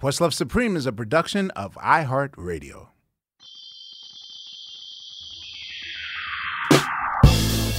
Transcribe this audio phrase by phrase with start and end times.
[0.00, 2.88] Questlove Supreme is a production of iHeartRadio.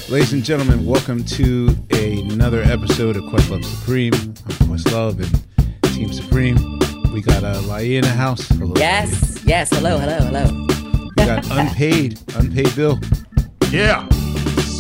[0.10, 4.14] Ladies and gentlemen, welcome to another episode of Questlove Supreme.
[4.14, 4.34] I'm
[4.68, 6.58] Questlove and Team Supreme.
[7.14, 8.48] We got uh, Lai in the house.
[8.50, 9.70] Hello, Yes, yes.
[9.74, 10.68] Hello, hello, hello.
[11.18, 13.00] We got unpaid, unpaid bill.
[13.72, 14.08] Yeah,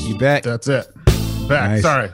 [0.05, 0.43] You back?
[0.43, 0.85] that's it.
[1.47, 1.69] Back.
[1.71, 1.81] Nice.
[1.81, 2.09] Sorry.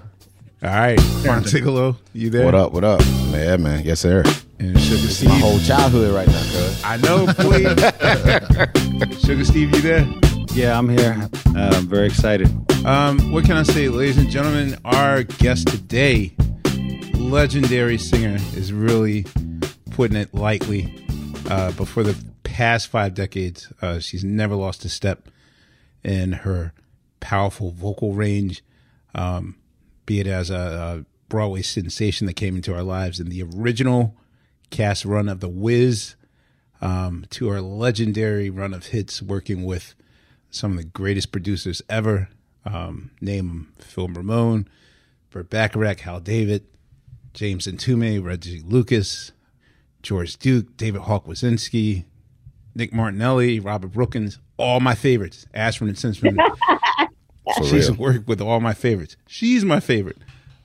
[0.64, 2.45] All right, Montigolo, you there?
[2.45, 2.72] What up?
[2.72, 3.02] What up?
[3.31, 3.83] Yeah, man.
[3.83, 4.23] Yes, sir.
[4.60, 5.30] And Sugar Steve.
[5.30, 6.84] my whole childhood right now, cuz.
[6.84, 9.20] I know, please.
[9.26, 10.08] Sugar Steve, you there?
[10.54, 11.30] Yeah, I'm here.
[11.56, 12.50] Uh, I'm very excited.
[12.86, 14.78] Um, what can I say, ladies and gentlemen?
[14.84, 16.34] Our guest today,
[17.14, 19.26] legendary singer, is really
[19.92, 20.92] putting it lightly.
[21.50, 25.30] Uh, but for the past five decades, uh, she's never lost a step
[26.04, 26.73] in her
[27.20, 28.64] powerful vocal range,
[29.14, 29.56] um,
[30.06, 34.16] be it as a, a Broadway sensation that came into our lives in the original
[34.70, 36.16] cast run of The Wiz,
[36.82, 39.95] um, to her legendary run of hits working with
[40.50, 42.30] some of the greatest producers ever.
[42.66, 44.67] Um, name them Phil Ramone,
[45.30, 46.66] Burt Bacharach, Hal David,
[47.33, 49.32] James Mtume, Reggie Lucas,
[50.04, 52.05] George Duke, David Hawk Wolinski,
[52.76, 55.45] Nick Martinelli, Robert Brookins, all my favorites.
[55.54, 56.38] Ashford and Simpson.
[57.64, 57.98] She's real.
[57.98, 59.16] worked with all my favorites.
[59.28, 60.17] She's my favorite.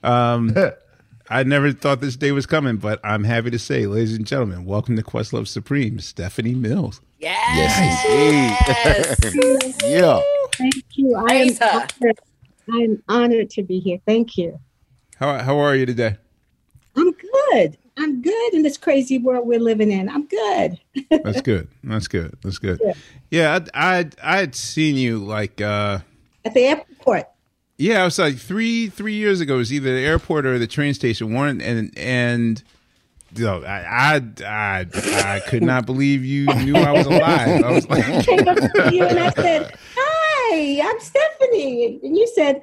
[0.03, 0.55] Um,
[1.29, 4.65] I never thought this day was coming, but I'm happy to say, ladies and gentlemen,
[4.65, 6.99] welcome to Questlove Supreme, Stephanie Mills.
[7.19, 8.05] Yes.
[8.05, 9.75] Yes, indeed.
[9.85, 10.21] yeah.
[10.57, 11.15] Thank you.
[11.15, 12.19] I am honored.
[12.71, 13.99] I'm honored to be here.
[14.05, 14.59] Thank you.
[15.15, 16.17] How how are you today?
[16.97, 17.77] I'm good.
[17.97, 20.09] I'm good in this crazy world we're living in.
[20.09, 20.79] I'm good.
[21.23, 21.69] That's good.
[21.83, 22.37] That's good.
[22.41, 22.81] That's good.
[23.31, 25.99] Yeah, I I I had seen you like uh
[26.43, 27.29] At the airport.
[27.77, 29.55] Yeah, it was like three three years ago.
[29.55, 31.33] It was either the airport or the train station.
[31.33, 32.63] One and and
[33.35, 34.85] you know, I, I I
[35.35, 37.63] I could not believe you knew I was alive.
[37.63, 41.99] I was like, I came up to you and I said, Hi, I'm Stephanie.
[42.03, 42.61] And you said,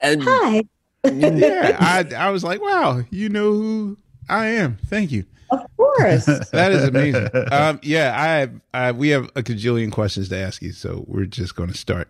[0.00, 0.62] And Hi.
[1.04, 4.78] yeah, I I was like, wow, you know who I am.
[4.86, 5.24] Thank you.
[5.50, 6.26] Of course.
[6.52, 7.28] That is amazing.
[7.52, 11.54] um, yeah, I, I we have a cajillion questions to ask you, so we're just
[11.54, 12.08] going to start.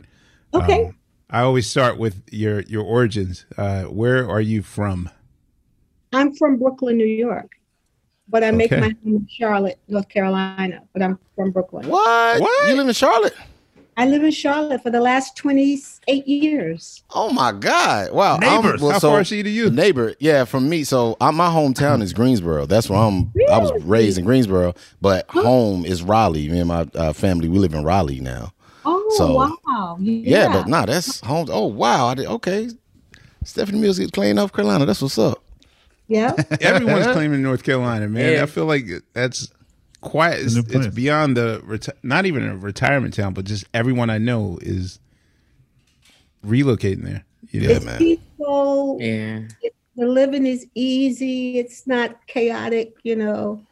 [0.54, 0.84] Okay.
[0.86, 0.96] Um,
[1.32, 3.46] I always start with your your origins.
[3.56, 5.08] Uh, where are you from?
[6.12, 7.52] I'm from Brooklyn, New York.
[8.28, 10.82] But I make my home in Charlotte, North Carolina.
[10.92, 11.88] But I'm from Brooklyn.
[11.88, 12.40] What?
[12.40, 12.68] What?
[12.68, 13.34] You live in Charlotte?
[13.96, 17.02] I live in Charlotte for the last 28 years.
[17.10, 18.12] Oh my God!
[18.12, 18.36] Wow.
[18.36, 18.80] Neighbors.
[18.80, 19.70] How far is she to you?
[19.70, 20.84] Neighbor, yeah, from me.
[20.84, 22.66] So I, my hometown is Greensboro.
[22.66, 23.32] That's where I'm.
[23.50, 26.48] I was raised in Greensboro, but home is Raleigh.
[26.48, 28.52] Me and my uh, family, we live in Raleigh now.
[28.84, 29.96] Oh, So, wow.
[30.00, 31.48] Yeah, but nah, that's home.
[31.50, 32.06] Oh wow!
[32.08, 32.70] I did, okay.
[33.44, 34.86] Stephanie Mills gets playing North Carolina.
[34.86, 35.42] That's what's up.
[36.08, 36.34] Yeah.
[36.60, 38.34] Everyone's claiming North Carolina, man.
[38.34, 38.42] Yeah.
[38.42, 39.50] I feel like that's
[40.00, 40.38] quite.
[40.38, 44.58] It's, it's beyond the reti- not even a retirement town, but just everyone I know
[44.62, 44.98] is
[46.44, 47.24] relocating there.
[47.50, 47.68] You know?
[47.68, 47.98] Yeah, it's man.
[47.98, 48.98] peaceful.
[49.00, 49.40] yeah.
[49.96, 51.58] The living is easy.
[51.58, 53.62] It's not chaotic, you know.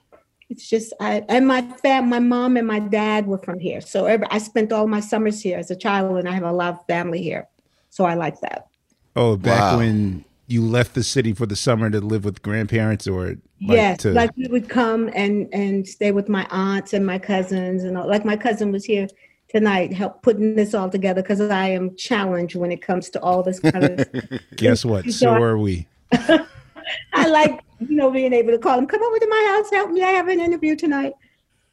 [0.50, 4.06] It's just I and my fam, my mom and my dad were from here, so
[4.06, 6.74] every, I spent all my summers here as a child, and I have a lot
[6.74, 7.46] of family here,
[7.88, 8.66] so I like that.
[9.14, 9.78] Oh, back Wow.
[9.78, 13.98] when you left the city for the summer to live with grandparents, or like yes,
[14.02, 17.96] to, like we would come and and stay with my aunts and my cousins, and
[17.96, 19.06] all, like my cousin was here
[19.48, 23.44] tonight, help putting this all together because I am challenged when it comes to all
[23.44, 24.08] this kind of.
[24.56, 25.06] Guess what?
[25.06, 25.86] You So know, are we.
[26.12, 28.86] I like you know being able to call them.
[28.86, 30.02] Come over to my house, help me.
[30.02, 31.14] I have an interview tonight.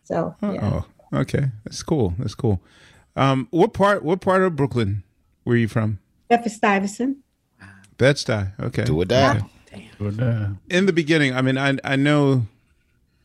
[0.03, 0.81] So yeah.
[1.13, 1.47] Oh, okay.
[1.65, 2.13] That's cool.
[2.17, 2.61] That's cool.
[3.15, 4.03] Um, what part?
[4.03, 5.03] What part of Brooklyn
[5.43, 5.99] were you from?
[6.29, 7.17] Jeffrey Stuyvesant.
[7.97, 8.51] Bed Stuy.
[8.59, 8.83] Okay.
[8.83, 9.41] Do or die.
[9.99, 10.13] But,
[10.69, 12.45] In the beginning, I mean, I I know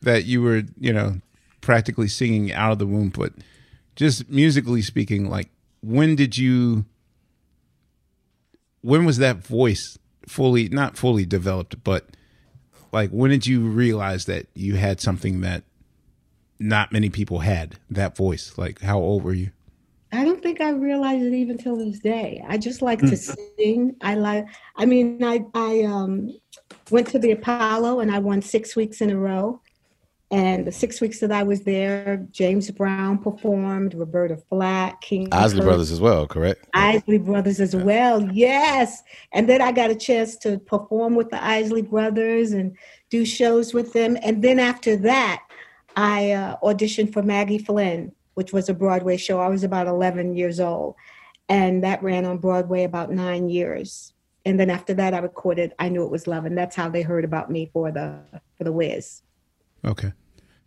[0.01, 1.21] that you were, you know,
[1.61, 3.33] practically singing out of the womb, but
[3.95, 5.49] just musically speaking, like
[5.81, 6.85] when did you?
[8.81, 9.97] When was that voice
[10.27, 12.07] fully not fully developed, but
[12.93, 15.63] like when did you realize that you had something that
[16.59, 18.53] not many people had that voice?
[18.57, 19.51] Like how old were you?
[20.13, 22.43] I don't think I realized it even till this day.
[22.47, 23.95] I just like to sing.
[24.01, 24.45] I like.
[24.75, 26.29] I mean, I I um
[26.91, 29.59] went to the Apollo and I won six weeks in a row.
[30.31, 35.59] And the six weeks that I was there, James Brown performed, Roberta Flack, King Isley
[35.59, 36.67] Kurt, Brothers as well, correct?
[36.73, 38.27] Isley Brothers as well.
[38.31, 39.03] Yes.
[39.31, 42.75] And then I got a chance to perform with the Isley Brothers and
[43.11, 44.17] do shows with them.
[44.23, 45.43] And then after that,
[45.95, 49.39] I uh, auditioned for Maggie Flynn, which was a Broadway show.
[49.39, 50.95] I was about 11 years old.
[51.47, 54.13] And that ran on Broadway about nine years.
[54.45, 56.45] And then after that, I recorded I Knew It Was Love.
[56.45, 58.19] And that's how they heard about me for the
[58.57, 59.21] for the Wiz.
[59.85, 60.13] Okay.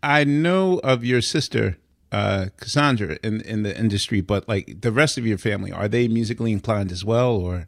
[0.02, 1.78] I know of your sister,
[2.12, 6.08] uh, Cassandra, in in the industry, but like the rest of your family, are they
[6.08, 7.66] musically inclined as well, or?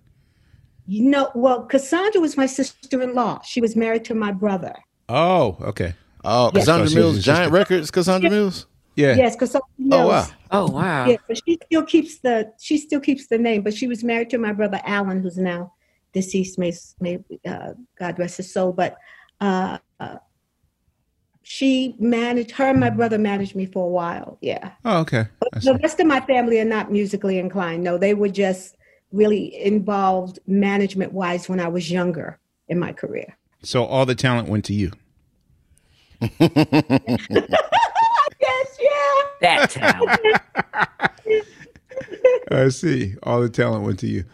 [0.86, 3.42] You know, well, Cassandra was my sister in law.
[3.42, 4.74] She was married to my brother.
[5.08, 5.94] Oh, okay.
[6.24, 6.64] Oh, Yes.
[6.64, 7.52] Cassandra Mills, Giant sister.
[7.52, 8.66] Records, Cassandra Mills.
[8.96, 9.14] Yeah.
[9.14, 10.02] Yes, Cassandra Mills.
[10.02, 10.26] Oh wow.
[10.50, 11.06] Oh wow.
[11.06, 14.30] Yeah, but she still keeps the she still keeps the name, but she was married
[14.30, 15.72] to my brother Alan, who's now
[16.12, 16.58] deceased.
[16.58, 18.72] May, may uh, God rest his soul.
[18.72, 18.96] But
[19.40, 20.16] uh, uh,
[21.50, 24.36] she managed her and my brother managed me for a while.
[24.42, 25.20] Yeah, Oh, okay.
[25.20, 25.72] I but see.
[25.72, 27.82] the rest of my family are not musically inclined.
[27.82, 28.76] No, they were just
[29.12, 33.34] really involved management wise when I was younger in my career.
[33.62, 34.92] So all the talent went to you.
[38.40, 39.22] Yes, yeah.
[39.40, 40.20] That talent.
[42.50, 43.14] I see.
[43.24, 44.24] All the talent went to you.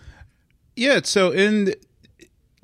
[0.77, 1.01] Yeah.
[1.05, 1.75] So, in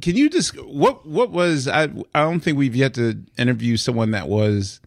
[0.01, 1.85] can you just what what was I?
[2.15, 4.81] I don't think we've yet to interview someone that was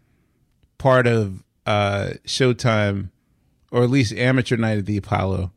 [0.78, 3.10] part of uh Showtime,
[3.70, 5.52] or at least amateur night at the Apollo,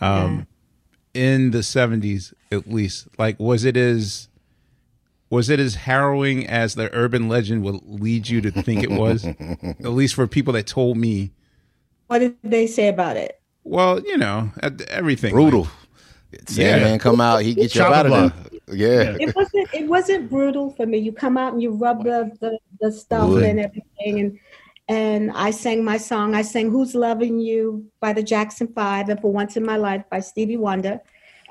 [0.00, 0.46] um,
[1.14, 3.08] in the seventies at least.
[3.18, 4.28] Like, was it as
[5.30, 9.24] was it as harrowing as the urban legend would lead you to think it was?
[9.62, 11.32] at least for people that told me.
[12.06, 13.40] What did they say about it?
[13.64, 14.50] Well, you know,
[14.88, 15.68] everything Brutal.
[16.32, 16.40] Yeah.
[16.46, 18.32] Sandman come out, he get you up out of there.
[18.72, 19.16] Yeah.
[19.20, 20.98] it wasn't it wasn't brutal for me.
[20.98, 23.44] You come out and you rub the the, the stuff Wood.
[23.44, 24.38] and everything and
[24.88, 26.34] and I sang my song.
[26.34, 30.02] I sang Who's Loving You by the Jackson Five and For Once in My Life
[30.10, 31.00] by Stevie Wonder.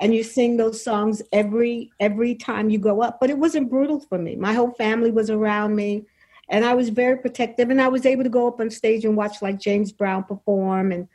[0.00, 3.18] And you sing those songs every every time you go up.
[3.20, 4.36] But it wasn't brutal for me.
[4.36, 6.04] My whole family was around me
[6.48, 9.16] and I was very protective and I was able to go up on stage and
[9.16, 11.08] watch like James Brown perform and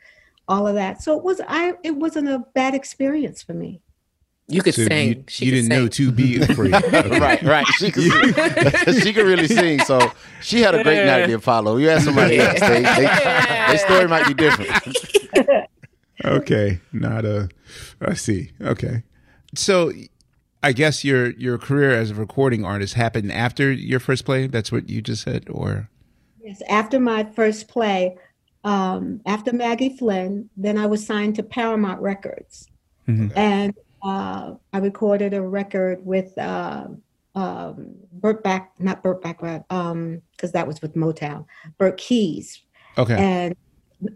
[0.48, 1.02] all of that.
[1.02, 3.80] So it was I it wasn't a bad experience for me.
[4.46, 5.08] You could So sing.
[5.08, 5.90] you, She you could didn't know sing.
[5.90, 6.74] to be afraid.
[6.74, 7.18] Okay.
[7.18, 7.66] right, right.
[7.78, 8.02] She could,
[9.02, 9.80] she could really sing.
[9.80, 10.12] So
[10.42, 11.78] she had a great night at the Apollo.
[11.78, 14.70] You ask somebody else, they, they, their story might be different.
[16.24, 17.50] Okay, not a.
[18.00, 18.52] I see.
[18.60, 19.02] Okay,
[19.54, 19.92] so
[20.62, 24.46] I guess your your career as a recording artist happened after your first play.
[24.46, 25.90] That's what you just said, or
[26.42, 28.16] Yes, after my first play,
[28.62, 32.68] um, after Maggie Flynn, then I was signed to Paramount Records,
[33.08, 33.32] Mhm.
[33.36, 36.88] and uh, I recorded a record with uh,
[37.34, 41.46] um, Burt Back, not Burt Bacharach, um, because that was with Motown,
[41.78, 42.62] Burt Keys,
[42.98, 43.56] okay, and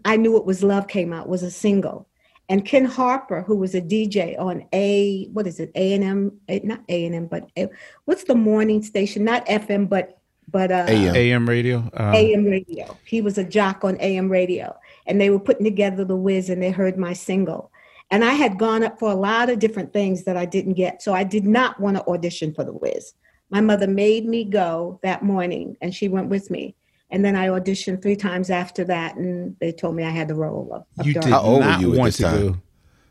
[0.05, 2.07] I knew it was Love came out was a single,
[2.47, 6.39] and Ken Harper, who was a DJ on a what is it A and M,
[6.63, 7.67] not A and M, but A,
[8.05, 10.19] what's the morning station, not FM, but
[10.51, 11.15] but uh, AM.
[11.15, 11.77] AM radio.
[11.93, 12.97] Um, AM radio.
[13.05, 16.61] He was a jock on AM radio, and they were putting together the Wiz, and
[16.61, 17.68] they heard my single.
[18.11, 21.01] And I had gone up for a lot of different things that I didn't get,
[21.01, 23.13] so I did not want to audition for the Wiz.
[23.51, 26.75] My mother made me go that morning, and she went with me.
[27.11, 30.35] And then I auditioned three times after that, and they told me I had the
[30.35, 31.29] role of, of you Dorothy.
[31.29, 32.47] did How old were not you at want to time?
[32.51, 32.57] go.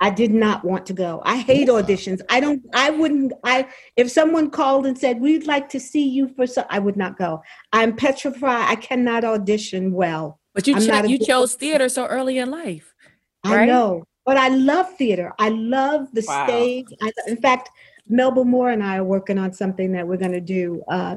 [0.00, 1.21] I did not want to go.
[1.25, 2.21] I hate auditions.
[2.28, 2.62] I don't.
[2.73, 3.33] I wouldn't.
[3.43, 6.97] I if someone called and said we'd like to see you for some, I would
[6.97, 7.43] not go.
[7.73, 8.71] I'm petrified.
[8.71, 10.38] I cannot audition well.
[10.55, 12.95] But you I'm cho- not a you chose theater so early in life.
[13.43, 15.32] I know, but I love theater.
[15.38, 16.47] I love the Wow.
[16.47, 16.88] stage.
[17.00, 17.70] I, in fact,
[18.08, 21.16] Melba Moore and I are working on something that we're going to do uh,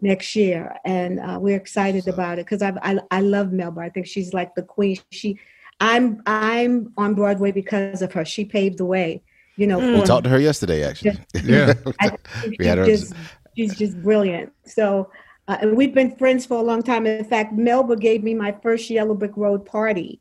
[0.00, 2.72] next year, and uh, we're excited about it because I
[3.10, 3.80] I love Melba.
[3.82, 4.96] I think she's like the queen.
[5.10, 5.38] She,
[5.80, 8.24] I'm I'm on Broadway because of her.
[8.24, 9.22] She paved the way.
[9.58, 11.18] You know, We talked to her yesterday, actually.
[11.44, 11.74] Yeah.
[12.00, 12.10] I
[12.58, 13.14] We had she's her- just,
[13.56, 14.50] she's just brilliant.
[14.64, 15.10] So,
[15.48, 17.06] uh, and we've been friends for a long time.
[17.06, 20.20] In fact, Melba gave me my first Yellow Brick Road party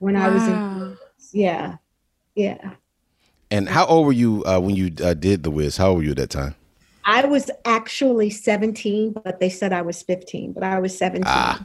[0.00, 0.96] when I was in.
[1.32, 1.76] Yeah,
[2.34, 2.72] yeah.
[3.50, 5.76] And how old were you uh, when you uh, did the Wiz?
[5.76, 6.54] How old were you at that time?
[7.04, 11.22] I was actually 17, but they said I was 15, but I was 17.
[11.26, 11.64] Ah,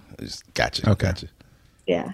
[0.53, 0.88] gotcha.
[0.91, 1.08] Okay.
[1.08, 1.27] Gotcha.
[1.88, 2.13] Yeah.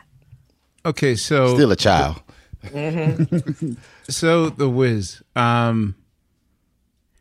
[0.85, 2.21] Okay, so Still a child.
[4.07, 5.21] so the Wiz.
[5.35, 5.95] Um,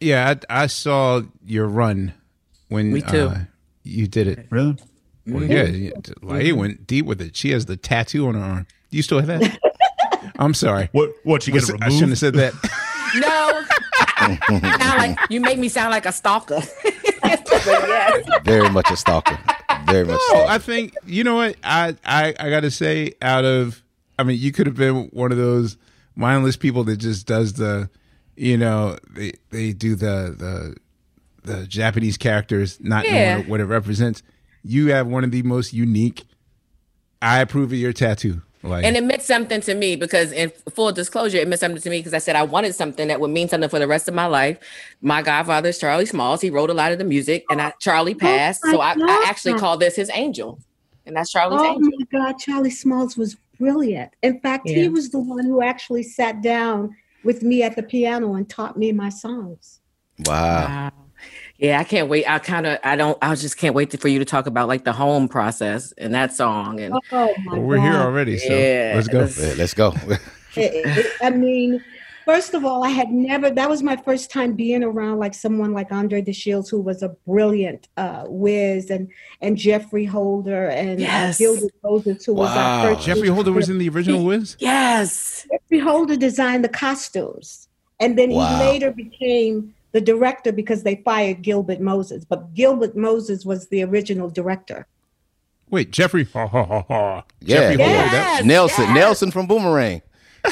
[0.00, 2.14] yeah, I, I saw your run
[2.68, 3.28] when Me too.
[3.28, 3.38] uh,
[3.82, 4.46] you did it.
[4.50, 4.76] Really?
[5.26, 5.90] Well, yeah, yeah,
[6.22, 7.36] Lai went deep with it.
[7.36, 8.66] She has the tattoo on her arm.
[8.90, 9.58] Do you still have that?
[10.38, 10.88] I'm sorry.
[10.92, 11.12] What?
[11.24, 11.46] What?
[11.46, 12.52] You get it I shouldn't have said that.
[13.14, 13.62] No.
[14.18, 16.60] sound like you make me sound like a stalker.
[17.24, 18.28] Yes.
[18.44, 19.38] Very much a stalker.
[19.86, 20.16] Very much.
[20.16, 20.50] A Oh, stalker.
[20.50, 23.12] I think you know what I I I got to say.
[23.22, 23.82] Out of,
[24.18, 25.76] I mean, you could have been one of those
[26.16, 27.88] mindless people that just does the,
[28.36, 30.76] you know, they they do the the
[31.52, 33.36] the Japanese characters, not Yeah.
[33.36, 34.22] knowing what it represents.
[34.64, 36.24] You have one of the most unique.
[37.22, 38.42] I approve of your tattoo.
[38.66, 41.90] Like, And it meant something to me because, in full disclosure, it meant something to
[41.90, 44.14] me because I said I wanted something that would mean something for the rest of
[44.14, 44.58] my life.
[45.00, 46.40] My godfather is Charlie Smalls.
[46.40, 48.90] He wrote a lot of the music, and I, Charlie oh passed, my so I,
[48.92, 49.26] I God.
[49.26, 50.58] actually call this his angel,
[51.06, 51.90] and that's Charlie's Oh angel.
[51.98, 54.12] my God, Charlie Smalls was brilliant.
[54.22, 54.82] In fact, Yeah.
[54.82, 56.94] he was the one who actually sat down
[57.24, 59.80] with me at the piano and taught me my songs.
[60.24, 60.64] Wow.
[60.66, 60.92] Wow.
[61.58, 62.28] Yeah, I can't wait.
[62.28, 64.68] I kind of, I don't, I just can't wait to, for you to talk about
[64.68, 66.80] like the home process and that song.
[66.80, 69.18] And Oh my well, we're here already, so Yeah, let's go.
[69.20, 69.94] let's- Yeah, let's go.
[70.58, 71.84] It- it- I mean,
[72.24, 75.72] first of all, I had never, that was my first time being around like someone
[75.74, 79.08] like Andre DeShields, who was a brilliant uh, whiz, and,
[79.42, 81.36] and Geoffrey Holder and Yes.
[81.36, 82.86] uh, Gilbert Moses, who was Wow.
[82.86, 83.06] our first.
[83.06, 84.56] Geoffrey Holder was in the original Wiz.
[84.60, 87.68] yes, Geoffrey Holder designed the costumes.
[88.00, 88.58] And then Wow.
[88.58, 92.22] he later became the director because they fired Gilbert Moses.
[92.26, 94.86] But Gilbert Moses was the original director.
[95.70, 96.24] Wait, Geoffrey.
[96.34, 97.24] Ha ha ha ha.
[97.40, 97.70] Yeah.
[97.70, 98.12] Geoffrey Yes.
[98.12, 98.84] That, Nelson.
[98.84, 98.94] yes.
[98.94, 100.02] Nelson from Boomerang.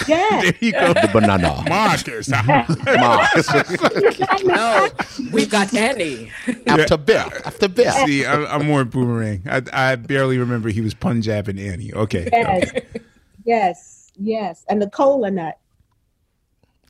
[0.08, 0.40] Yeah.
[0.40, 0.94] there you go.
[0.94, 1.62] The banana.
[1.68, 2.30] Marcus.
[2.46, 4.44] Mark.
[4.44, 4.88] no,
[5.30, 6.32] we've got Annie.
[6.66, 7.46] After Beth.
[7.46, 8.06] After Beth.
[8.06, 9.42] See, I, I'm more boomerang.
[9.46, 11.92] I, I barely remember he was Punjab and Annie.
[11.92, 12.30] Okay.
[12.32, 12.72] yes.
[13.44, 14.10] yes.
[14.16, 14.64] Yes.
[14.70, 15.58] And the cola nut.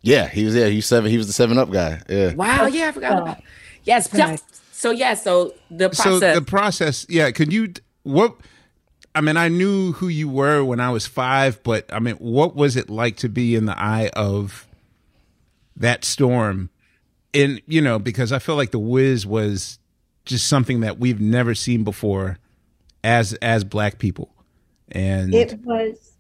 [0.05, 0.69] Yeah, he was there.
[0.69, 1.11] He was seven.
[1.11, 2.03] He was the seven up guy.
[2.11, 2.35] Yeah.
[2.35, 3.39] Wow, oh, yeah, I forgot about.
[3.85, 4.41] Yes, Right.
[4.71, 6.05] so yeah, so the process.
[6.05, 6.35] So process.
[6.37, 7.31] the process, yeah.
[7.31, 8.37] Could you what?
[9.15, 12.55] I mean, I knew who you were when I was five, but I mean, what
[12.55, 14.67] was it like to be in the eye of
[15.77, 16.69] that storm?
[17.33, 19.79] And you know, because I feel like the Wiz was
[20.27, 22.39] just something that we've never seen before,
[23.03, 24.35] as as black people,
[24.93, 26.13] and It was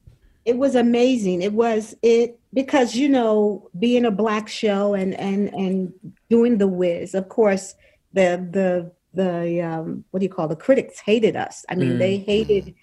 [0.46, 1.42] it was amazing.
[1.42, 5.92] It was it because you know being a black show and and and
[6.30, 7.14] doing the Wiz.
[7.14, 7.74] Of course,
[8.12, 11.64] the the the um, what do you call the critics hated us.
[11.68, 12.74] I mean, they hated.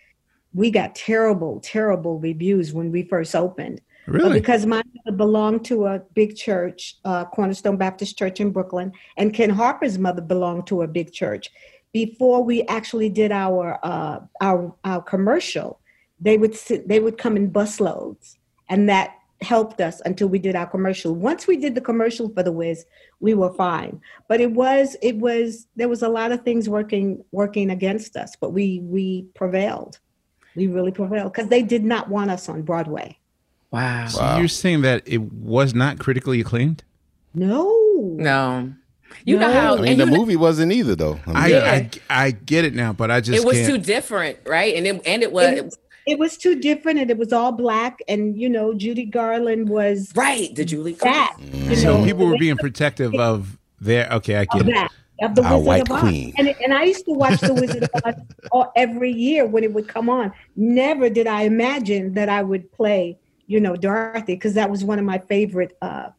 [0.54, 3.82] We got terrible, terrible reviews when we first opened.
[4.06, 8.52] But really, because my mother belonged to a big church, uh, Cornerstone Baptist Church in
[8.52, 11.50] Brooklyn, and Ken Harper's mother belonged to a big church.
[11.94, 15.80] Before we actually did our uh, our our commercial,
[16.20, 18.38] they would sit, they would come in busloads,
[18.68, 21.16] and that helped us until we did our commercial.
[21.16, 22.86] Once we did the commercial for the Wiz,
[23.20, 24.00] we were fine.
[24.28, 28.36] But it was it was there was a lot of things working working against us,
[28.36, 30.00] but we we prevailed.
[30.56, 33.18] We really prevailed because they did not want us on Broadway.
[33.72, 34.08] wow.
[34.08, 36.84] so you're saying that it was not critically acclaimed.
[37.34, 37.78] No.
[38.18, 38.74] No,
[39.26, 41.20] you know how I mean, and the you know- movie wasn't either, though.
[41.28, 41.88] I I, Yeah.
[42.10, 43.68] I I get it now, but I just it was can't.
[43.70, 44.76] too different, right?
[44.76, 45.76] And it and it was It,
[46.08, 50.12] it was too different and it was all black and you know Judy Garland was
[50.16, 50.54] right.
[50.56, 51.38] The Julie that.
[51.40, 54.10] You so know, people were being protective of their.
[54.14, 54.74] Okay, I get it.
[54.74, 54.92] that.
[55.22, 56.00] Of the Our Wizard white of Oz.
[56.02, 56.34] queen.
[56.38, 58.16] And, and I used to watch the Wizard of Oz
[58.52, 60.34] all, every year when it would come on.
[60.56, 64.98] Never did I imagine that I would play, you know, Dorothy, because that was one
[64.98, 66.10] of my favorite uh,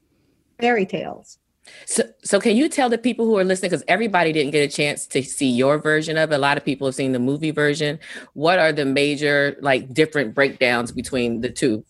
[0.61, 1.39] fairy tales.
[1.87, 4.73] So, so can you tell the people who are listening, because everybody didn't get a
[4.73, 6.35] chance to see your version of it.
[6.35, 7.99] A lot of people have seen the movie version.
[8.35, 11.85] What are the major, like, different breakdowns between the two?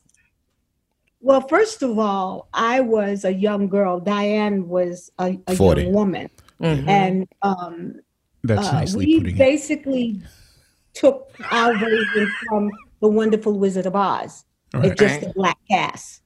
[1.21, 4.01] Well, first of all, I was a young girl.
[4.01, 5.83] Diane was a, a 40.
[5.83, 6.31] young woman.
[6.61, 6.89] Mhm.
[6.89, 7.95] And um,
[8.43, 9.39] That's uh, nicely we putting it.
[9.39, 10.21] basically
[10.95, 12.71] took our version from
[13.01, 14.45] the Wonderful Wizard of Oz.
[14.75, 14.87] Right.
[14.87, 15.31] It's just Right.
[15.31, 16.23] a black cast,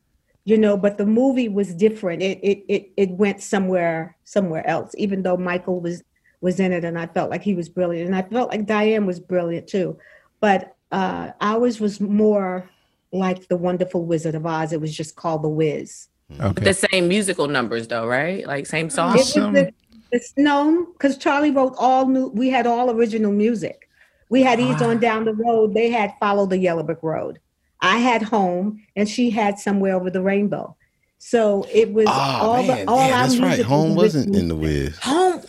[0.46, 0.78] you know.
[0.78, 2.22] But the movie was different.
[2.22, 4.94] It it it it went somewhere somewhere else.
[4.96, 6.02] Even though Michael was
[6.40, 9.04] was in it, and I felt like he was brilliant, and I felt like Diane
[9.04, 9.98] was brilliant too.
[10.40, 12.68] But uh, ours was more
[13.12, 14.72] like the Wonderful Wizard of Oz.
[14.72, 16.08] It was just called The Wiz.
[16.40, 16.64] Okay.
[16.64, 18.46] The same musical numbers though, right?
[18.46, 19.18] Like same It song.
[19.18, 19.52] Awesome.
[19.52, 19.72] the,
[20.12, 22.28] it's no, because Charlie wrote all new.
[22.28, 23.88] We had all original music.
[24.28, 25.74] We had Ease on Down the Road.
[25.74, 27.38] They had Follow the Yellow Brick Road.
[27.80, 30.76] I had Home, and she had Somewhere Over the Rainbow.
[31.18, 33.48] So it was Oh all man, the all yeah, our that's right.
[33.48, 34.98] music Home was wasn't in the Wiz.
[35.02, 35.42] Home.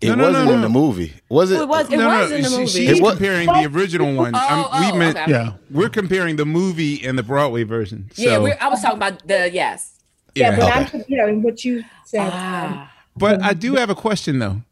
[0.00, 0.62] It No, no, no, wasn't in no.
[0.62, 1.14] the movie.
[1.28, 1.60] Was it?
[1.60, 1.92] It was.
[1.92, 2.66] It no, was no, in the she- movie.
[2.66, 4.32] she's It was- comparing the original one.
[4.34, 5.30] Oh, oh, we meant okay.
[5.30, 5.52] Yeah.
[5.70, 8.10] we're comparing the movie and the Broadway version.
[8.12, 9.98] So, yeah, we're, I was talking about the yes.
[10.34, 10.72] Yeah, but Okay.
[10.72, 12.26] I'm comparing what you said.
[12.26, 12.92] um, Ah.
[13.16, 14.62] but I do have a question though.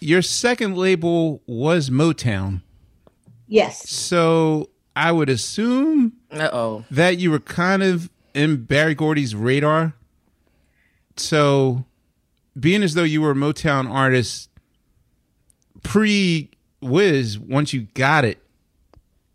[0.00, 2.62] Your second label was Motown,
[3.48, 3.88] yes.
[3.88, 6.84] so I would assume Uh oh.
[6.90, 9.94] that you were kind of in Berry Gordy's radar.
[11.16, 11.84] So,
[12.58, 14.50] being as though you were a Motown artist
[15.82, 16.50] pre
[16.80, 18.38] Wiz, once you got it,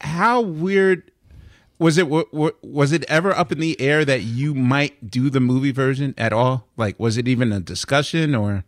[0.01, 1.11] how weird
[1.79, 2.07] was it?
[2.07, 5.71] wa- wa- Was it ever up in the air that you might do the movie
[5.71, 6.67] version at all?
[6.77, 8.63] Like, was it even a discussion or?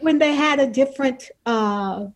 [0.00, 2.06] when they had a different uh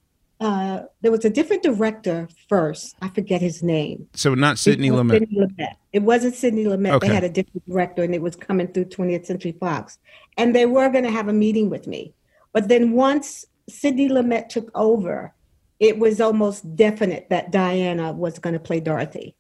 [0.41, 4.93] uh there was a different director first i forget his name So not Sidney it
[4.93, 5.19] Lumet.
[5.21, 5.73] Sidney Lumet.
[5.93, 6.93] it wasn't Sidney Lumet.
[6.93, 7.09] Okay.
[7.09, 9.99] they had a different director and it was coming through 20th century fox
[10.37, 12.13] and they were going to have a meeting with me
[12.53, 15.33] but then once Sidney Lumet took over
[15.81, 19.35] it was almost definite that diana was going to play dorothy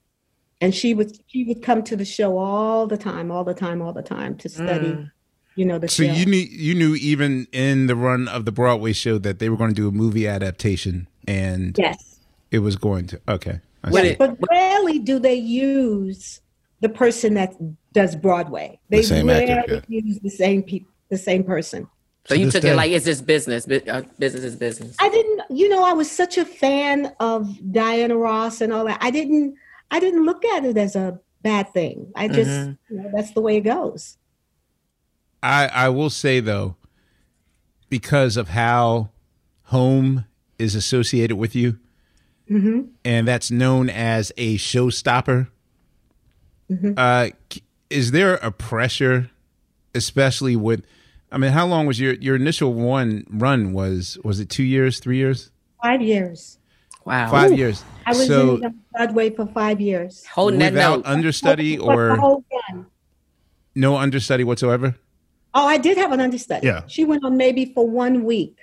[0.63, 3.83] and she would she would come to the show all the time all the time
[3.83, 5.11] all the time to study Mm.
[5.57, 8.53] You know the So show you knew you knew even in the run of the
[8.53, 12.21] Broadway show that they were going to do a movie adaptation, and yes
[12.53, 13.21] it was going to.
[13.29, 13.99] Okay, I see.
[14.11, 16.41] it- but rarely do they use
[16.81, 17.55] the person that
[17.93, 18.79] does Broadway.
[18.91, 21.89] They The same rarely actor, use the same people, the same person.
[22.27, 22.71] So To you took day.
[22.71, 23.67] it like it's just business.
[23.69, 24.97] uh, Business is business.
[25.01, 28.99] I didn't, you know, I was such a fan of Diana Ross and all that.
[29.01, 29.55] I didn't,
[29.91, 32.11] I didn't look at it as a bad thing.
[32.17, 32.79] I just, Mhm.
[32.91, 34.19] you know, that's the way it goes.
[35.43, 36.77] I I will say though,
[37.89, 39.11] because of how
[39.65, 40.25] home
[40.59, 41.79] is associated with you,
[42.51, 42.83] mm-hmm.
[43.05, 45.49] and that's known as a showstopper.
[46.71, 46.93] Mm-hmm.
[46.97, 47.29] Uh,
[47.91, 49.31] is there a pressure,
[49.95, 50.85] especially with?
[51.31, 53.73] I mean, how long was your your initial one run?
[53.73, 55.51] Was was it two years, three years,
[55.83, 56.59] Five years.
[57.05, 57.31] Wow.
[57.31, 57.85] five years?
[58.05, 60.25] I was so in uh, Broadway for five years.
[60.27, 61.07] Holding that without note.
[61.07, 62.45] understudy or the whole
[63.75, 64.97] no understudy whatsoever.
[65.59, 66.67] Oh, I did have an understudy.
[66.67, 66.83] Yeah.
[66.87, 68.57] She went on maybe for one week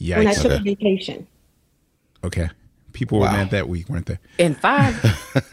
[0.00, 0.42] when I Yikes.
[0.42, 1.26] took a vacation.
[2.24, 2.48] Okay,
[2.92, 4.18] people were mad that week, weren't they?
[4.38, 4.94] in five.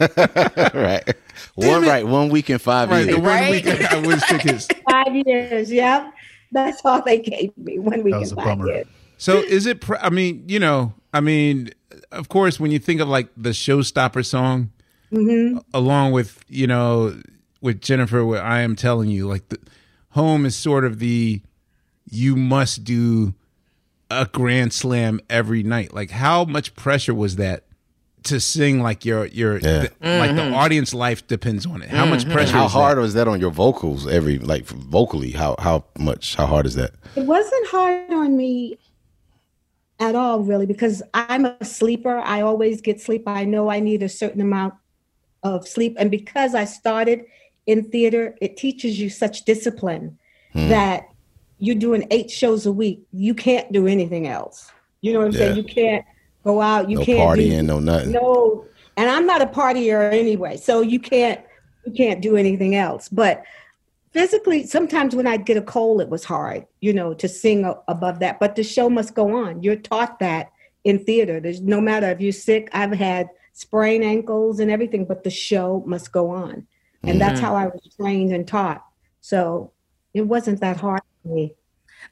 [0.74, 1.14] right.
[1.54, 2.06] One right.
[2.06, 3.14] One week in five Right, years.
[3.16, 3.50] the one Right?
[3.64, 4.66] week I was tickets.
[4.90, 6.10] Five years, yeah.
[6.50, 7.78] That's all they gave me.
[7.78, 8.68] One week That was and a five bummer.
[8.72, 8.86] years.
[9.18, 9.80] So is it?
[9.80, 11.70] Pr- I mean, you know, I mean,
[12.10, 14.70] of course, when you think of like the showstopper song,
[15.12, 15.58] mm-hmm.
[15.72, 17.20] along with you know,
[17.60, 19.58] with Jennifer, where I am telling you, like the
[20.12, 21.42] home is sort of the
[22.10, 23.34] you must do
[24.10, 25.94] a grand slam every night.
[25.94, 27.64] Like, how much pressure was that
[28.24, 28.80] to sing?
[28.82, 29.60] Like your your Yeah.
[29.60, 30.54] the- like the mm-hmm.
[30.54, 31.88] audience life depends on it.
[31.88, 32.52] How much And pressure?
[32.52, 33.02] how is hard That?
[33.02, 34.06] was that on your vocals?
[34.06, 36.34] Every like vocally, how how much?
[36.36, 36.92] How hard is that?
[37.16, 38.78] It wasn't hard on me
[40.00, 42.18] at all, really, because I'm a sleeper.
[42.18, 43.22] I always get sleep.
[43.26, 44.74] I know I need a certain amount
[45.42, 45.96] of sleep.
[45.98, 47.24] And because I started
[47.66, 50.18] in theater, it teaches you such discipline
[50.52, 50.68] hmm.
[50.68, 51.08] that
[51.58, 53.02] you're doing eight shows a week.
[53.12, 54.70] You can't do anything else.
[55.00, 55.56] You know what I'm saying?
[55.56, 56.04] You can't
[56.44, 56.90] go out.
[56.90, 58.12] You no can't do- partying, no nothing.
[58.12, 61.40] no and i'm not a partier anyway so you can't
[61.86, 63.42] you can't do anything else but
[64.12, 67.78] physically sometimes when i'd get a cold it was hard you know to sing a-
[67.88, 70.52] above that but the show must go on you're taught that
[70.84, 75.24] in theater there's no matter if you're sick i've had sprained ankles and everything but
[75.24, 76.66] the show must go on
[77.04, 77.46] and that's mm-hmm.
[77.46, 78.84] how i was trained and taught
[79.20, 79.72] so
[80.14, 81.54] it wasn't that hard for me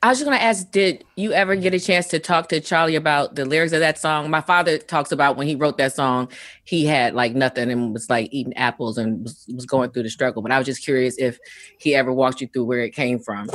[0.02, 2.96] I was just gonna ask, did you ever get a chance to talk to Charlie
[2.96, 4.30] about the lyrics of that song?
[4.30, 6.30] My father talks about when he wrote that song,
[6.64, 10.10] he had like nothing and was like eating apples and was, was going through the
[10.10, 10.40] struggle.
[10.42, 11.38] But I was just curious if
[11.78, 13.50] he ever walked you through where it came from,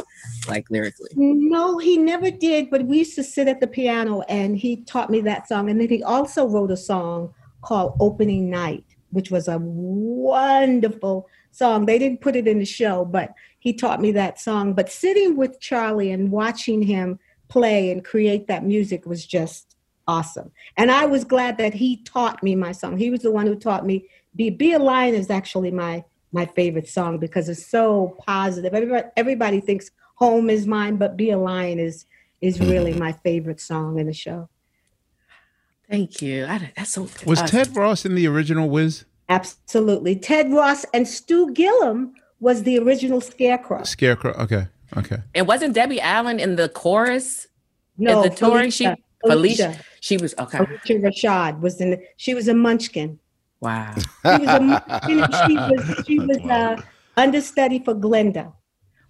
[0.47, 1.09] like lyrically.
[1.15, 2.69] No, he never did.
[2.69, 5.69] But we used to sit at the piano and he taught me that song.
[5.69, 11.85] And then he also wrote a song called Opening Night, which was a wonderful song.
[11.85, 14.73] They didn't put it in the show, but he taught me that song.
[14.73, 20.51] But sitting with Charlie and watching him play and create that music was just awesome.
[20.75, 22.97] And I was glad that he taught me my song.
[22.97, 24.05] He was the one who taught me.
[24.35, 28.73] Be, Be a Lion is actually my my favorite song because it's so positive.
[28.73, 32.05] Everybody, everybody thinks home is mine, but Be a Lion is
[32.41, 34.49] is really my favorite song in the show.
[35.89, 36.45] Thank you.
[36.45, 39.05] I, that's so Was uh, Ted Ross in the original Wiz?
[39.29, 40.15] Absolutely.
[40.15, 43.83] Ted Ross and Stu Gilliam was the original Scarecrow.
[43.83, 44.33] Scarecrow.
[44.33, 44.67] Okay.
[44.97, 45.17] Okay.
[45.33, 47.47] And wasn't Debbie Allen in the chorus
[47.97, 48.69] No, at the touring?
[48.69, 48.97] She Phylicia.
[49.25, 49.55] Phylicia.
[49.75, 49.81] Phylicia.
[50.01, 50.59] She was okay.
[50.59, 51.91] Phylicia Rashad was in.
[51.91, 53.19] The, she was a Munchkin.
[53.61, 53.93] Wow.
[53.95, 55.23] She was a Munchkin.
[55.23, 56.81] and she was she was uh,
[57.17, 58.53] understudy for Glinda.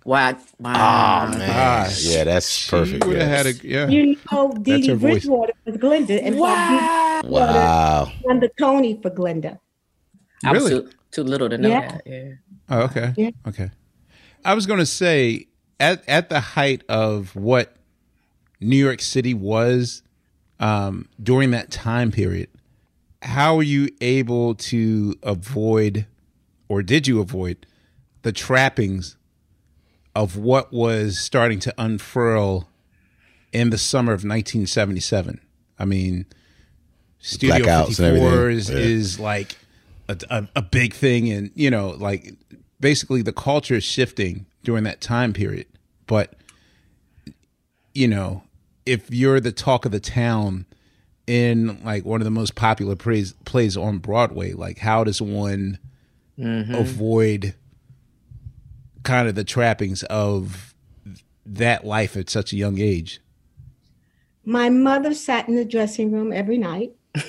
[0.05, 0.37] Wow.
[0.59, 1.25] Wow.
[1.33, 3.05] Oh man, Ah, yeah, that's She perfect.
[3.05, 3.87] would have had a yeah.
[3.87, 4.93] You know, Dee Dee.
[4.93, 7.21] Bridgewater was Glinda, and Wow.
[7.23, 8.05] wow.
[8.05, 9.59] Dee won the Tony for Glinda.
[10.45, 10.83] I was Really?
[10.83, 11.91] too, too little to know Yeah.
[11.91, 12.01] that.
[12.05, 12.31] Yeah.
[12.69, 13.13] Oh, okay.
[13.17, 13.31] Yeah.
[13.47, 13.71] Okay.
[14.45, 15.47] I was going to say
[15.79, 17.75] at at the height of what
[18.61, 20.03] New York City was
[20.59, 22.49] um, during that time period,
[23.23, 26.05] how were you able to avoid,
[26.69, 27.65] or did you avoid,
[28.21, 29.17] the trappings
[30.15, 32.69] of what was starting to unfurl
[33.51, 35.41] in the summer of 1977?
[35.78, 36.25] I mean,
[37.19, 38.58] Studio Blackouts and 54 everything.
[38.58, 38.78] is, Yeah.
[38.78, 39.58] is like
[40.08, 42.34] a, a, a big thing, and you know, like
[42.80, 45.67] basically the culture is shifting during that time period.
[46.08, 46.34] But
[47.93, 48.43] you know,
[48.86, 50.65] if you're the talk of the town
[51.28, 55.80] in like one of the most popular plays plays on Broadway, like how does one
[56.38, 56.75] mm-hmm.
[56.75, 57.56] avoid
[59.05, 60.73] kind of the trappings of
[61.45, 63.21] that life at such a young age?
[64.43, 66.91] My mother sat in the dressing room every night.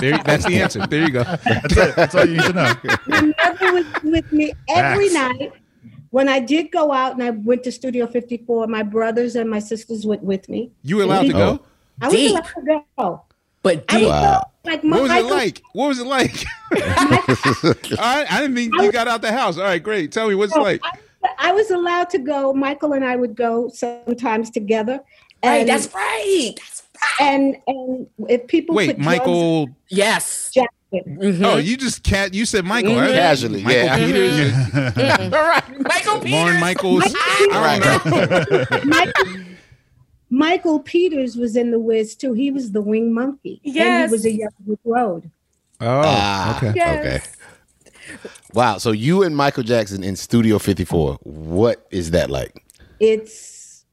[0.00, 0.86] There, that's the answer.
[0.86, 1.24] There you go.
[1.24, 1.96] That's it.
[1.96, 2.72] That's all you need to know.
[3.08, 5.38] My mother was with me every Facts.
[5.40, 5.52] night.
[6.10, 9.58] When I did go out and I went to Studio 54, my brothers and my
[9.58, 10.70] sisters went with me.
[10.82, 11.60] You were allowed to go.
[11.60, 11.66] Oh.
[12.00, 13.22] I was allowed to go.
[13.64, 14.02] But I deep.
[14.06, 14.50] was Wow.
[14.64, 15.62] like What was it Michael- like?
[15.72, 16.44] What was it like?
[16.70, 16.78] All
[17.98, 19.58] right, I didn't think you got out the house.
[19.58, 20.12] All right, great.
[20.12, 20.80] Tell me what's it like.
[20.84, 20.92] I,
[21.38, 22.52] I was allowed to go.
[22.52, 25.00] Michael and I would go sometimes together.
[25.44, 26.52] Right, And, that's right.
[26.56, 26.82] That's
[27.20, 27.28] right.
[27.28, 29.68] and and if people Wait, put drugs- Michael.
[29.88, 30.50] Yes.
[30.54, 31.44] Jackson, Mhm.
[31.44, 32.32] Oh, you just cat.
[32.32, 32.96] You said Michael.
[32.96, 33.10] right?
[33.12, 33.96] Casually, Michael yeah.
[33.98, 34.52] Peters.
[35.34, 35.80] All right.
[35.80, 36.30] Michael Peters.
[36.32, 37.02] Lorne Michaels.
[37.06, 37.78] I
[38.70, 38.86] don't.
[38.86, 39.34] Michael,
[40.30, 42.32] Michael Peters was in the Wiz too.
[42.34, 43.60] He was the wing monkey.
[43.64, 44.10] And Yes.
[44.10, 45.30] he was a young Rick Road.
[45.80, 46.72] Oh, Ah, okay.
[46.74, 47.06] Yes.
[47.06, 47.37] Okay.
[48.54, 48.78] Wow.
[48.78, 51.18] So you and Michael Jackson in Studio 54.
[51.22, 52.64] What is that like?
[53.00, 53.84] It's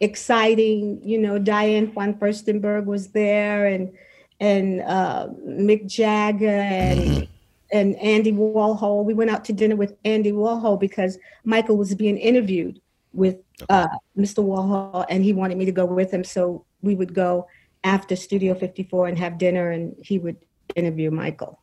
[0.00, 1.00] exciting.
[1.02, 3.92] You know, Diane von Furstenberg was there and
[4.40, 7.28] and uh, Mick Jagger and
[7.72, 9.04] and Andy Warhol.
[9.04, 12.80] We went out to dinner with Andy Warhol because Michael was being interviewed
[13.12, 13.36] with
[13.68, 14.44] uh, Mr.
[14.44, 16.24] Warhol, and he wanted me to go with him.
[16.24, 17.46] So we would go
[17.84, 20.36] after Studio 54 and have dinner, and he would
[20.74, 21.60] interview Michael.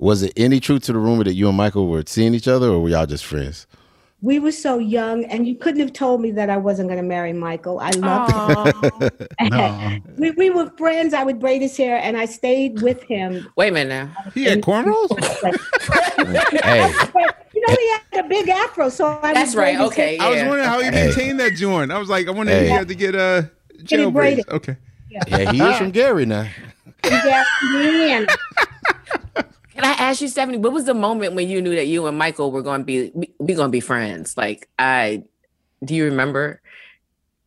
[0.00, 2.68] Was it any truth to the rumor that you and Michael were seeing each other,
[2.68, 3.66] or were y'all just friends?
[4.22, 7.06] We were so young, and you couldn't have told me that I wasn't going to
[7.06, 7.78] marry Michael.
[7.80, 8.32] I loved
[9.02, 9.10] him.
[9.50, 9.98] No.
[10.16, 11.12] we, we were friends.
[11.14, 13.46] I would braid his hair, and I stayed with him.
[13.56, 14.30] Wait a minute now.
[14.32, 15.08] He had cornrows.
[16.62, 16.92] Hey,
[17.54, 19.78] you know, he had a big afro, so I That's right.
[19.80, 20.16] Okay.
[20.18, 20.26] hair.
[20.26, 21.06] I was wondering how he Hey.
[21.06, 21.90] maintained that joint.
[21.92, 23.42] I was like, I wonder if he had to get uh,
[23.84, 24.46] jail braided.
[24.46, 24.56] braids.
[24.56, 24.76] Okay.
[25.28, 26.46] yeah, he is from Gary now.
[27.04, 28.26] Yeah, man.
[29.80, 32.18] Can I ask you, Stephanie, what was the moment when you knew that you and
[32.18, 34.36] Michael were going to be we, we going to be friends?
[34.36, 35.24] Like, I
[35.82, 36.60] do you remember?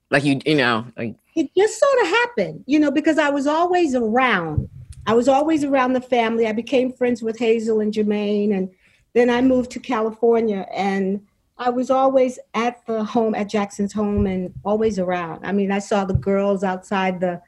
[0.09, 3.45] Like you, you know, like it just sort of happened, you know, because I was
[3.45, 4.67] always around.
[5.05, 6.47] I was always around the family.
[6.47, 8.67] I became friends with Hazel and Jermaine, and
[9.13, 11.23] then I moved to California, and
[11.59, 15.45] I was always at the home at Jackson's home and always around.
[15.45, 17.43] I mean, I saw the girls outside the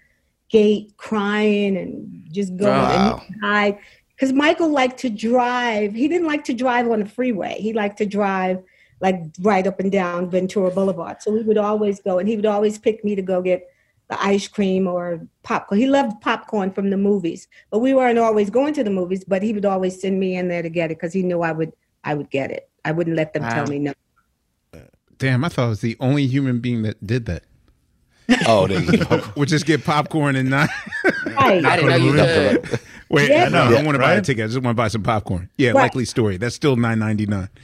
[0.50, 3.24] gate crying and just going Wow.
[3.28, 3.80] and hide
[4.16, 5.94] because Michael liked to drive.
[5.94, 7.58] He didn't like to drive on the freeway.
[7.60, 8.64] He liked to drive
[9.02, 11.22] like right up and down Ventura Boulevard.
[11.22, 13.68] So we would always go, and he would always pick me to go get
[14.10, 15.80] the ice cream or popcorn.
[15.82, 19.24] He loved popcorn from the movies, but we weren't always going to the movies.
[19.26, 21.52] But he would always send me in there to get it because he knew I
[21.52, 21.74] would.
[22.04, 22.70] I would get it.
[22.86, 23.54] I wouldn't let them Wow.
[23.54, 23.94] tell me no.
[25.18, 27.44] Damn, I thought I was the only human being that did that.
[28.48, 29.24] Oh, there you go.
[29.38, 30.70] Would just get popcorn and not.
[31.26, 31.64] Right.
[31.64, 32.80] I didn't know you could.
[33.10, 33.46] Wait, Yeah.
[33.46, 34.46] I, know, I don't want to buy a ticket.
[34.46, 35.50] I just want to buy some popcorn.
[35.58, 35.84] Yeah, Right.
[35.84, 36.38] likely story.
[36.38, 37.50] That's still nine ninety nine.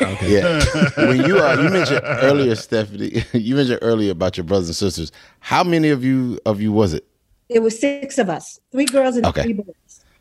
[0.00, 0.32] Okay.
[0.32, 0.64] Yeah.
[0.96, 5.12] When you uh, you mentioned earlier, Stephanie, you mentioned earlier about your brothers and sisters.
[5.40, 7.06] How many of you of you was it?
[7.48, 9.42] It was six of us, three girls and Okay.
[9.44, 9.74] three boys.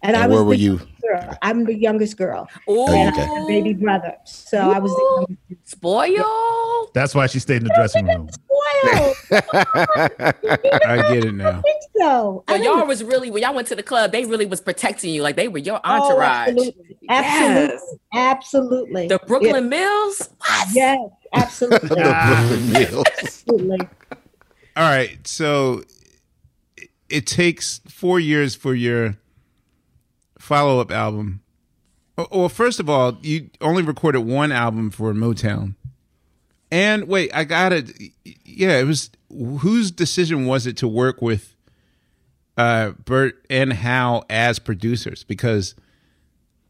[0.08, 0.80] And, And I was where were you?
[1.02, 1.38] Girl.
[1.42, 3.22] I'm the youngest girl, Ooh, and okay.
[3.24, 4.16] I had a baby brother.
[4.26, 5.70] So I was the youngest.
[5.72, 6.90] spoiled.
[6.94, 8.30] That's why she stayed in the dressing room.
[8.30, 9.16] Spoiled.
[10.86, 11.60] I get it now.
[11.60, 12.44] I think so.
[12.48, 14.62] I So don't y'all was really when y'all went to the club, they really was
[14.62, 16.00] protecting you, like they were your entourage.
[16.00, 16.48] Oh, entourage.
[16.48, 16.98] absolutely.
[17.02, 17.72] Yes.
[17.72, 17.98] Absolutely.
[18.14, 19.08] Absolutely.
[19.08, 20.30] The Brooklyn Mills.
[20.40, 20.68] What?
[20.74, 21.00] Yes,
[21.34, 21.90] absolutely.
[21.90, 22.80] The Brooklyn ah.
[22.80, 23.06] Mills.
[23.22, 23.80] absolutely.
[24.76, 25.84] All right, so
[26.78, 29.18] it- it takes four years for your
[30.48, 31.42] follow up album
[32.18, 35.76] Well- Well, first of all, you only recorded one album for Motown.
[36.72, 37.92] And wait, I got it.
[38.44, 41.56] Yeah, it was whose decision was it to work with
[42.58, 45.24] uh Burt and Hal as producers?
[45.24, 45.76] Because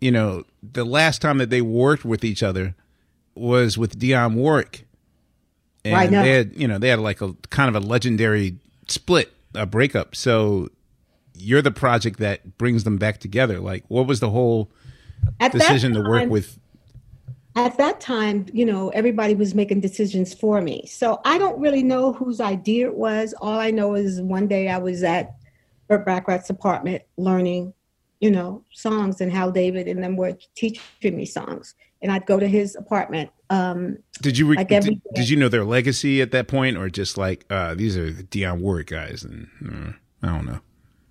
[0.02, 2.76] you know, the last time that they worked with each other
[3.34, 4.86] was with Dionne Warwick.
[5.86, 6.22] And Right, no.
[6.22, 10.16] they had, you know, they had like a kind of a legendary split, a breakup.
[10.16, 10.68] So
[11.38, 13.60] you're the project that brings them back together.
[13.60, 14.72] Like, what was the whole
[15.40, 16.60] At decision to work with?
[17.58, 20.86] at that time, you know, everybody was making decisions for me.
[20.86, 23.34] So I don't really know whose idea it was.
[23.42, 25.36] All I know is one day I was at
[25.88, 27.74] Burt Bacharach's apartment learning,
[28.20, 31.74] you know, songs and Hal David and them were teaching me songs.
[32.04, 33.32] And I'd go to his apartment.
[33.50, 36.90] Um, Did you re- Like did, did you know their legacy at that point, or
[36.90, 40.60] just like uh, these are the Dionne Warwick guys, and uh, I don't know.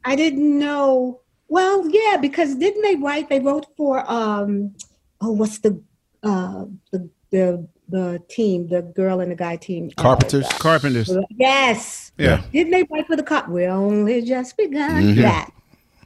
[0.07, 1.21] I didn't know.
[1.49, 3.29] Well, yeah, because didn't they write?
[3.29, 4.75] They wrote for um,
[5.21, 5.81] oh, what's the
[6.23, 9.91] uh, the the the team, the girl and the guy team.
[9.99, 10.49] Uh, Carpenters.
[10.59, 12.13] Carpenters, yes.
[12.19, 12.43] yeah.
[12.53, 13.49] Didn't they write for the cop?
[13.49, 15.23] We only just begun Mhm.
[15.23, 15.51] that.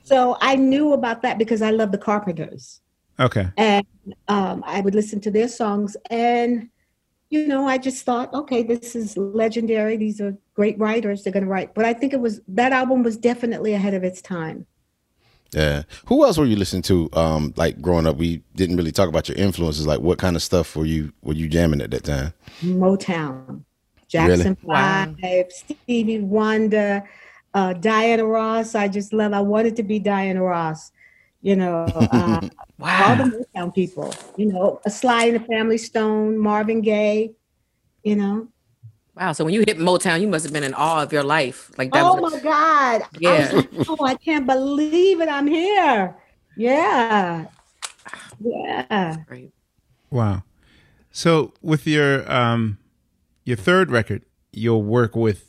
[0.04, 2.80] So I knew about that because I love the Carpenters,
[3.18, 3.86] Okay, and
[4.28, 6.68] um, I would listen to their songs, and
[7.30, 9.96] you know, I just thought, okay, this is legendary.
[9.96, 11.22] These are great writers.
[11.22, 11.74] They're going to write.
[11.74, 14.66] But I think it was that album was definitely ahead of its time.
[15.52, 15.82] Yeah.
[16.06, 17.08] Who else were you listening to?
[17.12, 19.86] Um, like growing up, we didn't really talk about your influences.
[19.86, 22.32] Like, what kind of stuff were you were you jamming at that time?
[22.62, 23.62] Motown,
[24.08, 25.14] Jackson Wow.
[25.20, 27.08] Five, Stevie Wonder,
[27.54, 28.74] uh, Diana Ross.
[28.74, 29.32] I just love.
[29.32, 30.92] I wanted to be Diana Ross.
[31.42, 32.40] You know, uh,
[32.80, 34.14] all the Motown people.
[34.36, 37.32] You know, a Sly and the Family Stone, Marvin Gaye.
[38.02, 38.48] You know.
[39.16, 39.32] Wow.
[39.32, 41.70] So when you hit Motown, you must have been in awe of your life.
[41.76, 43.02] Like that Oh was my God!
[43.02, 43.52] I was Yeah.
[43.52, 45.28] like, oh, I can't believe it!
[45.28, 46.16] I'm here.
[46.56, 47.46] Yeah.
[48.40, 49.16] Yeah.
[49.26, 49.52] great.
[50.10, 50.42] wow.
[51.12, 52.78] So with your um
[53.44, 54.22] your third record,
[54.52, 55.44] you'll work with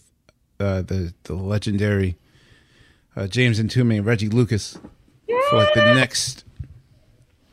[0.60, 2.18] uh, the the legendary
[3.16, 4.78] uh, James and Toomey and Reggie Lucas
[5.50, 6.44] for like the next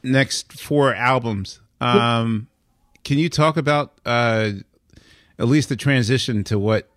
[0.03, 1.61] next four albums.
[1.81, 2.49] Um,
[3.05, 4.51] can you talk about uh,
[5.39, 6.89] at least the transition to what?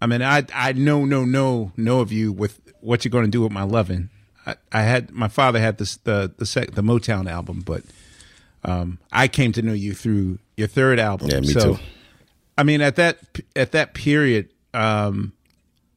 [0.00, 3.30] I mean, I I know no no know of you with what you're going to
[3.30, 4.10] do with my loving.
[4.46, 7.82] I, I had my father had this the the sec, the Motown album, but
[8.64, 11.30] um, I came to know you through your third album.
[11.30, 11.82] Yeah, me so, too.
[12.56, 13.18] I mean, at that
[13.56, 15.32] at that period, um,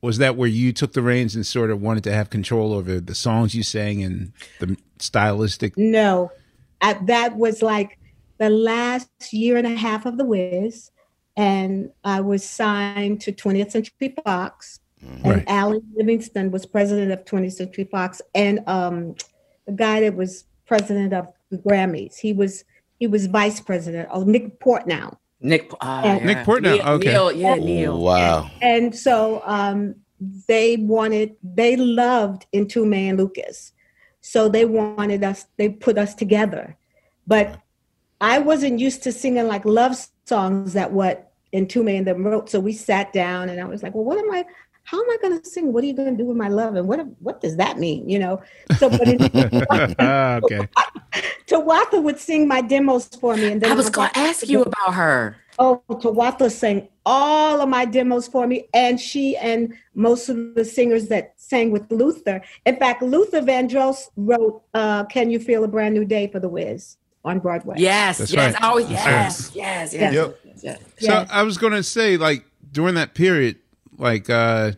[0.08, 3.02] was that where you took the reins and sort of wanted to have control over
[3.02, 5.78] the songs you sang and the stylistic?
[5.78, 6.32] No,
[6.80, 8.00] I, that was like
[8.38, 10.91] the last year and a half of the Wiz,
[11.36, 14.80] and I was signed to 20th Century Fox.
[15.02, 15.43] And Right.
[15.48, 19.13] Alan Livingston was president of 20th Century Fox, and um,
[19.65, 22.63] the guy that was president of the Grammys, he was
[22.98, 24.08] he was vice president.
[24.10, 25.17] Oh, Nick Portnow.
[25.39, 25.71] Nick.
[25.82, 26.17] ah, Yeah.
[26.17, 26.26] yeah.
[26.26, 27.10] Nick Portnow, Neil, okay.
[27.10, 28.02] Neil, yeah, Neil.
[28.02, 28.50] Wow.
[28.62, 29.95] And so um,
[30.47, 33.73] they wanted, they loved Mtume and Lucas.
[34.21, 36.76] So they wanted us, they put us together.
[37.28, 37.60] But
[38.19, 39.95] I wasn't used to singing like love
[40.26, 42.50] songs that what Mtume and them wrote.
[42.50, 44.45] So we sat down and I was like, well, what am I,
[44.88, 45.73] how am I going to sing?
[45.73, 46.76] What are you going to do with my love?
[46.76, 48.08] And what, what does that mean?
[48.08, 48.41] You know?
[48.78, 49.21] So, but it,
[50.00, 50.69] okay.
[51.45, 53.52] Tawatha would sing my demos for me.
[53.52, 55.36] And then I was going to ask you about her.
[55.60, 60.63] Oh, Tawatha sang all of my demos for me, and she and most of the
[60.63, 62.41] singers that sang with Luther.
[62.65, 66.47] In fact, Luther Vandross wrote uh, "Can You Feel a Brand New Day" for the
[66.47, 66.95] Wiz
[67.26, 67.76] on Broadway.
[67.78, 68.54] Yes, That's yes.
[68.54, 68.62] right.
[68.63, 70.39] Oh, That's yes, yes, yes, Yep.
[70.62, 70.80] yes.
[71.00, 71.30] So Yes.
[71.30, 73.58] I was going to say, like during that period,
[73.98, 74.72] like uh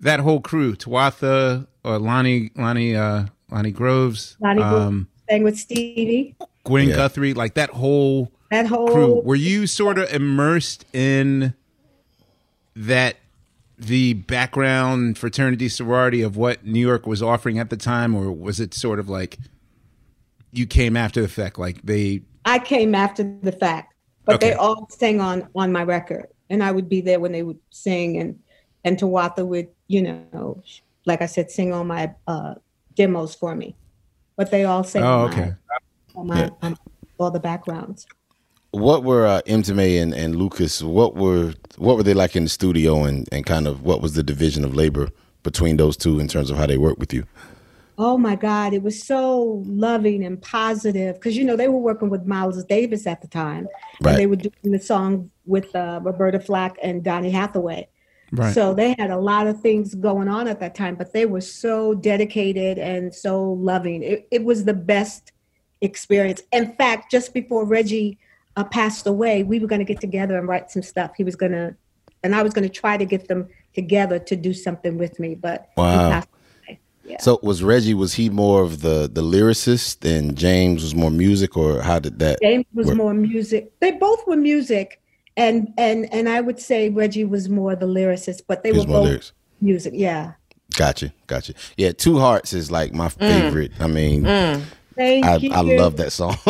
[0.00, 6.34] that whole crew, Tawatha, or Lani, Lani, uh, Lani Groves, Lani um, sang with Stevie.
[6.64, 6.96] Gwen Yeah.
[6.96, 9.20] Guthrie, like that whole That whole crew.
[9.24, 11.54] Were you sort of immersed in
[12.76, 13.16] that
[13.78, 18.60] the background fraternity sorority of what New York was offering at the time, or was
[18.60, 19.38] it sort of like
[20.52, 22.22] you came after the fact, like they?
[22.44, 26.72] I came after the fact, but they all sang on on my record, and I
[26.72, 28.38] would be there when they would sing, and
[28.84, 30.62] and Tawatha would, you know,
[31.06, 32.54] like I said, sing on my uh,
[32.94, 33.76] demos for me.
[34.36, 35.52] But they all sang Oh, on okay.
[36.14, 36.76] my, on my on
[37.18, 38.06] all the backgrounds.
[38.72, 40.82] What were uh, Mtume and, and Lucas?
[40.82, 44.14] What were what were they like in the studio, and, and kind of what was
[44.14, 45.08] the division of labor
[45.42, 47.24] between those two in terms of how they worked with you?
[47.98, 52.08] Oh my God, it was so loving and positive because you know they were working
[52.08, 53.68] with Miles Davis at the time,
[54.00, 54.12] Right.
[54.12, 57.88] and they were doing the song with uh, Roberta Flack and Donny Hathaway.
[58.32, 58.54] Right.
[58.54, 61.40] So they had a lot of things going on at that time, but they were
[61.40, 64.04] so dedicated and so loving.
[64.04, 65.32] It, it was the best
[65.80, 66.40] experience.
[66.52, 68.18] In fact, just before Reggie
[68.56, 71.10] uh, passed away, we were going to get together and write some stuff.
[71.16, 71.74] He was going to,
[72.22, 75.34] and I was going to try to get them together to do something with me.
[75.34, 76.10] But he Wow.
[76.10, 76.28] passed
[76.68, 76.78] away.
[77.04, 77.20] Yeah.
[77.20, 77.94] So was Reggie?
[77.94, 82.20] Was he more of the the lyricist, and James was more music, or how did
[82.20, 82.38] that?
[82.40, 82.96] James was work?
[82.96, 83.72] more music.
[83.80, 85.00] They both were music,
[85.36, 88.86] and and and I would say Reggie was more the lyricist, but they He was
[88.86, 89.32] were more both lyrics.
[89.60, 89.92] music.
[89.96, 90.32] Yeah.
[90.76, 91.54] Gotcha, gotcha.
[91.76, 93.72] Yeah, Two Hearts is like my favorite.
[93.80, 94.22] I mean,
[94.96, 95.50] Thank I, you.
[95.52, 96.36] I love that song.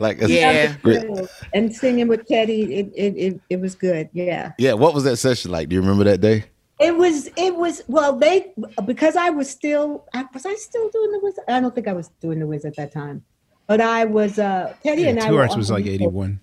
[0.00, 0.74] like, it's Yeah.
[0.82, 1.04] great.
[1.52, 4.08] And singing with Teddy, it, it it it was good.
[4.12, 4.52] Yeah.
[4.58, 5.68] Yeah, what was that session like?
[5.68, 6.44] Do you remember that day?
[6.80, 8.52] It was it was well they
[8.86, 11.92] because I was still I, was I still doing the wizard I don't think I
[11.92, 13.22] was doing the wizard at that time
[13.68, 16.40] but I was uh Teddy Yeah, and I Two Hearts on was like 81.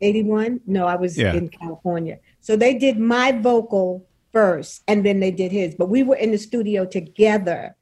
[0.00, 1.34] 81 no I was Yeah.
[1.34, 6.02] in California so they did my vocal first and then they did his but we
[6.02, 7.74] were in the studio together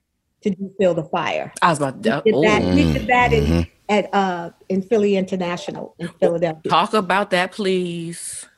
[0.42, 3.32] to do Feel the Fire I was about to we did that, we did that
[3.32, 8.46] in, at uh in Philly International in Philadelphia talk about that, please.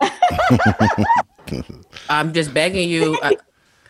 [2.11, 3.19] I'm just begging you.
[3.23, 3.33] Uh,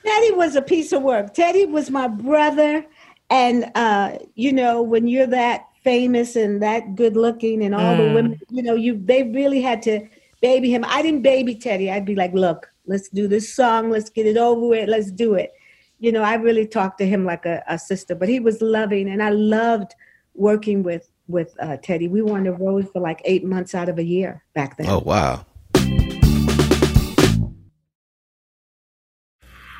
[0.04, 1.34] Teddy was a piece of work.
[1.34, 2.84] Teddy was my brother.
[3.30, 8.12] And, uh, you know, when you're that famous and that good looking and all the
[8.12, 10.06] women, you know, you they really had to
[10.42, 10.84] baby him.
[10.86, 11.90] I didn't baby Teddy.
[11.90, 13.90] I'd be like, look, let's do this song.
[13.90, 14.86] Let's get it over with.
[14.90, 15.50] Let's do it.
[15.98, 19.08] You know, I really talked to him like a, a sister, but he was loving.
[19.08, 19.94] And I loved
[20.34, 22.06] working with with uh, Teddy.
[22.06, 24.90] We were on the road for like eight months out of a year back then.
[24.90, 25.46] Oh wow.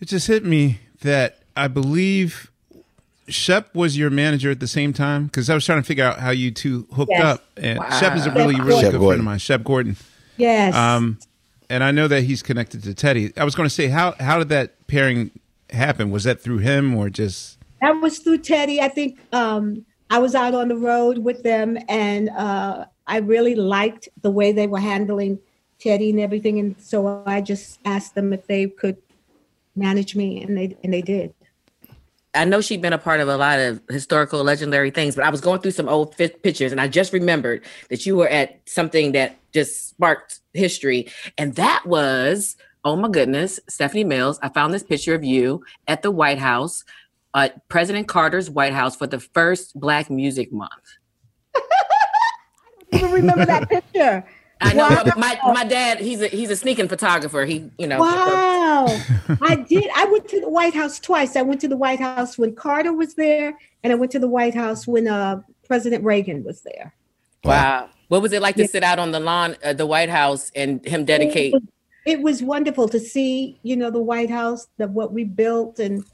[0.00, 2.50] It just hit me that I believe
[3.28, 6.18] Shep was your manager at the same time because I was trying to figure out
[6.18, 7.22] how you two hooked Yes.
[7.24, 7.44] up.
[7.56, 7.90] And Wow.
[8.00, 8.90] Shep is a really, Shep really Gordon.
[9.00, 9.96] good friend of mine, Shep Gordon.
[10.36, 10.74] Yes.
[10.74, 11.18] Um,
[11.68, 13.32] and I know that he's connected to Teddy.
[13.36, 15.30] I was going to say, how how did that pairing
[15.70, 16.10] happen?
[16.10, 17.58] Was that through him or just?
[17.80, 18.80] That was through Teddy.
[18.80, 23.54] I think um, I was out on the road with them, and uh, I really
[23.54, 25.38] liked the way they were handling
[25.78, 26.58] Teddy and everything.
[26.58, 28.96] And so I just asked them if they could
[29.76, 31.34] manage me, and they and they did.
[32.34, 35.30] I know she'd been a part of a lot of historical, legendary things, but I
[35.30, 39.12] was going through some old pictures and I just remembered that you were at something
[39.12, 41.08] that just sparked history.
[41.38, 44.38] And that was, oh my goodness, Stephanie Mills.
[44.42, 46.84] I found this picture of you at the White House,
[47.34, 50.70] uh, President Carter's White House for the first Black Music Month.
[51.56, 51.60] I
[52.92, 54.24] don't even remember that picture.
[54.60, 55.04] I know Wow.
[55.16, 57.44] my, my dad, he's a he's a sneaking photographer.
[57.44, 58.86] He, you know, Wow.
[59.40, 59.88] I did.
[59.96, 61.36] I went to the White House twice.
[61.36, 64.28] I went to the White House when Carter was there, and I went to the
[64.28, 66.94] White House when uh, President Reagan was there.
[67.44, 67.88] wow.
[68.08, 70.84] What was it like to sit out on the lawn at the White House and
[70.84, 71.54] him dedicate?
[71.54, 71.62] It was,
[72.06, 76.04] it was wonderful to see, you know, the White House, the what we built, and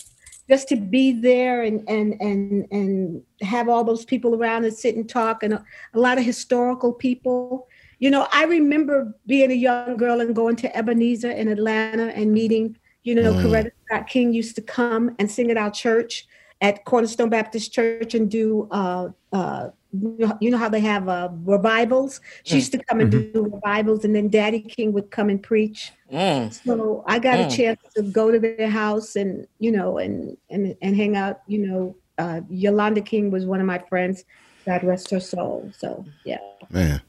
[0.49, 4.95] just to be there and and and and have all those people around and sit
[4.95, 7.67] and talk, and a, a lot of historical people.
[7.99, 12.33] You know, I remember being a young girl and going to Ebenezer in Atlanta and
[12.33, 12.77] meeting.
[13.05, 13.43] You know, Mm.
[13.43, 16.27] Coretta Scott King used to come and sing at our church
[16.61, 18.69] at Cornerstone Baptist Church and do.
[18.71, 19.69] Uh, uh,
[20.41, 22.21] you know- how they have uh, revivals.
[22.45, 25.91] She used to come and do revivals, and then Daddy King would come and preach.
[26.13, 26.53] Mm.
[26.53, 27.47] So I got Mm.
[27.47, 31.41] a chance to go to their house and you know and and and hang out.
[31.47, 34.25] You know, uh, Yolanda King was one of my friends.
[34.67, 35.71] God rest her soul.
[35.79, 36.39] So yeah.
[36.69, 37.01] Man.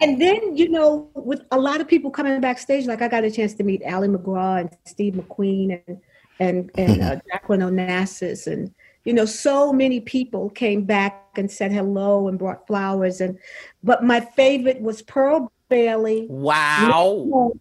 [0.00, 3.30] And then you know, with a lot of people coming backstage, like I got a
[3.30, 6.00] chance to meet Ali MacGraw and Steve McQueen and
[6.40, 8.74] and and uh, Jacqueline Onassis and
[9.04, 13.38] you know, so many people came back and said hello and brought flowers and
[13.82, 17.52] but my favorite was Pearl Bailey Wow.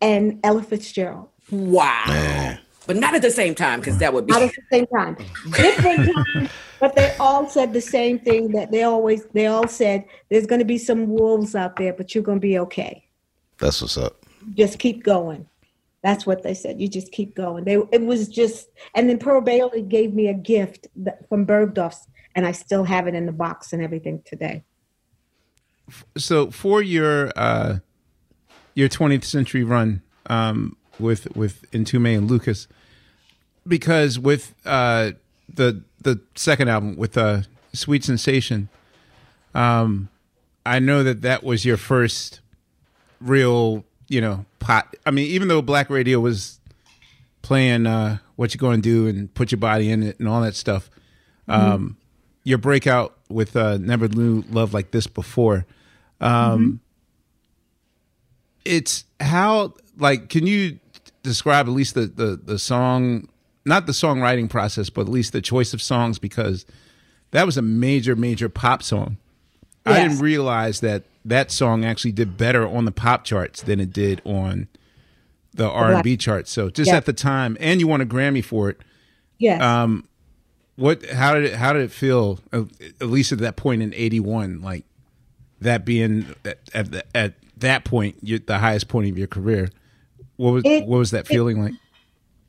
[0.00, 1.28] and Ella Fitzgerald.
[1.50, 2.04] Wow.
[2.06, 2.58] Man.
[2.86, 5.16] But not at the same time, because that would be Not at the same time.
[5.52, 6.50] Different times,
[6.80, 10.64] but they all said the same thing that they always they all said there's gonna
[10.64, 13.06] be some wolves out there, but you're gonna be okay.
[13.58, 14.24] That's what's up.
[14.54, 15.46] Just keep going.
[16.02, 16.80] That's what they said.
[16.80, 17.64] You just keep going.
[17.64, 22.08] They it was just and then Pearl Bailey gave me a gift that, from Bergdorf's
[22.34, 24.64] and I still have it in the box and everything today.
[26.16, 27.78] So for your uh,
[28.74, 32.68] your 20th century run um, with with Mtume and Lucas,
[33.66, 35.12] because with uh,
[35.54, 37.42] the the second album with uh,
[37.72, 38.68] Sweet Sensation,
[39.54, 40.08] um,
[40.64, 42.40] I know that that was your first
[43.20, 44.94] real, you know, pot.
[45.06, 46.58] I mean, even though Black Radio was
[47.42, 50.40] playing uh, "What you're Going to Do" and "Put Your Body in It" and all
[50.42, 50.90] that stuff,
[51.48, 51.96] um,
[52.44, 55.66] your breakout with uh, "Never Knew Love Like This Before."
[56.20, 56.80] Um,
[58.64, 60.78] It's how like can you
[61.22, 63.28] describe at least the, the the song,
[63.64, 66.64] not the songwriting process, but at least the choice of songs because
[67.32, 69.16] that was a major major pop song.
[69.86, 73.92] I didn't realize that that song actually did better on the pop charts than it
[73.92, 74.68] did on
[75.54, 76.50] the R and B charts.
[76.50, 76.96] So just Yeah.
[76.96, 78.78] at the time, and you won a Grammy for it.
[79.38, 79.60] Yes.
[79.62, 80.06] Um,
[80.76, 81.04] what?
[81.10, 81.54] How did it?
[81.54, 82.40] How did it feel?
[82.52, 84.84] At least at that point in '81, like
[85.60, 89.70] that being at at, the- at that point, the highest point of your career.
[90.36, 91.74] What was It- what was that feeling like?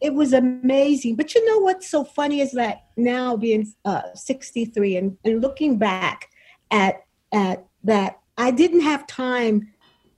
[0.02, 1.16] It was amazing.
[1.16, 5.78] But you know what's so funny is that now being uh, 63 and, and looking
[5.78, 6.30] back
[6.72, 9.72] at at that, I didn't have time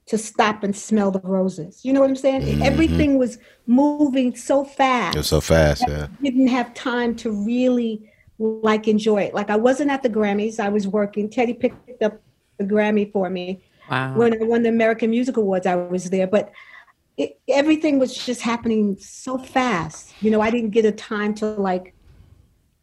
[0.07, 1.85] to stop and smell the roses.
[1.85, 2.63] You know what I'm saying?
[2.63, 5.15] Everything was moving so fast.
[5.15, 6.07] It was so fast, yeah.
[6.21, 9.33] didn't have time to really like enjoy it.
[9.33, 10.59] Like I wasn't at the Grammys.
[10.59, 11.29] I was working.
[11.29, 12.19] Teddy picked up
[12.57, 13.63] the Grammy for me.
[13.89, 14.15] Wow.
[14.15, 16.27] When I won the American Music Awards, I was there.
[16.27, 16.51] But
[17.17, 20.13] it, everything was just happening so fast.
[20.21, 21.93] You know, I didn't get a time to like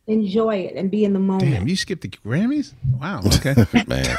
[0.07, 1.51] enjoy it and be in the moment.
[1.51, 2.75] Damn, you skipped the Grammys?
[3.01, 3.21] Wow.
[3.27, 3.55] Okay.
[3.87, 4.19] Man.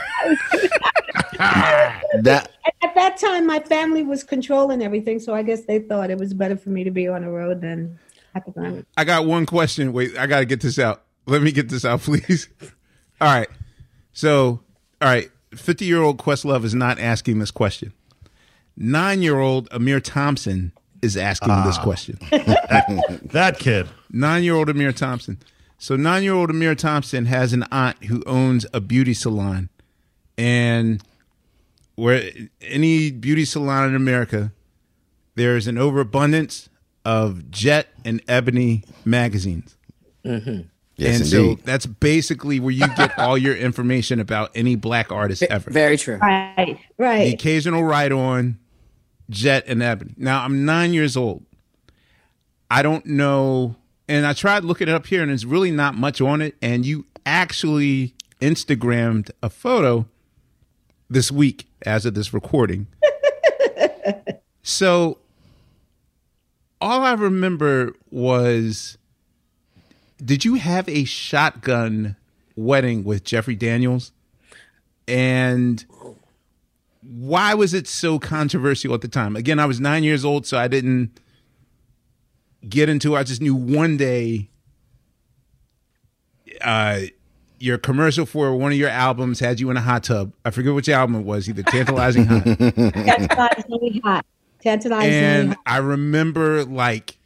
[1.38, 6.10] that At, at that time, my family was controlling everything, so I guess they thought
[6.10, 8.00] it was better for me to be on the road than
[8.36, 8.86] at the Grammys.
[8.98, 9.94] I got one question.
[9.94, 11.04] Wait, I got to get this out.
[11.26, 12.48] Let me get this out, please.
[13.20, 13.50] All right.
[14.14, 14.62] So,
[15.02, 15.30] all right.
[15.56, 17.94] 50 year old Questlove is not asking this question.
[18.78, 21.84] Nine year old Ahmir Thompson is asking this ah.
[21.84, 22.18] question.
[23.32, 23.88] That kid.
[24.12, 25.38] Nine year old Ahmir Thompson.
[25.78, 29.70] So, nine year old Ahmir Thompson has an aunt who owns a beauty salon.
[30.38, 31.02] And
[31.96, 32.30] where
[32.62, 34.52] any beauty salon in America,
[35.36, 36.70] there's an overabundance
[37.06, 39.76] of Jet and Ebony magazines.
[40.26, 40.50] Mm-hmm.
[40.52, 40.64] yeah.
[40.98, 45.42] Yes, and so that's basically where you get all your information about any black artist
[45.44, 45.72] ever.
[45.72, 46.18] Very true.
[46.18, 47.26] Right, Right.
[47.26, 48.60] The occasional ride on
[49.32, 50.14] Jet and Ebony.
[50.18, 51.44] Now I'm nine years old.
[52.70, 53.76] I don't know,
[54.08, 56.56] and I tried looking it up here, and there's really not much on it.
[56.62, 60.06] And you actually Instagrammed a photo
[61.10, 62.88] this week as of this recording.
[64.64, 65.18] so
[66.80, 68.98] all I remember was
[70.24, 72.16] did you have a shotgun
[72.56, 74.12] wedding with Jeffrey Daniels?
[75.08, 75.84] And
[77.02, 79.36] why was it so controversial at the time?
[79.36, 81.20] Again, I was nine years old, so I didn't
[82.68, 83.20] get into it.
[83.20, 84.50] I just knew one day
[86.62, 87.02] uh,
[87.60, 90.34] your commercial for one of your albums had you in a hot tub.
[90.46, 92.44] I forget which album it was, either Tantalizing Hot.
[92.44, 94.26] Tantalizing hot.
[94.62, 95.58] Tantalizingly and hot.
[95.66, 97.18] I remember like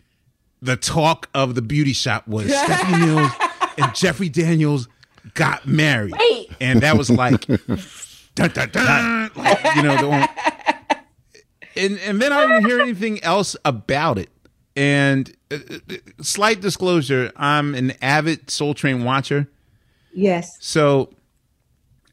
[0.62, 3.32] the talk of the beauty shop was Stephanie Mills
[3.78, 4.88] and Jeffrey Daniels
[5.34, 6.50] got married, Wait.
[6.62, 7.46] and that was like,
[8.36, 10.28] dun, dun, dun, like you know, the one,
[11.76, 14.30] and and then I didn't hear anything else about it.
[14.76, 19.50] And uh, uh, slight disclosure, I'm an avid Soul Train watcher.
[20.14, 20.58] Yes.
[20.60, 21.14] So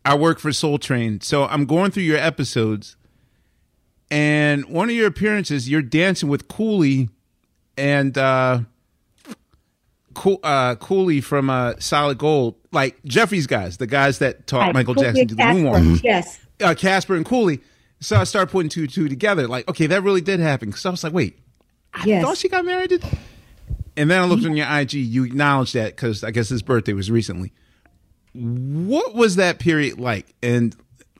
[0.05, 1.21] I work for Soul Train.
[1.21, 2.97] So I'm going through your episodes,
[4.11, 7.09] and one of your appearances, you're dancing with Cooley
[7.77, 8.61] and uh,
[10.15, 14.75] Cool, uh, Cooley from uh, Solid Gold, like Jeffrey's guys, the guys that taught Right.
[14.75, 15.61] Michael Cooley Jackson and to the Casper.
[15.63, 16.03] moonwalk.
[16.03, 16.39] Yes.
[16.61, 17.61] Uh, Casper and Cooley.
[18.01, 19.47] So I started putting two two together.
[19.49, 20.71] Like, okay, that really did happen.
[20.71, 21.39] Because I was like, wait,
[21.95, 22.25] I Yes.
[22.25, 22.91] thought she got married.
[22.91, 23.01] to-
[23.97, 24.95] And then I looked on your IG.
[24.95, 27.53] You acknowledged that because I guess his birthday was recently.
[28.35, 30.35] What was that period like?
[30.43, 30.75] And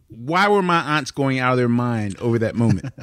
[0.09, 2.87] why were my aunts going out of their mind over that moment?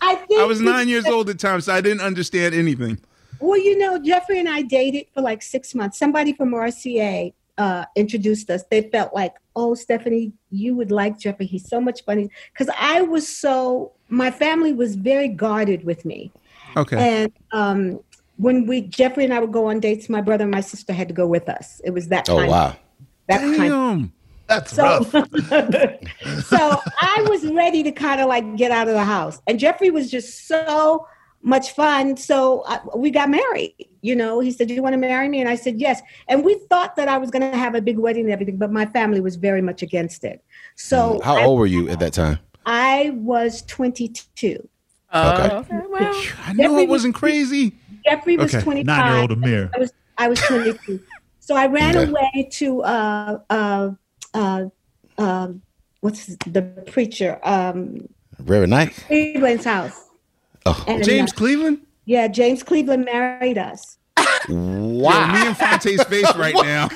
[0.00, 2.98] I think I was nine years old at the time, so I didn't understand anything.
[3.40, 5.98] Well, you know, Jeffrey and I dated for like six months.
[5.98, 8.64] Somebody from RCA uh, introduced us.
[8.70, 11.46] They felt like, oh, Stephanie, you would like Jeffrey.
[11.46, 12.28] He's so much fun.
[12.52, 16.30] Because I was so, my family was very guarded with me.
[16.76, 16.96] Okay.
[17.22, 18.00] And um,
[18.36, 21.08] when we, Jeffrey and I would go on dates, my brother and my sister had
[21.08, 21.80] to go with us.
[21.84, 22.50] It was that Oh kind.
[22.50, 22.76] wow.
[23.28, 23.58] That kind.
[23.58, 24.12] Damn.
[24.46, 25.10] That's So, rough.
[26.46, 29.90] so I was ready to kind of like get out of the house, and Jeffrey
[29.90, 31.06] was just so
[31.42, 32.16] much fun.
[32.16, 33.74] So I, we got married.
[34.02, 36.44] You know, he said, "Do you want to marry me?" And I said, "Yes." And
[36.44, 38.86] we thought that I was going to have a big wedding and everything, but my
[38.86, 40.42] family was very much against it.
[40.76, 42.38] So How I, old were you at that time?
[42.66, 44.68] I was 22.
[45.14, 45.42] Okay.
[45.50, 47.78] Okay, well, I knew Jeffrey it wasn't crazy.
[48.04, 48.62] Jeffrey was Okay.
[48.62, 48.86] 25.
[48.86, 49.70] Nine-year-old Ahmir.
[49.74, 51.00] I was I was 22.
[51.40, 52.10] so I ran Okay.
[52.10, 53.90] away to uh uh
[54.34, 54.64] uh
[55.16, 55.62] um
[56.00, 58.06] what's the preacher um
[58.38, 58.92] Reverend Knight.
[59.06, 60.07] Cleveland's house.
[60.66, 61.78] Oh, And, James uh, Cleveland?
[62.04, 63.98] yeah, James Cleveland married us.
[64.48, 65.32] wow.
[65.32, 66.88] Me and Phonte's face right now.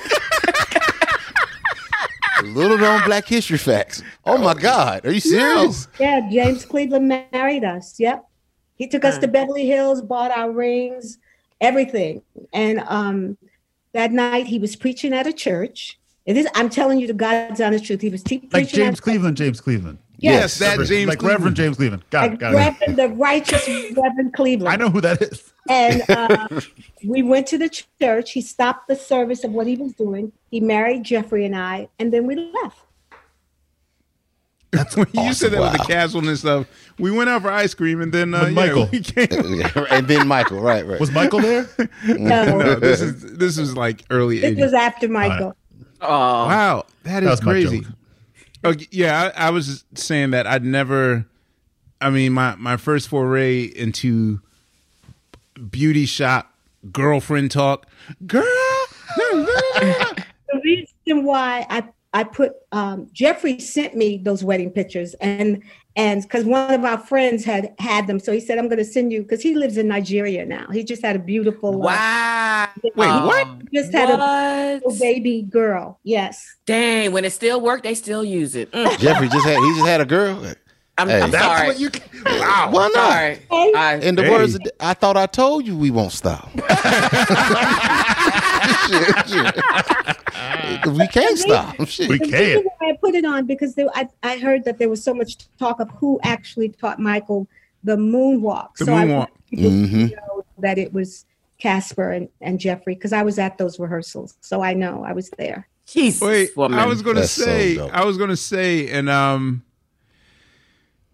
[2.43, 4.03] Little known Black History facts.
[4.25, 5.05] Oh my God.
[5.05, 5.87] Are you serious?
[5.99, 7.99] Yeah, James Cleveland married us.
[7.99, 8.25] Yep.
[8.75, 9.21] He took us Huh.
[9.21, 11.19] to Beverly Hills, bought our rings,
[11.61, 12.21] everything.
[12.51, 13.37] And um
[13.93, 15.99] that night he was preaching at a church.
[16.25, 18.01] It is I'm telling you the God's honest truth.
[18.01, 19.99] He was te- Like preaching James at Cleveland, James Cleveland.
[20.23, 21.21] Yes, that James like Cleveland.
[21.39, 22.03] Reverend James Cleveland.
[22.09, 22.55] Got it, like got it.
[22.55, 24.69] Reverend, the righteous Reverend Cleveland.
[24.73, 25.53] I know who that is.
[25.69, 26.61] And uh,
[27.05, 27.69] we went to the
[28.01, 28.31] church.
[28.31, 30.31] He stopped the service of what he was doing.
[30.49, 32.79] He married Jeffrey and I, and then we left.
[34.71, 35.85] That's When you said that with the Wow.
[35.85, 36.67] casualness of,
[36.97, 38.89] we went out for ice cream and then uh, With yeah, Michael.
[38.91, 39.27] we came.
[39.91, 40.99] and then Michael, right, right.
[40.99, 41.69] Was Michael there?
[42.07, 44.61] No, no, this is this is like early this 80s.
[44.61, 45.55] was after Michael.
[46.01, 46.07] oh,
[46.47, 47.85] Wow, that That is was my crazy.
[48.63, 51.25] Oh, yeah, I, I was saying that I'd never.
[51.99, 54.41] I mean, my my first foray into
[55.69, 56.53] beauty shop
[56.91, 57.87] girlfriend talk,
[58.25, 58.43] girl.
[60.53, 61.83] The reason why I
[62.13, 65.63] I put um, Jeffrey sent me those wedding pictures, and
[65.95, 68.85] and because one of our friends had had them, so he said I'm going to
[68.85, 70.67] send you because he lives in Nigeria now.
[70.71, 72.69] He just had a beautiful uh, wow.
[72.83, 73.47] Wait, what?
[73.73, 74.83] just had a What?
[74.85, 75.99] little baby girl.
[76.03, 76.55] Yes.
[76.65, 78.71] Dang, when it still worked, they still use it.
[78.71, 80.43] Mm, Jeffrey just had he just had a girl.
[80.99, 81.21] I'm, Hey.
[81.21, 81.67] I'm That's sorry.
[81.67, 81.89] what you.
[82.25, 82.69] Wow.
[82.71, 82.93] Why not?
[82.93, 83.39] sorry.
[83.49, 84.07] Hey.
[84.07, 84.29] In the Hey.
[84.29, 86.47] words, of, I thought I told you we won't stop.
[88.87, 89.27] Shit,
[90.85, 90.87] shit.
[90.93, 91.87] we can't stop.
[91.87, 92.09] Shit.
[92.09, 92.65] We can't.
[92.81, 95.79] I put it on because there, I, I heard that there was so much talk
[95.79, 97.47] of who actually taught Michael
[97.83, 98.75] the moonwalk.
[98.77, 99.17] The so I moonwalk.
[99.17, 100.11] want people to Mhm.
[100.11, 101.25] know that it was
[101.59, 105.29] Casper and, and Jeffrey because I was at those rehearsals, so I know I was
[105.31, 105.67] there.
[105.85, 106.79] Jesus, Wait, woman.
[106.79, 107.77] I was gonna That's so say.
[107.79, 109.63] I was gonna say, and um,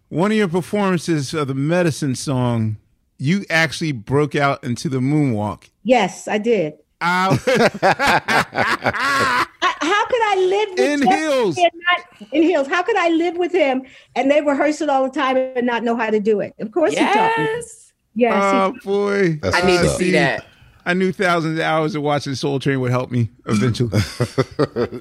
[0.08, 2.76] one of your performances of the medicine song,
[3.18, 5.68] you actually broke out into the moonwalk.
[5.82, 6.74] Yes, I did.
[7.00, 7.38] I,
[9.62, 11.58] I- how could I live with In Jeff heels.
[11.58, 12.66] and not- in heels?
[12.68, 13.82] How could I live with him
[14.14, 16.54] and they rehearse it all the time and not know how to do it?
[16.58, 17.00] Of course he.
[17.00, 17.92] Yes.
[18.14, 20.44] Yes, he oh boy, That's I need to see that.
[20.84, 23.90] I knew thousands of hours of watching Soul Train would help me eventually.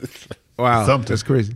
[0.58, 1.08] wow, Something.
[1.10, 1.56] that's crazy.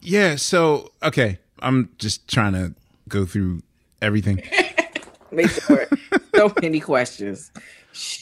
[0.00, 2.74] Yeah, so okay, I'm just trying to
[3.08, 3.62] go through
[4.02, 4.42] everything.
[5.32, 5.88] Make sure.
[6.36, 7.50] so many questions.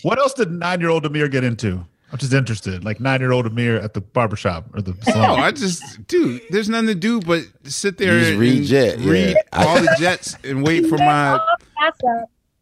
[0.03, 1.85] What else did nine year old Ahmir get into?
[2.13, 2.85] I'm just interested.
[2.85, 5.19] Like nine year old Ahmir at the barbershop or the salon.
[5.21, 5.41] No, salon.
[5.41, 8.99] I just, dude, there's nothing to do but sit there You just and read Jet,
[9.01, 11.41] read I- all the jets and wait for my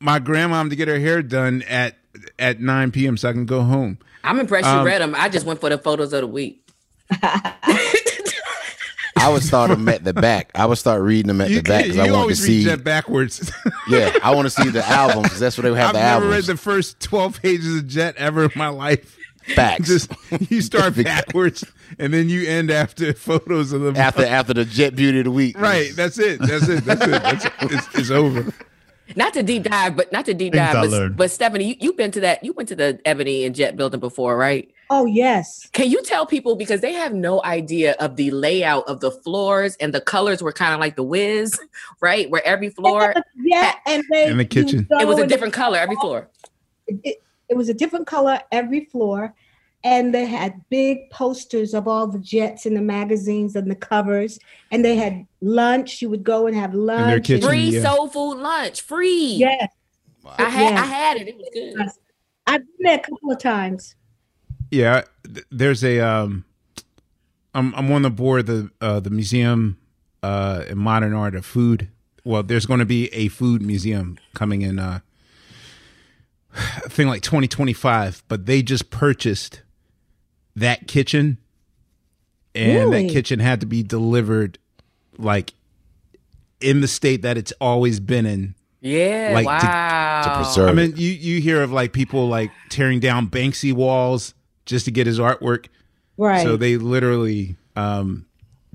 [0.01, 1.97] my grandmom to get her hair done at
[2.39, 3.17] at 9 p.m.
[3.17, 3.99] so I can go home.
[4.25, 5.15] I'm impressed you Um, read them.
[5.17, 6.65] I just went for the photos of the week.
[9.21, 10.51] I would start them at the back.
[10.55, 12.59] I would start reading them at You, the back because I want to see.
[12.59, 13.53] read Jet backwards.
[13.89, 16.01] Yeah, I want to see the album because that's where they have the album.
[16.01, 19.17] I've the never read the first 12 pages of Jet ever in my life.
[19.55, 19.89] Facts.
[19.89, 20.13] Just
[20.51, 21.65] you start backwards
[21.99, 23.97] and then you end after photos of them.
[23.97, 25.59] after after the Jet Beauty of the Week.
[25.59, 26.39] right, that's it.
[26.41, 26.85] That's it.
[26.85, 27.11] That's it.
[27.11, 28.53] That's it's, it's over.
[29.17, 30.91] Not to deep dive, but not to deep Things dive.
[30.91, 32.45] But, but Stephanie, you, you've been to that.
[32.45, 34.71] You went to the Ebony and Jet building before, right?
[34.91, 35.69] Oh yes.
[35.73, 39.77] Can you tell people because they have no idea of the layout of the floors
[39.77, 41.59] and the colors were kind of like the Wiz,
[42.01, 42.29] right?
[42.29, 44.89] Where every floor Yeah, and they In the kitchen.
[44.91, 46.29] it was a different color every floor.
[46.89, 49.35] It, it was a different color every floor,
[49.83, 54.39] and they had big posters of all the jets in the magazines and the covers.
[54.71, 56.03] And they had lunch.
[56.03, 57.25] You would go and have lunch.
[57.25, 57.49] kitchen.
[57.49, 57.83] Free Yeah.
[57.83, 59.35] soul food lunch, free.
[59.39, 59.69] Yes,
[60.39, 60.81] I had Yeah.
[60.83, 61.29] I had it.
[61.29, 61.89] It was good.
[62.47, 63.95] I've been there a couple of times.
[64.71, 65.03] Yeah,
[65.51, 66.45] there's a um
[67.55, 69.79] I'm I'm on the board of the uh the museum
[70.23, 71.89] uh in modern art of food.
[72.23, 75.01] Well, there's going to be a food museum coming in uh
[76.55, 79.63] I think like 2025, but they just purchased
[80.61, 81.39] that kitchen
[82.55, 83.07] and Really?
[83.07, 84.59] that kitchen had to be delivered
[85.19, 85.53] like
[86.61, 89.31] in the state that it's always been in Yeah.
[89.35, 90.23] Like, to- to wow.
[90.25, 90.69] to preserve.
[90.71, 94.35] I mean, you you hear of like people like tearing down Banksy walls
[94.67, 95.67] just to get his artwork.
[96.17, 96.43] Right.
[96.43, 98.27] So they literally um,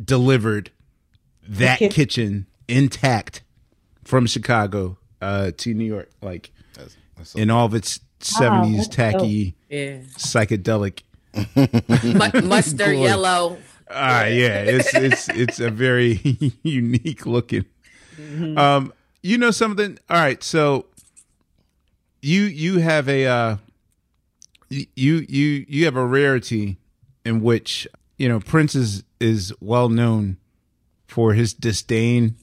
[0.04, 0.72] delivered
[1.48, 3.44] that kit- kitchen intact
[4.04, 6.52] from Chicago uh, to New York, like
[7.36, 9.98] in all of its seventies that's tacky yeah.
[10.18, 11.02] psychedelic.
[11.56, 13.02] Mu- mustard Glory.
[13.02, 13.58] yellow.
[13.90, 16.20] Ah, yeah, it's it's it's a very
[16.64, 17.66] unique looking.
[18.58, 20.00] Um, you know something?
[20.10, 20.88] All right, so
[22.22, 23.58] you you have a uh,
[24.70, 26.78] you you you have a rarity
[27.24, 30.38] in which you know Prince is is well known
[31.08, 32.36] for his disdain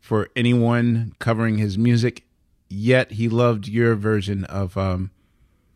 [0.00, 2.24] for anyone covering his music.
[2.68, 5.10] Yet he loved your version of um,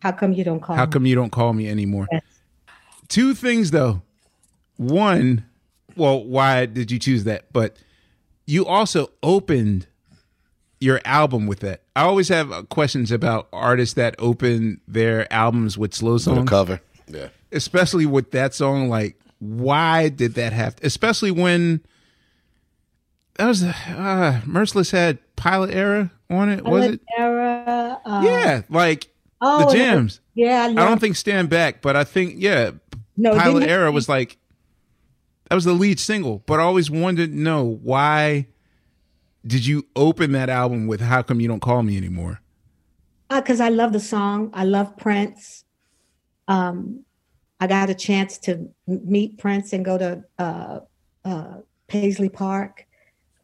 [0.01, 0.75] How come you don't call?
[0.75, 0.91] how me?
[0.91, 2.07] come you don't call me anymore?
[2.11, 2.21] Yes.
[3.09, 4.01] Two things though.
[4.77, 5.43] One,
[5.97, 7.51] well, why did you choose that?
[7.51, 7.75] But
[8.47, 9.87] you also opened
[10.79, 11.81] your album with that.
[11.95, 16.35] I always have uh, questions about artists that open their albums with slow For the
[16.37, 16.81] songs, cover.
[17.07, 17.27] Yeah.
[17.51, 18.87] especially with that song.
[18.87, 20.75] Like, why did that have?
[20.81, 21.81] Especially when
[23.35, 27.01] that was uh, Merciless had Pilot Error on it, was it?
[27.17, 29.07] Era, uh, Yeah, like
[29.41, 30.19] Oh, the and jams.
[30.33, 32.71] Yeah, I, I don't think Stand Back, but I think yeah,
[33.19, 34.37] no, Pilot Error was like
[35.49, 36.41] that was the lead single.
[36.45, 38.47] But I always wanted to know why
[39.45, 42.41] did you open that album with "How Come You Don't Call Me Anymore"?
[43.29, 44.49] because Uh, I love the song.
[44.53, 45.65] I love Prince.
[46.47, 47.05] Um,
[47.59, 50.79] I got a chance to meet Prince and go to uh,
[51.25, 51.57] uh,
[51.87, 52.87] Paisley Park.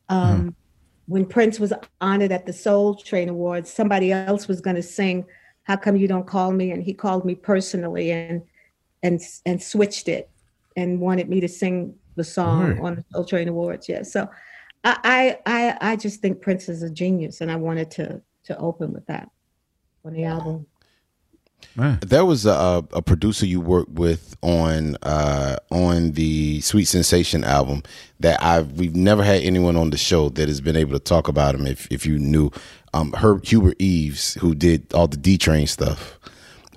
[0.09, 0.55] Um,
[1.07, 1.71] When Prince was
[2.01, 5.25] honored at the Soul Train Awards, somebody else was going to sing
[5.63, 8.41] "How Come You Don't Call Me," and he called me personally and
[9.03, 10.29] and and switched it
[10.75, 12.79] and wanted me to sing the song Word.
[12.79, 13.87] on the Soul Train Awards.
[13.89, 14.29] Yeah, so
[14.83, 18.57] I I I, I just think Prince is a genius, and I wanted to to
[18.57, 19.29] open with that
[20.03, 20.65] on the album.
[21.75, 21.99] Man.
[22.01, 27.83] There was a, a producer you worked with on uh, on the Sweet Sensation album
[28.19, 31.27] that I've we've never had anyone on the show that has been able to talk
[31.27, 31.65] about him.
[31.65, 32.51] If if you knew,
[32.93, 36.19] um, Herb Hubert Eaves, who did all the D Train stuff.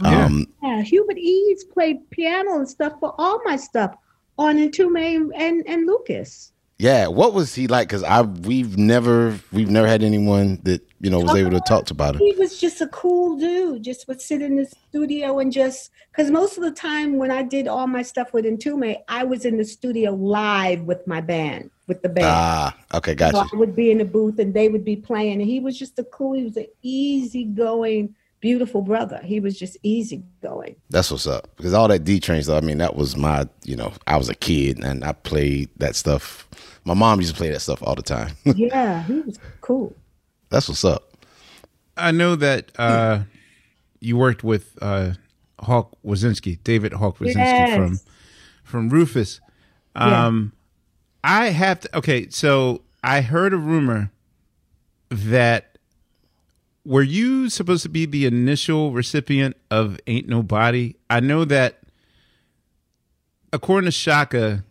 [0.03, 0.25] Yeah.
[0.27, 3.97] Um, Yeah, Hubert Eaves played piano and stuff for all my stuff
[4.39, 6.53] on Mtume and and Lucas.
[6.79, 7.89] yeah, what was he like?
[7.89, 11.91] Because I we've never we've never had anyone that you know was able to talk
[11.91, 12.21] about him.
[12.21, 13.83] He was just a cool dude.
[13.83, 17.43] Just would sit in the studio and just because most of the time when I
[17.43, 21.71] did all my stuff with Mtume, I was in the studio live with my band,
[21.89, 22.27] with the band.
[22.29, 23.49] Ah, okay, So gotcha.
[23.53, 25.41] I would be in the booth and they would be playing.
[25.41, 29.21] And he was just a cool, he was an easygoing beautiful brother.
[29.25, 30.77] He was just easygoing.
[30.91, 31.49] That's what's up.
[31.57, 34.29] Because all that D Train stuff, I mean, that was my, you know, I was
[34.29, 36.49] a kid and I played that stuff.
[36.85, 38.33] My mom used to play that stuff all the time.
[38.45, 39.95] yeah, he was cool.
[40.51, 41.17] That's what's up.
[41.97, 43.21] I know that uh,
[44.01, 45.13] you worked with uh,
[45.61, 47.75] Hawk Wolinski, David Hawk Wolinski Yes.
[47.77, 48.01] from
[48.63, 49.41] from Rufus.
[49.97, 50.53] Um,
[51.25, 51.99] I have to.
[51.99, 54.13] Okay, so I heard a rumor
[55.11, 55.78] that
[56.89, 60.95] were you supposed to be the initial recipient of "Ain't Nobody"?
[61.11, 61.81] I know that
[63.53, 64.65] according to Shaka,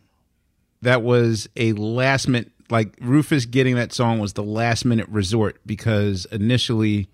[0.82, 2.51] that was a last minute.
[2.72, 7.07] Like Rufus getting that song was the last minute resort because initially,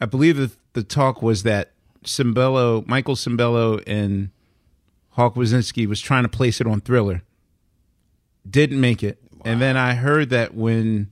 [0.00, 4.30] I believe the the talk was that Sembello, Michael Sembello, and
[5.10, 7.24] Hawk Wolinski was trying to place it on Thriller.
[8.48, 11.10] Didn't make it, and then I heard that when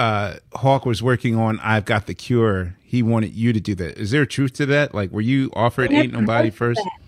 [0.00, 3.98] uh, Hawk was working on "I've Got the Cure," he wanted you to do that.
[3.98, 4.94] Is there truth to that?
[4.94, 6.80] Like, were you offered "Ain't Nobody" first?
[6.82, 6.98] that.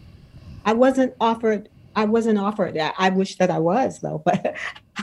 [0.67, 1.71] I wasn't offered.
[1.97, 2.95] I wasn't offered that.
[2.99, 4.57] I wish that I was though, but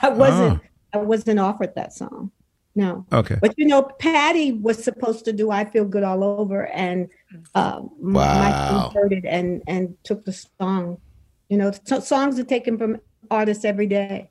[0.04, 0.62] I wasn't.
[0.94, 2.32] I wasn't offered that song.
[2.76, 3.06] No.
[3.12, 3.38] Okay.
[3.42, 7.10] But you know, Patty was supposed to do "I Feel Good All Over," and
[7.56, 7.90] uh, Wow.
[8.00, 11.00] Mike heard it and and took the song.
[11.50, 12.98] You know, so songs are taken from
[13.32, 14.30] artists every day.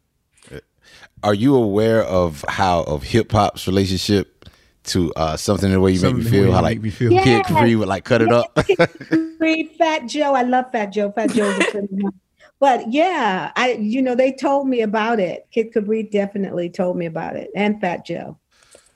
[1.22, 4.49] Are you aware of how of hip hop's relationship
[4.84, 6.47] to uh, something the way you Something make me feel?
[6.47, 7.11] you How like me feel.
[7.11, 7.47] Kid Yes.
[7.47, 8.57] Capri would like cut it up.
[9.39, 10.34] Read Fat Joe.
[10.34, 11.11] I love Fat Joe.
[11.12, 12.14] Fat Joe's a friend of.
[12.61, 15.47] But yeah, I you know they told me about it.
[15.53, 18.39] Kid Capri definitely told me about it, and Fat Joe.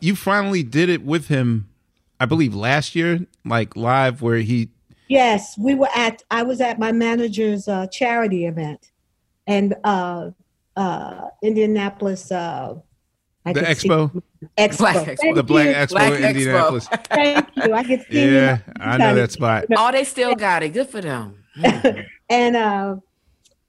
[0.00, 1.68] You finally did it with him,
[2.18, 4.70] I believe, last year, like live, where he
[5.08, 6.22] Yes, we were at.
[6.30, 8.90] I was at my manager's uh, charity event,
[9.46, 10.30] and uh,
[10.76, 12.30] uh, Indianapolis.
[12.30, 12.74] Uh,
[13.44, 14.22] I the expo,
[14.56, 14.78] Expo.
[14.78, 15.18] Black Expo.
[15.18, 15.72] Thank the Black you.
[15.74, 16.88] Expo Black in Indianapolis.
[17.04, 17.72] Thank you.
[17.72, 18.32] I could see.
[18.32, 19.64] Yeah, I know that spot.
[19.76, 20.70] Oh, they still got it.
[20.70, 21.42] Good for them.
[22.30, 22.96] and uh,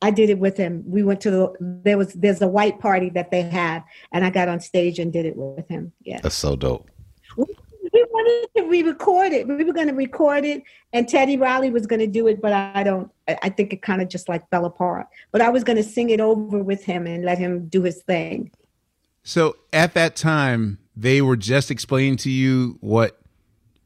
[0.04, 0.84] I did it with him.
[0.86, 4.30] We went to the there was there's a white party that they had, and I
[4.30, 5.92] got on stage and did it with him.
[6.02, 6.90] Yeah, That's so dope.
[7.38, 7.46] we
[8.12, 9.48] wanted to re-record it.
[9.48, 12.54] We were going to record it, and Teddy Riley was going to do it, but
[12.54, 13.12] I don't.
[13.28, 15.08] I I think it kind of just like fell apart.
[15.32, 18.02] But I was going to sing it over with him and let him do his
[18.04, 18.52] thing.
[19.24, 23.20] So at that time, they were just explaining to you what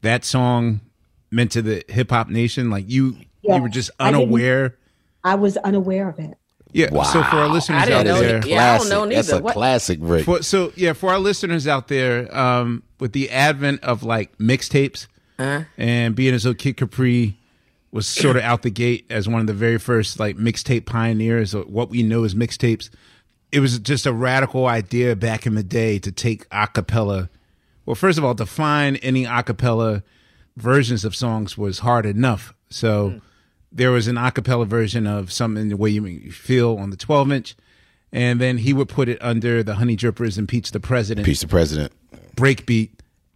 [0.02, 0.80] that song
[1.30, 2.70] meant to the hip hop nation.
[2.70, 3.56] Like you, Yeah.
[3.56, 4.76] you were just I unaware.
[5.24, 6.36] I was unaware of it.
[6.78, 7.02] Yeah.
[7.02, 8.46] So for our listeners I didn't out know there, it.
[8.46, 9.14] Yeah, I don't know Classic.
[9.16, 9.40] That's neither.
[9.40, 10.24] a What- classic break.
[10.24, 15.06] For, so yeah, for our listeners out there, um, with the advent of like mixtapes
[15.38, 15.64] Uh-huh.
[15.76, 17.36] and being as though Kid Capri
[17.90, 21.54] was sort of out the gate as one of the very first like mixtape pioneers,
[21.54, 22.90] or what we know as mixtapes,
[23.50, 27.30] it was just a radical idea back in the day to take a cappella.
[27.86, 30.02] Well, first of all, to find any a cappella
[30.56, 32.52] versions of songs was hard enough.
[32.68, 33.20] So
[33.70, 37.56] there was an acapella version of something the way you feel on the 12 inch.
[38.10, 41.42] And then he would put it under the Honey Drippers and Peach the President Peace
[41.42, 41.92] the president.
[42.36, 42.90] breakbeat.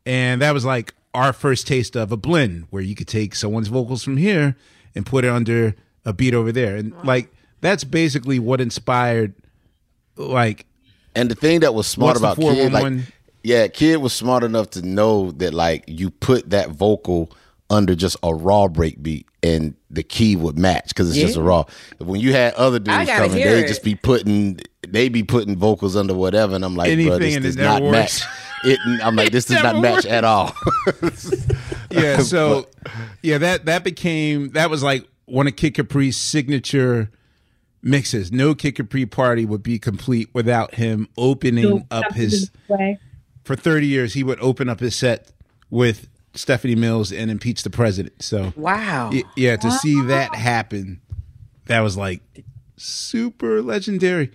[0.06, 3.68] And that was like our first taste of a blend where you could take someone's
[3.68, 4.56] vocals from here
[4.94, 5.74] and put it under
[6.04, 6.76] a beat over there.
[6.76, 7.30] And like
[7.60, 9.34] that's basically what inspired
[10.16, 10.66] like
[11.14, 12.94] And the thing that was smart about Kid, like,
[13.42, 17.30] yeah, Kid was smart enough to know that like you put that vocal
[17.72, 21.42] under just a raw break beat and the key would match because it's just a
[21.42, 21.64] raw.
[21.98, 23.68] When you had other dudes coming, hear they it.
[23.68, 27.56] just be putting they be putting vocals under whatever, and I'm like, bro, Anything this
[27.56, 27.92] does not works.
[27.92, 28.22] match.
[28.64, 30.06] It, I'm like, this does not never match works.
[30.06, 30.54] at all.
[31.90, 32.68] yeah, so
[33.22, 37.10] yeah, that that became that was like one of Kid Capri's signature
[37.82, 38.30] mixes.
[38.30, 42.98] No Kid Capri party would be complete without him opening up his way.
[43.44, 45.32] for 30 years he would open up his set
[45.68, 48.22] with Stephanie Mills and impeach the president.
[48.22, 49.10] So Wow.
[49.12, 51.00] Y- yeah, to see that happen,
[51.66, 52.20] that was like
[52.76, 54.30] super legendary.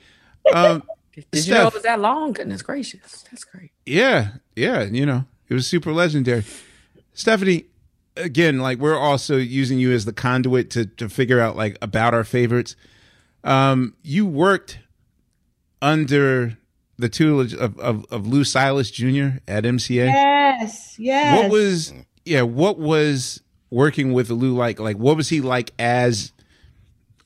[0.53, 0.83] Um,
[1.31, 2.33] Did you know it was that long?
[2.33, 3.23] Goodness gracious.
[3.31, 3.71] That's great.
[3.85, 6.43] yeah, yeah, you know, it was super legendary.
[7.13, 7.65] Stephanie,
[8.15, 12.13] again, like we're also using you as the conduit to to figure out like about
[12.13, 12.75] our favorites.
[13.43, 14.79] Um, you worked
[15.81, 16.57] under
[16.97, 19.39] the tutelage of, of, of Louil Silas Jr.
[19.47, 20.07] at MCA.
[20.07, 21.41] Yes, yes.
[21.41, 21.93] What was
[22.25, 22.41] yeah?
[22.41, 24.79] What was working with Lou like?
[24.79, 26.31] Like, what was he like as?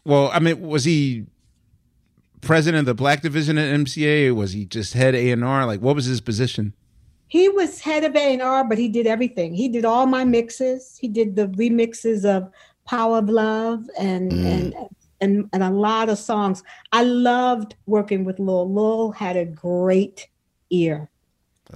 [0.04, 1.26] Well, I mean, was he
[2.42, 4.36] president of the Black Division at MCA?
[4.36, 5.66] Was he just head A and R?
[5.66, 6.74] Like, what was his position?
[7.32, 9.54] He was head of A&R, but he did everything.
[9.54, 10.98] He did all my mixes.
[11.00, 12.52] He did the remixes of
[12.86, 14.46] Power of Love and mm.
[14.46, 14.76] and
[15.22, 16.64] and and a lot of songs.
[16.92, 18.72] I loved working with Lil.
[18.74, 20.28] Lil had a great
[20.72, 21.10] ear.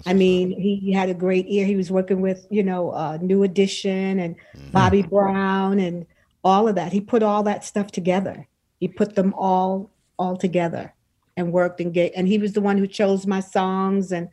[0.05, 1.65] I mean, he, he had a great ear.
[1.65, 4.71] He was working with, you know, uh, New Edition and Mm-hmm.
[4.71, 6.05] Bobby Brown and
[6.43, 6.91] all of that.
[6.91, 8.47] He put all that stuff together.
[8.79, 9.89] He put them all
[10.19, 10.93] all together
[11.37, 12.11] and worked and get.
[12.15, 14.11] And he was the one who chose my songs.
[14.11, 14.29] And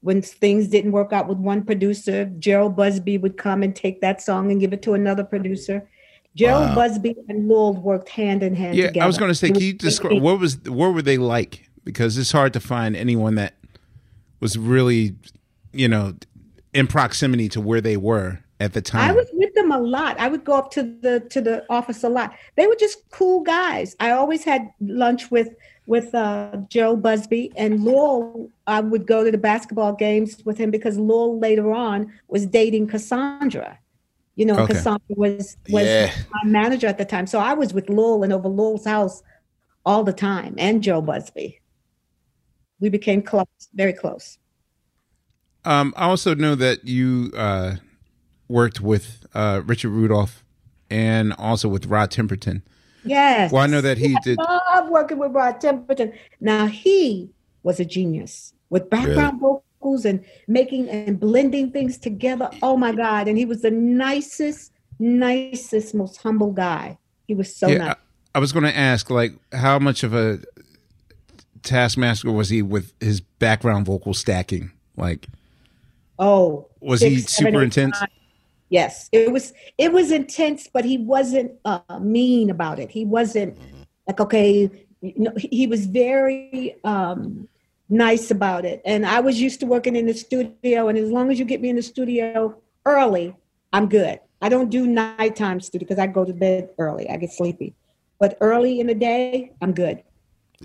[0.00, 4.20] when things didn't work out with one producer, Jheryl Busby would come and take that
[4.22, 5.88] song and give it to another producer.
[6.36, 6.74] Jheryl Wow.
[6.74, 9.04] Busby and Louil worked hand in hand Yeah, together.
[9.04, 11.68] I was going to say, can you describe what was what were they like?
[11.84, 13.54] Because it's hard to find anyone that
[14.40, 15.14] was really,
[15.72, 16.14] you know,
[16.72, 19.08] in proximity to where they were at the time.
[19.08, 20.18] I was with them a lot.
[20.18, 22.34] I would go up to the to the office a lot.
[22.56, 23.94] They were just cool guys.
[24.00, 25.48] I always had lunch with
[25.86, 28.48] with uh, Joe Busby and Louil.
[28.66, 32.88] I would go to the basketball games with him because Louil later on was dating
[32.88, 33.78] Cassandra.
[34.36, 34.74] You know, Okay.
[34.74, 36.12] Cassandra was was Yeah.
[36.32, 37.26] my manager at the time.
[37.26, 39.22] So I was with Louil and over Louil's house
[39.86, 41.60] all the time, and Joe Busby.
[42.80, 44.38] We became close, very close.
[45.64, 47.76] Um, I also know that you uh,
[48.48, 50.44] worked with uh, Richard Rudolph
[50.90, 52.62] and also with Rod Temperton.
[53.04, 53.52] Yes.
[53.52, 54.38] Well, I know that he did.
[54.40, 56.14] I love working with Rod Temperton.
[56.40, 57.30] Now he
[57.62, 59.40] was a genius with background
[60.04, 62.50] and making and blending things together.
[62.62, 63.28] Oh my God.
[63.28, 66.98] And he was the nicest, nicest, most humble guy.
[67.26, 67.96] He was so Yeah, nice.
[68.34, 70.40] I, was going to ask, like, how much of a
[71.62, 74.72] taskmaster was he with his background vocal stacking?
[74.96, 75.26] Like,
[76.18, 78.00] Oh, was he six, seven, super eight, intense?
[78.00, 78.08] nine.
[78.70, 79.52] Yes, it was.
[79.78, 82.90] It was intense, but he wasn't uh, mean about it.
[82.90, 83.58] He wasn't
[84.06, 84.70] like okay.
[85.00, 87.48] You know, he he was very um,
[87.88, 88.82] nice about it.
[88.84, 91.60] And I was used to working in the studio, and as long as you get
[91.60, 92.56] me in the studio
[92.86, 93.34] early,
[93.72, 94.20] I'm good.
[94.42, 97.08] I don't do nighttime studio because I go to bed early.
[97.08, 97.74] I get sleepy,
[98.18, 100.02] but early in the day, I'm good.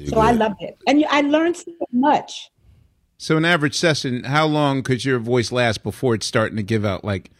[0.08, 2.52] so I loved it, and you- I learned so much.
[3.18, 6.86] So, an average session, how long could your voice last before it's starting to give
[6.86, 7.04] out?
[7.04, 7.32] Like,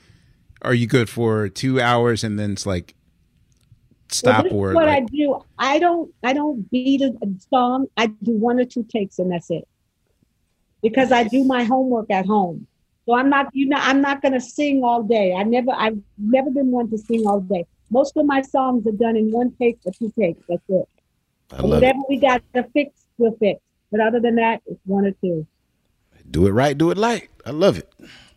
[0.62, 2.96] are you good for two hours and then it's like
[4.12, 5.44] stop Well, this is or what like, I do.
[5.58, 7.88] I don't I don't beat a, a song.
[7.98, 9.68] I do one or two takes and that's it.
[10.82, 12.68] Because I do my homework at home.
[13.06, 15.34] So I'm not you know I'm not gonna sing all day.
[15.34, 17.66] I never I've never been one to sing all day.
[17.90, 20.42] Most of my songs are done in one take or two takes.
[20.48, 20.88] That's it.
[21.52, 22.06] I love whatever it.
[22.10, 23.60] we got to fix, we'll fix.
[23.92, 25.48] But other than that, it's one or two.
[26.30, 27.30] Do it right, do it light.
[27.46, 27.92] I love it.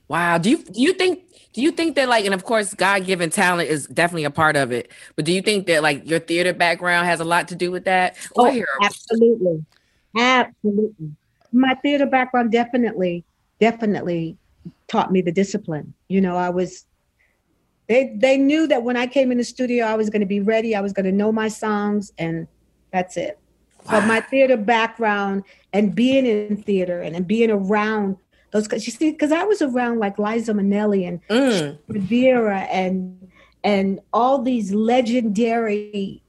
[0.09, 0.39] Wow.
[0.39, 3.31] Do you do you think do you think that like and of course God given
[3.31, 6.53] talent is definitely a part of it, but do you think that like your theater
[6.53, 8.17] background has a lot to do with that?
[8.37, 9.65] Oh, hear absolutely.
[10.17, 11.13] Absolutely.
[11.53, 13.25] My theater background definitely,
[13.61, 14.37] definitely
[14.89, 15.95] taught me the discipline.
[16.09, 16.87] You know, I was
[17.89, 20.41] they they knew that when I came in the studio, I was going to be
[20.41, 20.75] ready.
[20.75, 22.47] I was going to know my songs, and
[22.93, 23.39] that's it.
[23.91, 25.43] But my theater background
[25.73, 28.17] and being in theater and, and being around
[28.53, 31.79] those, because you see, because I was around like Liza Minnelli and Mm.
[31.89, 33.29] Rivera and
[33.65, 36.23] and all these legendary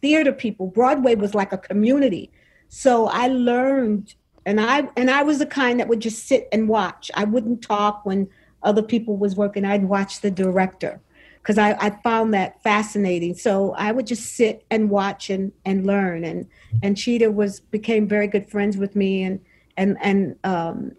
[0.00, 0.68] theater people.
[0.68, 2.30] Broadway was like a community.
[2.68, 4.14] So I learned
[4.44, 7.10] and I and I was the kind that would just sit and watch.
[7.14, 8.28] I wouldn't talk when
[8.62, 9.64] other people was working.
[9.64, 11.00] I'd watch the director
[11.42, 13.34] because I, I found that fascinating.
[13.34, 16.24] So I would just sit and watch and and learn.
[16.24, 16.46] And
[16.82, 19.22] and Chita was became very good friends with me.
[19.22, 19.40] And
[19.76, 20.92] and and um,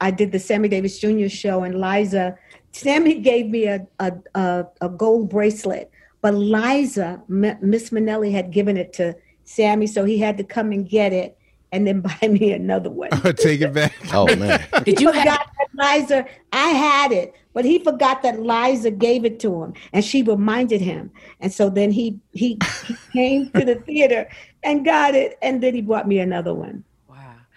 [0.00, 1.28] I did the Sammy Davis Jr.
[1.28, 1.62] show.
[1.64, 2.36] And Liza,
[2.72, 8.50] Sammy gave me a a, a, a gold bracelet, but Liza, M- Miss Minnelli had
[8.50, 9.14] given it to
[9.44, 11.36] Sammy, so he had to come and get it
[11.72, 13.10] and then buy me another one.
[13.36, 13.94] take it back?
[14.12, 14.64] Oh man.
[14.84, 16.26] Did you forgot that Liza?
[16.52, 20.80] I had it, but he forgot that Liza gave it to him, and she reminded
[20.80, 21.10] him.
[21.40, 24.28] And so then he he, he came to the theater
[24.62, 26.84] and got it, and then he bought me another one.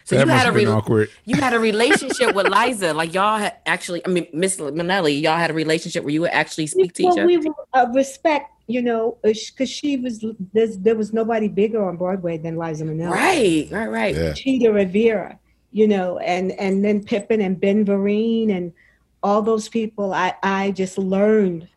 [0.05, 1.09] So that you had a have been rela- awkward.
[1.25, 4.05] you had a relationship with Liza, like y'all had actually.
[4.05, 7.09] I mean, Miss Minnelli, y'all had a relationship where you would actually speak to each
[7.09, 7.25] other.
[7.25, 12.37] we were uh, respect, you know, because she was there was nobody bigger on Broadway
[12.37, 13.11] than Liza Minnelli.
[13.11, 14.15] Right, right, right.
[14.15, 14.33] Yeah.
[14.33, 15.39] Chita Rivera,
[15.71, 18.73] you know, and and then Pippin and Ben Vereen and
[19.21, 20.13] all those people.
[20.13, 21.69] I I just learned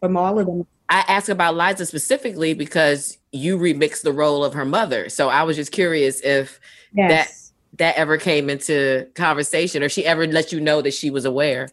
[0.00, 0.66] from all of them.
[0.90, 5.08] I asked about Liza specifically because you remixed the role of her mother.
[5.08, 6.60] So I was just curious if
[6.96, 7.10] Yes.
[7.10, 7.43] that
[7.78, 11.68] that ever came into conversation or she ever let you know that she was aware.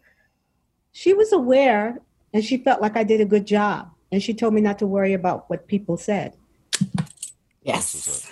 [0.93, 1.99] She was aware,
[2.33, 4.87] and she felt like I did a good job, and she told me not to
[4.87, 6.35] worry about what people said.
[7.63, 8.29] Yes.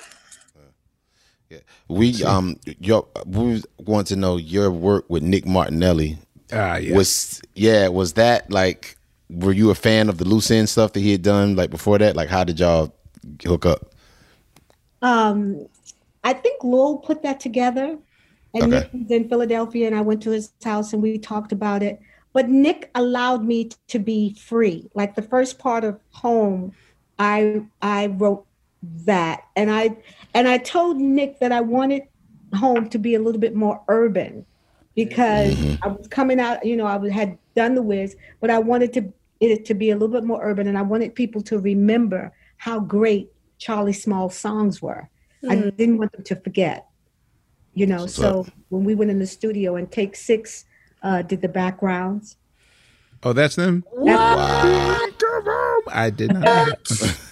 [1.49, 1.59] Yeah.
[1.87, 6.17] We um your we want to know your work with Nick Martinelli.
[6.51, 6.95] Ah, yeah.
[6.95, 8.97] Was yeah, was that like
[9.29, 11.97] were you a fan of the loose end stuff that he had done like before
[11.99, 12.15] that?
[12.15, 12.93] Like how did y'all
[13.43, 13.93] hook up?
[15.01, 15.67] Um,
[16.23, 17.97] I think Louil put that together.
[18.53, 18.69] And Okay.
[18.69, 21.99] Nick was in Philadelphia, and I went to his house and we talked about it.
[22.33, 24.89] But Nick allowed me to be free.
[24.93, 26.73] Like the first part of Home,
[27.17, 28.45] I I wrote
[29.05, 29.97] that, and I
[30.33, 32.03] and I told Nick that I wanted
[32.55, 34.45] Home to be a little bit more urban
[34.95, 35.83] because mm-hmm.
[35.83, 36.65] I was coming out.
[36.65, 39.91] You know, I was- had done the Wiz, but I wanted to it to be
[39.91, 44.35] a little bit more urban, and I wanted people to remember how great Charlie Smalls'
[44.35, 45.09] songs were.
[45.47, 46.87] I didn't want them to forget
[47.73, 50.65] you know so when we went in the studio and take six
[51.03, 52.37] uh did the backgrounds
[53.21, 53.83] Oh, that's them.
[53.91, 54.97] Wow!
[55.89, 56.41] I did not.
[56.41, 56.65] know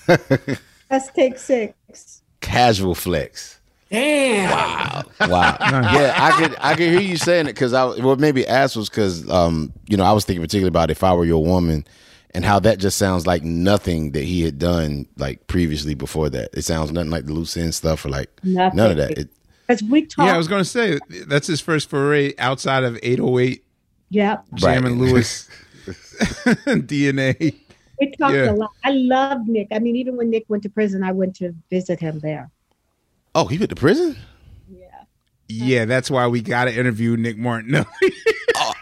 [0.07, 0.59] that.
[0.89, 3.59] let's take six Casual flex.
[3.89, 4.49] Damn.
[4.49, 5.03] Wow.
[5.21, 5.57] Wow.
[5.93, 8.89] yeah, I could I could hear you saying it because I what maybe asked was
[8.89, 11.85] because um you know I was thinking particularly about if I were your woman
[12.33, 16.49] and how that just sounds like nothing that he had done like previously before that.
[16.53, 18.77] It sounds nothing like the loose end stuff or like Nothing.
[18.77, 19.11] none of that.
[19.17, 19.29] It,
[19.67, 22.97] because we talked Yeah, I was going to say that's his first foray outside of
[23.03, 23.63] 808
[24.09, 24.59] yeah Right.
[24.75, 25.49] Jam and Lewis
[25.85, 27.55] DNA.
[27.99, 28.51] we talked Yeah.
[28.51, 31.35] a lot i love nick i mean even when nick went to prison i went
[31.37, 32.49] to visit him there
[33.35, 34.15] oh, he went to prison.
[34.69, 34.85] Yeah,
[35.49, 37.85] Yeah, that's why we got to interview Nick Martinelli.
[38.55, 38.73] Oh,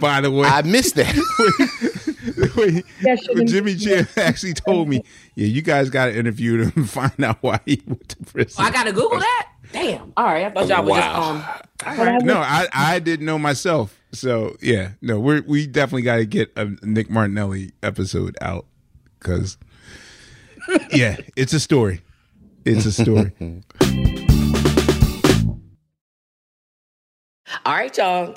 [0.00, 1.14] By the way, I missed that.
[2.56, 5.02] Wait, Yeah, she didn't- Jimmy Jim actually told me,
[5.34, 8.64] "Yeah, you guys got to interview him and find out why he went to prison."
[8.64, 9.48] I gotta Google that.
[9.72, 10.12] Damn.
[10.16, 10.44] All right.
[10.46, 11.30] I thought y'all were just Wow.
[11.84, 11.96] um.
[11.96, 13.98] But no, I I didn't know myself.
[14.12, 18.66] So yeah, no, we're we definitely got to get a Nick Martinelli episode out
[19.18, 19.58] because
[20.92, 22.00] yeah, it's a story.
[22.64, 23.32] It's a story.
[27.64, 28.36] All right, y'all.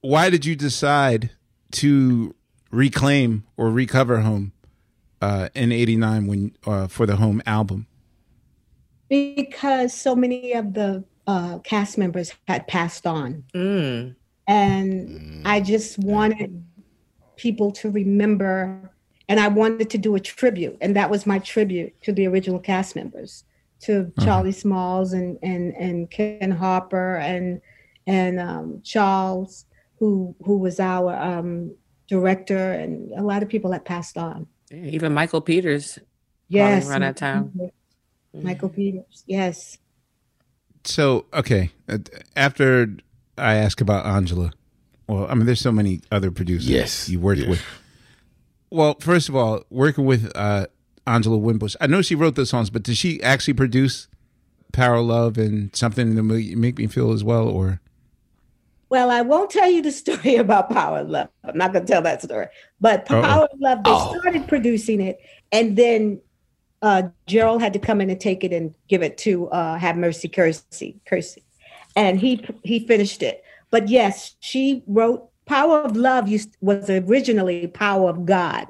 [0.00, 1.30] why did you decide
[1.72, 2.34] to
[2.70, 4.52] reclaim or recover home
[5.20, 7.86] uh, in '89 when uh, for the home album?
[9.08, 13.44] because so many of the uh, cast members had passed on.
[13.54, 14.14] Mm.
[14.46, 16.64] and I just wanted
[17.36, 18.90] people to remember,
[19.28, 22.60] and I wanted to do a tribute, and that was my tribute to the original
[22.60, 23.44] cast members,
[23.80, 27.60] to Charlie Smalls and and and Ken Harper and
[28.06, 29.65] and um, Charles,
[29.98, 31.74] who who was our um,
[32.08, 34.46] director, and a lot of people that passed on.
[34.70, 35.98] Even Michael Peters.
[36.48, 37.52] Yes, around that time.
[38.32, 39.24] Michael Peters.
[39.26, 39.78] Yes.
[40.84, 41.98] So okay, uh,
[42.36, 42.88] after
[43.36, 44.52] I ask about Angela,
[45.08, 47.48] well, I mean, there's so many other producers Yes, you worked yes.
[47.48, 47.62] with.
[48.70, 50.66] Well, first of all, working with uh,
[51.06, 54.08] Angela Winbush, I know she wrote the songs, but did she actually produce
[54.72, 57.80] Power of Love and something to make make me feel as well, or
[58.88, 61.28] Well, I won't tell you the story about Power of Love.
[61.44, 62.46] I'm not going to tell that story.
[62.80, 63.22] But Uh-oh.
[63.22, 64.18] Power of Love, they Oh.
[64.18, 65.18] started producing it,
[65.52, 66.20] and then
[66.82, 69.96] uh, Gerald had to come in and take it and give it to uh, Have
[69.96, 71.42] Mercy Kersey, Kersey,
[71.96, 73.42] and he he finished it.
[73.70, 76.28] But yes, she wrote Power of Love.
[76.28, 78.66] Used, was originally Power of God.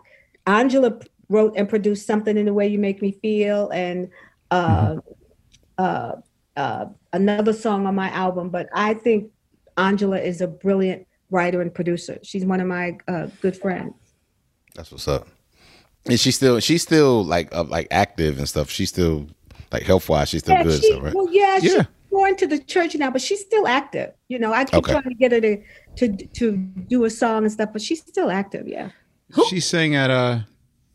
[0.46, 0.98] Angela
[1.28, 4.08] wrote and produced something in the way you make me feel, and
[4.52, 4.96] uh,
[5.76, 6.12] uh,
[6.56, 8.48] uh, another song on my album.
[8.50, 9.30] But I think
[9.76, 12.18] Angela is a brilliant writer and producer.
[12.22, 13.94] She's one of my uh, good friends.
[14.74, 15.28] That's what's up.
[16.06, 18.70] And she's still she's still like uh, like active and stuff.
[18.70, 19.26] She's still
[19.72, 20.28] like health wise.
[20.28, 20.72] She's still Yeah, good.
[20.74, 21.14] and she, stuff, right?
[21.14, 21.58] well, yeah, Yeah.
[21.60, 24.12] she's going to the church now, but she's still active.
[24.28, 24.92] You know, I keep Okay.
[24.92, 25.62] trying to get her to
[25.96, 28.68] to to do a song and stuff, but she's still active.
[28.68, 28.90] Yeah.
[29.48, 30.40] she sang at uh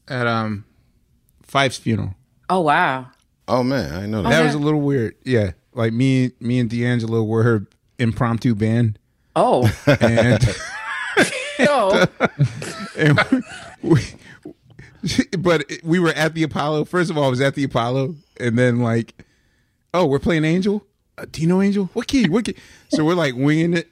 [0.07, 0.63] at um
[1.43, 2.15] Phife's funeral.
[2.49, 3.07] Oh wow.
[3.49, 4.29] Oh man, I know that.
[4.29, 5.15] That was a little weird.
[5.25, 7.67] Yeah, like me, me and D'Angelo were her
[8.01, 8.97] impromptu band,
[9.35, 9.71] Oh.
[9.87, 10.47] and
[11.59, 12.05] no.
[12.97, 13.19] and
[13.81, 14.01] we,
[15.39, 16.85] but we were at the Apollo.
[16.85, 19.13] First of all, I was at the Apollo, and then like,
[19.93, 20.85] oh, we're playing Angel.
[21.17, 21.89] Uh, do you know Angel?
[21.93, 22.27] What key?
[22.29, 22.55] What key?
[22.89, 23.89] So we're like winging it.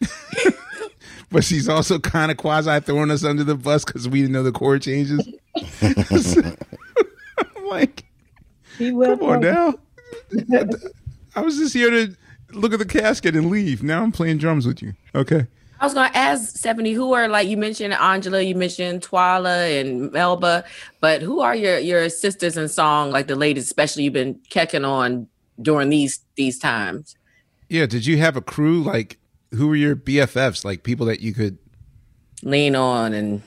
[1.31, 4.43] but she's also kind of quasi throwing us under the bus because we didn't know
[4.43, 5.27] the chord changes.
[5.81, 6.55] I'm
[7.69, 8.05] like,
[8.77, 9.17] She will.
[9.17, 9.75] come on now.
[11.35, 12.15] I was just here to
[12.51, 13.83] look at the casket and leave.
[13.83, 14.93] Now I'm playing drums with you.
[15.15, 15.47] Okay.
[15.81, 20.11] I was gonna ask Stephanie, who are like you mentioned Angela, you mentioned Twala and
[20.11, 20.65] Melba,
[20.99, 24.85] but who are your your sisters in song, like the ladies, especially you've been kecking
[24.85, 25.27] on
[25.61, 27.15] during these these times?
[27.69, 27.85] Yeah.
[27.85, 28.81] Did you have a crew?
[28.83, 29.19] Like,
[29.53, 30.65] who were your BFFs?
[30.65, 31.57] Like people that you could
[32.43, 33.41] Lean on and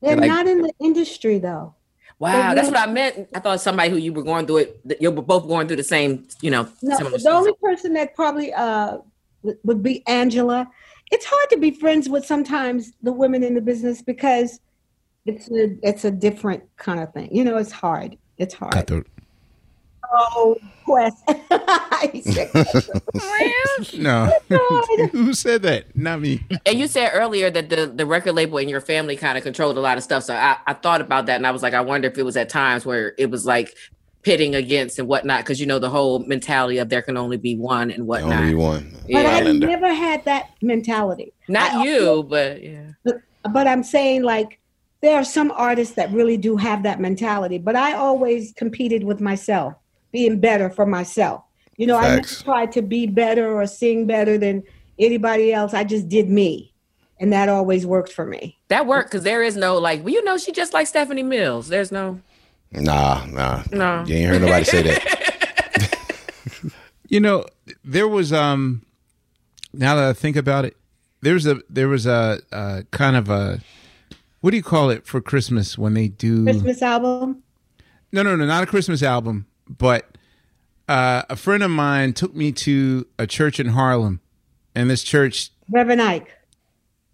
[0.00, 1.74] They're Like- not in the industry though.
[2.18, 3.28] Wow, But that's what I meant.
[3.34, 5.84] I thought somebody who you were going through it, you were both going through the
[5.84, 8.98] same, you know, No, similar the only person that probably uh
[9.42, 10.68] would- would be Angela.
[11.10, 14.60] It's hard to be friends with sometimes the women in the business because
[15.26, 17.28] it's a it's a different kind of thing.
[17.34, 18.16] You know, it's hard.
[18.38, 18.72] It's hard.
[18.72, 19.06] cutthroat.
[20.12, 21.22] Oh, Quest.
[23.98, 24.30] No.
[25.12, 25.84] who said that?
[25.94, 26.42] Not me.
[26.64, 29.76] And you said earlier that the, the record label and your family kind of controlled
[29.76, 30.24] a lot of stuff.
[30.24, 32.36] So I, I thought about that and I was like, I wonder if it was
[32.36, 33.74] at times where it was like
[34.22, 37.56] pitting against and whatnot, because you know the whole mentality of there can only be
[37.56, 38.40] one and whatnot.
[38.40, 38.94] Only one.
[39.10, 41.32] but I never had that mentality.
[41.48, 42.92] Not I you, but yeah.
[43.52, 44.58] but I'm saying like
[45.00, 47.58] there are some artists that really do have that mentality.
[47.58, 49.74] But I always competed with myself,
[50.12, 51.42] being better for myself.
[51.76, 52.42] You know, I never Facts.
[52.42, 54.62] tried to be better or sing better than
[54.98, 55.74] anybody else.
[55.74, 56.72] I just did me,
[57.20, 58.58] and that always worked for me.
[58.68, 61.68] That worked because there is no like, well, you know, she just like Stephanie Mills.
[61.68, 62.20] There's no,
[62.72, 63.62] Nah, nah.
[63.72, 64.04] no.
[64.06, 65.14] You ain't heard nobody say that.
[67.10, 67.46] You know,
[67.84, 68.82] there was um
[69.72, 70.76] now that I think about it,
[71.22, 73.60] there's a there was a, a kind of a
[74.42, 77.42] what do you call it for Christmas when they do Christmas album.
[78.12, 80.06] No, no, no, not a Christmas album, but
[80.88, 84.20] uh, a friend of mine took me to a church in Harlem,
[84.74, 86.34] and this church Reverend Ike.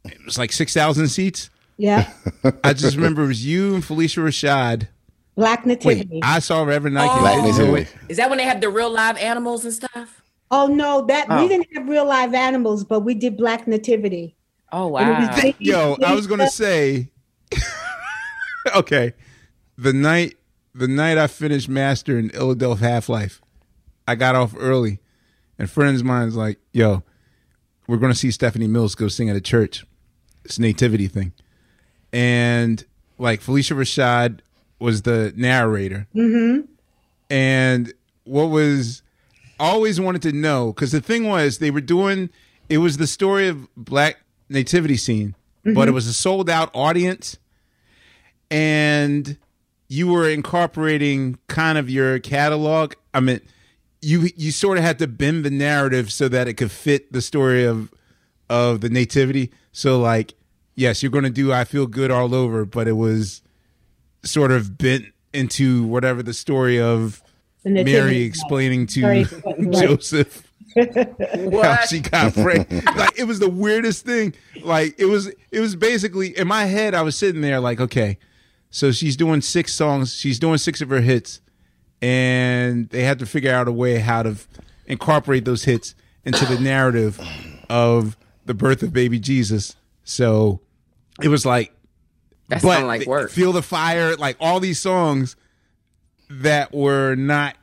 [0.05, 1.51] it was like six thousand seats.
[1.77, 2.13] Yeah.
[2.65, 4.89] I just remember it was you and Phylicia Rashad.
[5.35, 6.21] Black Wait, Nativity.
[6.23, 7.19] I saw Reverend Ike.
[7.19, 7.91] Black Oh, Nativity.
[8.09, 10.21] Is that when they have the real live animals and stuff?
[10.53, 11.43] oh no, that Oh.
[11.43, 14.37] we didn't have real live animals, but we did Black Nativity.
[14.71, 15.53] Oh And was wow.
[15.59, 17.11] Yo, I was gonna say,
[18.77, 19.15] okay,
[19.77, 20.37] the night
[20.75, 23.41] the night I finished mastering Illadelph Half Life,
[24.09, 24.99] I got off early,
[25.59, 27.03] and friends of mine's like, "Yo,
[27.87, 29.85] we're gonna see Stephanie Mills go sing at a church,
[30.43, 31.33] this nativity thing,"
[32.13, 32.85] and
[33.19, 34.41] like Phylicia Rashad
[34.79, 36.67] was the narrator, Mm-hmm.
[37.31, 37.93] and
[38.25, 39.03] what was
[39.61, 42.29] I always wanted to know because the thing was they were doing
[42.69, 44.17] it was the story of black
[44.49, 45.35] nativity scene
[45.65, 47.39] but it was a sold out audience.
[48.51, 49.39] And
[49.95, 53.41] you were incorporating kind of your catalog i mean
[54.03, 57.23] you you sort of had to bend the narrative so that it could fit the
[57.23, 57.93] story of
[58.51, 60.35] of the nativity so like
[60.75, 63.41] yes you're going to do i feel good all over but it was
[64.25, 67.23] sort of bent into whatever the story of
[67.63, 69.25] The Mary explaining to Sorry.
[69.71, 72.85] Joseph how she got pregnant.
[72.97, 74.35] like it was the weirdest thing.
[74.63, 78.19] Like it was it was basically in my head I was sitting there like, okay,
[78.75, 81.41] so she's doing six songs, she's doing six of her hits,
[82.03, 84.49] and they had to figure out a way how to f-
[84.87, 85.95] incorporate those hits
[86.25, 87.21] into the narrative
[87.71, 89.77] of the birth of baby Jesus.
[90.03, 90.61] So
[91.23, 91.73] it was like
[92.49, 93.31] That but like work.
[93.31, 95.37] Feel the fire, like all these songs
[96.29, 97.57] that were not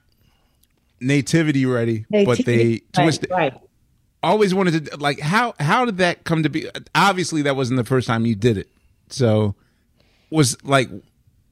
[1.01, 3.29] nativity ready, but Nativity, they right, twisted.
[3.31, 3.53] right.
[4.23, 6.69] Always wanted to like how how did that come to be?
[6.93, 8.69] Obviously, that wasn't the first time you did it.
[9.09, 9.55] So
[10.31, 10.89] was like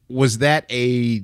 [0.07, 1.23] was that a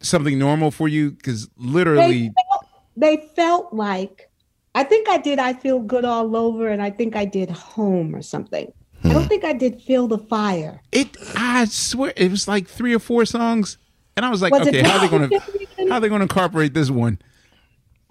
[0.00, 1.12] something normal for you?
[1.12, 2.66] Because literally, They felt,
[2.96, 4.30] they felt like
[4.74, 8.14] I think I did I feel good all over and I think I did home
[8.14, 8.72] or something.
[9.04, 9.28] I don't hmm.
[9.28, 10.80] think I did feel the fire.
[10.90, 13.78] it I swear it was like three or four songs,
[14.16, 15.88] and I was like, Was okay, how are they gonna not?
[15.88, 17.18] how they gonna incorporate this one?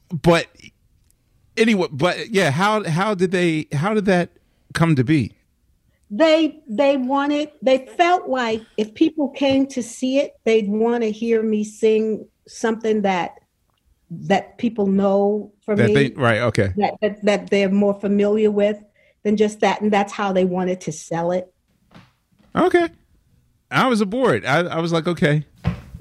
[0.09, 0.47] But
[1.57, 4.29] anyway, but yeah, how how did they how did that
[4.73, 5.34] come to be?
[6.11, 11.11] They they wanted they felt like if people came to see it, they'd want to
[11.11, 13.31] hear me sing something that
[14.11, 15.93] that people know for That me.
[15.93, 16.73] they right okay.
[16.77, 18.77] that, that that they're more familiar with
[19.23, 21.51] than just that and that's how they wanted to sell it
[22.55, 22.87] Okay.
[23.69, 24.45] I was aboard.
[24.45, 25.45] I, I was like, okay.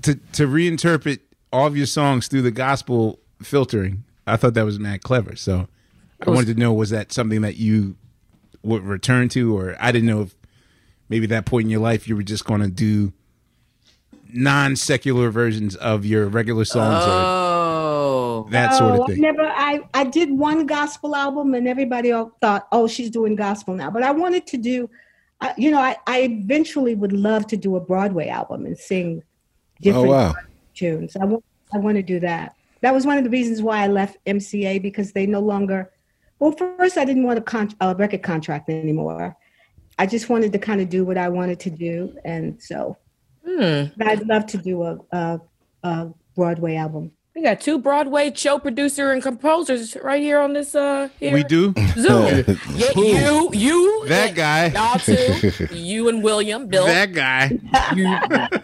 [0.02, 1.20] To to reinterpret
[1.52, 5.34] all of your songs through the gospel filtering, I thought that was mad clever.
[5.34, 5.66] So
[6.24, 7.96] I wanted to know was that something that you
[8.64, 10.34] would return to, or I didn't know if
[11.08, 13.12] maybe that point in your life you were just going to do
[14.32, 18.44] non secular versions of your regular songs Oh.
[18.46, 19.20] or that sort Oh, of I thing.
[19.22, 23.74] never I I did one gospel album and everybody all thought oh she's doing gospel
[23.74, 24.90] now but I wanted to do
[25.40, 29.22] I you know I, I eventually would love to do a Broadway album and sing
[29.22, 30.34] oh, different Oh, wow.
[30.74, 33.82] tunes I want I want to do that that was one of the reasons why
[33.84, 35.90] I left MCA because they no longer
[36.38, 39.36] well first I didn't want a, con- a record contract anymore
[39.98, 42.96] I just wanted to kind of do what I wanted to do and so
[43.46, 43.84] Hmm.
[44.00, 45.40] I'd love to do a, a,
[45.82, 50.74] a Broadway album We got two Broadway show producer and composers right here on this
[50.74, 51.34] uh here.
[51.34, 51.74] We do?
[51.98, 52.24] Zoom.
[52.74, 54.68] yeah, you, you, That guy.
[54.68, 56.86] y'all two, you and William, Bill.
[56.86, 57.50] That guy.
[57.94, 58.06] you,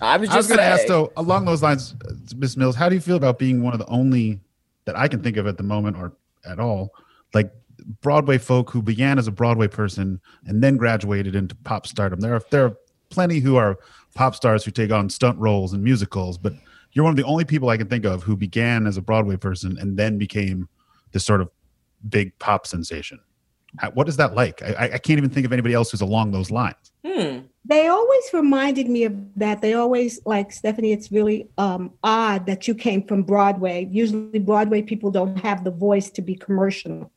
[0.00, 2.88] I was was just going to ask though, along those lines, uh, Miss Mills, how
[2.88, 4.40] do you feel about being one of the only
[4.84, 6.12] that I can think of at the moment or
[6.44, 6.90] at all,
[7.34, 7.52] like
[8.00, 12.20] Broadway folk who began as a Broadway person and then graduated into pop stardom?
[12.20, 12.76] There are there are
[13.10, 13.78] plenty who are
[14.14, 16.52] pop stars who take on stunt roles in musicals, but
[16.92, 19.36] you're one of the only people I can think of who began as a Broadway
[19.36, 20.68] person and then became
[21.12, 21.50] this sort of
[22.08, 23.20] big pop sensation.
[23.94, 24.62] What is that like?
[24.62, 26.76] I, I- I can't even think of anybody else who's along those lines.
[27.04, 27.40] Hmm.
[27.66, 29.60] they always reminded me of that.
[29.60, 30.92] They always like Stephanie.
[30.92, 33.86] It's really um, odd that you came from Broadway.
[33.90, 37.10] Usually, Broadway people don't have the voice to be commercial,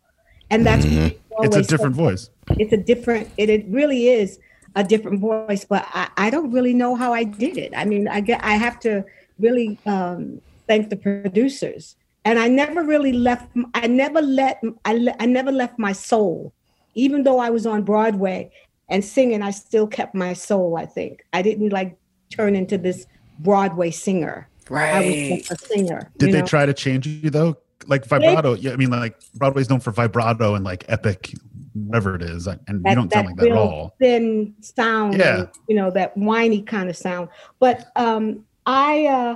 [0.50, 2.02] and that's what It's a different say.
[2.02, 2.30] voice.
[2.58, 3.30] It's a different.
[3.38, 4.40] It, it really is
[4.76, 5.66] a different voice.
[5.66, 7.74] But I, I don't really know how I did it.
[7.76, 8.44] I mean, I get.
[8.44, 9.06] I have to
[9.40, 11.96] really um, thank the producers.
[12.26, 13.50] And I never really left.
[13.74, 14.62] I never let.
[14.86, 16.54] I, le- I never left my soul,
[16.94, 18.52] even though I was on Broadway
[18.90, 19.42] and singing.
[19.42, 20.78] I still kept my soul.
[20.78, 21.98] I think I didn't like
[22.30, 23.06] turn into this
[23.40, 24.50] Broadway singer.
[24.70, 26.12] Right i was a singer.
[26.18, 26.46] Did they know?
[26.46, 27.58] try to change you though?
[27.86, 28.54] Like vibrato?
[28.56, 31.32] Yeah, I mean, like Broadway's known for vibrato and like epic,
[31.74, 33.96] whatever it is, and you don't sound like that at all.
[34.00, 35.40] Thin sound, Yeah.
[35.42, 37.30] and, you know, that whiny kind of sound.
[37.60, 39.36] But um, I, uh,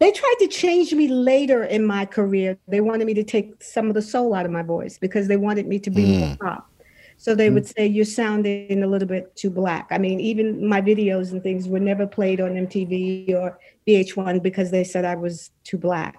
[0.00, 2.58] they tried to change me later in my career.
[2.66, 5.36] They wanted me to take some of the soul out of my voice because they
[5.36, 6.18] wanted me to be Mm.
[6.18, 6.66] more pop.
[7.18, 9.86] So they would say you're sounding a little bit too black.
[9.92, 13.56] I mean, even my videos and things were never played on MTV or
[13.86, 16.16] VH1 because they said I was too black.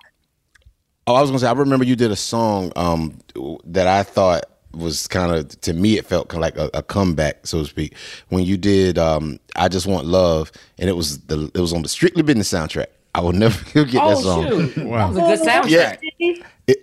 [1.08, 1.48] Oh, I was gonna say.
[1.48, 3.18] I remember you did a song um,
[3.66, 6.82] that I thought was kind of to me it felt kind of like a, a
[6.84, 7.96] comeback, so to speak.
[8.30, 11.82] When you did um, "I Just Want Love," and it was the it was on
[11.82, 12.88] the Strictly Business soundtrack.
[13.16, 14.48] I will never forget that Oh song.
[14.48, 14.78] shoot!
[14.86, 15.12] Wow.
[15.12, 16.00] That was a good soundtrack.
[16.20, 16.34] Yeah.
[16.68, 16.78] It,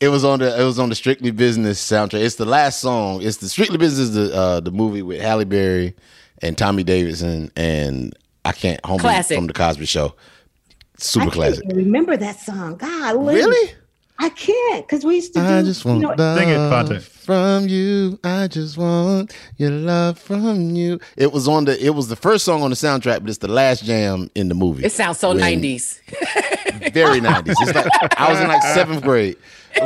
[0.00, 2.20] it was on the it was on the Strictly Business soundtrack.
[2.24, 3.22] It's the last song.
[3.22, 5.94] It's the Strictly Business, the uh, the movie with Halle Berry
[6.42, 9.36] and Tommy Davidson and I can't homie Classic.
[9.36, 10.14] from the Cosby Show.
[10.98, 11.62] Super I classic.
[11.64, 12.76] can't remember that song.
[12.76, 13.74] God, Really?
[14.18, 15.46] I can't because we used to do.
[15.46, 17.02] I just want you know, love Sing it, Phonte.
[17.02, 18.18] from you.
[18.24, 20.98] I just want your love from you.
[21.18, 21.78] It was on the.
[21.84, 24.54] It was the first song on the soundtrack, but it's the last jam in the
[24.54, 24.84] movie.
[24.86, 26.00] It sounds so nineties.
[26.94, 27.56] very nineties.
[27.60, 27.86] It's like
[28.18, 29.36] I was in like seventh grade,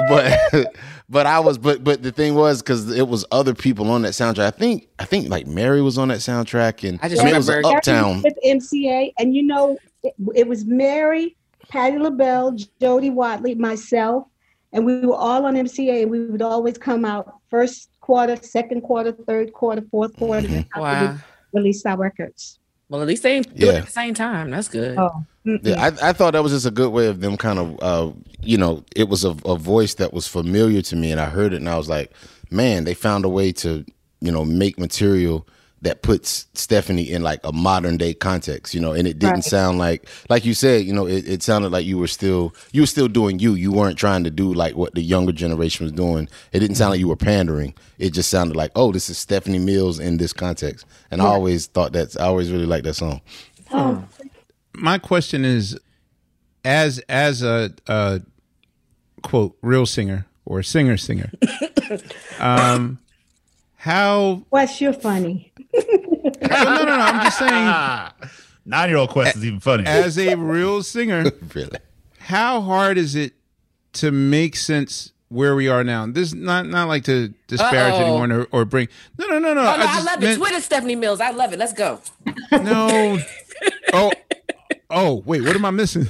[0.09, 0.39] but
[1.09, 4.13] but I was but but the thing was because it was other people on that
[4.13, 4.47] soundtrack.
[4.47, 7.39] I think I think like Mary was on that soundtrack, and I just mean, it
[7.39, 8.23] was Uptown.
[8.23, 11.37] with MCA, and you know, it, it was Mary,
[11.69, 14.25] Patti LaBelle, Jody Watley, myself,
[14.73, 18.83] and we were all on MCA, and we would always come out first quarter, second
[18.83, 20.47] quarter, third quarter, fourth quarter.
[20.47, 21.19] That's how Wow.
[21.53, 22.59] we released our records.
[22.89, 23.79] Well, at least they ain't do it Yeah.
[23.79, 24.51] at the same time.
[24.51, 24.99] That's good.
[24.99, 25.25] Oh.
[25.45, 28.13] Yeah, I, I thought that was just a good way of them kind of, uh,
[28.43, 31.53] you know, it was a, a voice that was familiar to me, and I heard
[31.53, 32.13] it, and I was like,
[32.51, 33.85] man, they found a way to,
[34.21, 35.47] you know, make material
[35.83, 39.45] that puts Stephanie in like a modern day context, you know, and it didn't Right.
[39.45, 42.83] sound like like you said, you know, it, it sounded like you were still you
[42.83, 43.55] were still doing you.
[43.55, 46.29] You weren't trying to do like what the younger generation was doing.
[46.53, 47.75] It didn't sound like you were pandering.
[47.99, 50.85] It just sounded like, oh, this is Stephanie Mills in this context.
[51.11, 53.21] And I always thought that's I always really liked that song.
[53.73, 54.05] Oh,
[54.75, 55.79] My question is,
[56.63, 58.21] as as a, a
[59.23, 61.31] quote real singer or singer singer,
[62.39, 62.99] um,
[63.81, 64.43] how?
[64.51, 65.53] Wes, you're funny.
[65.73, 65.81] No,
[66.51, 66.93] no, no.
[66.93, 68.31] I'm just saying,
[68.67, 69.85] Nine year old Quest is even funny.
[69.87, 71.25] as a real singer,
[71.55, 71.79] really.
[72.19, 73.33] how hard is it
[73.95, 76.07] to make sense where we are now?
[76.07, 78.03] This is not not like to disparage Uh-oh.
[78.05, 78.89] anyone or, or bring.
[79.19, 79.61] No, no, no, no.
[79.63, 80.37] Oh, no, I, just love it.
[80.37, 81.21] Twitter Stephanie Mills.
[81.23, 81.59] I love it.
[81.59, 82.01] Let's go.
[82.53, 83.19] No.
[83.93, 84.13] Oh,
[84.89, 85.43] oh, wait.
[85.43, 86.07] What am I missing?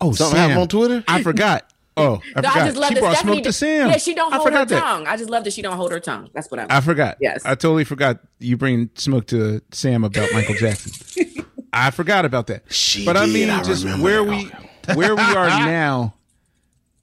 [0.00, 0.36] oh, Something Sam.
[0.36, 1.04] happened on Twitter?
[1.08, 1.71] I forgot.
[1.96, 2.02] Oh,
[2.36, 2.56] I no, forgot.
[2.56, 3.32] I just love she that brought Stephanie.
[3.34, 3.90] smoke to Sam.
[3.90, 4.80] Yeah, she don't I hold her that.
[4.80, 5.06] tongue.
[5.06, 6.30] I just love that she don't hold her tongue.
[6.32, 6.66] That's what I.
[6.70, 7.18] I forgot.
[7.20, 7.44] Yes.
[7.44, 11.44] I totally forgot you bring smoke to Sam about Michael Jackson.
[11.72, 12.70] I forgot about that.
[12.72, 14.50] She but I mean, I just where we
[14.94, 16.14] where we are now,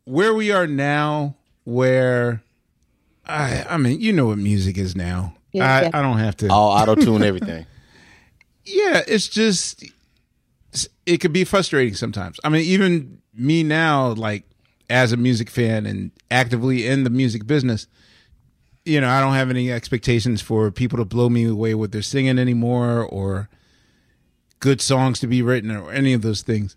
[0.06, 2.44] where we are now, where
[3.26, 5.36] I I mean, you know what music is now.
[5.52, 5.90] Yeah, I, yeah.
[5.94, 6.50] I don't have to.
[6.50, 7.66] All auto tune everything.
[8.66, 9.84] yeah, it's just
[11.06, 12.40] it could be frustrating sometimes.
[12.44, 14.44] I mean, even me now, like
[14.90, 17.88] as a music fan and actively in the music business,
[18.86, 22.02] you know, I don't have any expectations for people to blow me away with their
[22.02, 23.50] singing anymore or
[24.60, 26.76] good songs to be written or any of those things.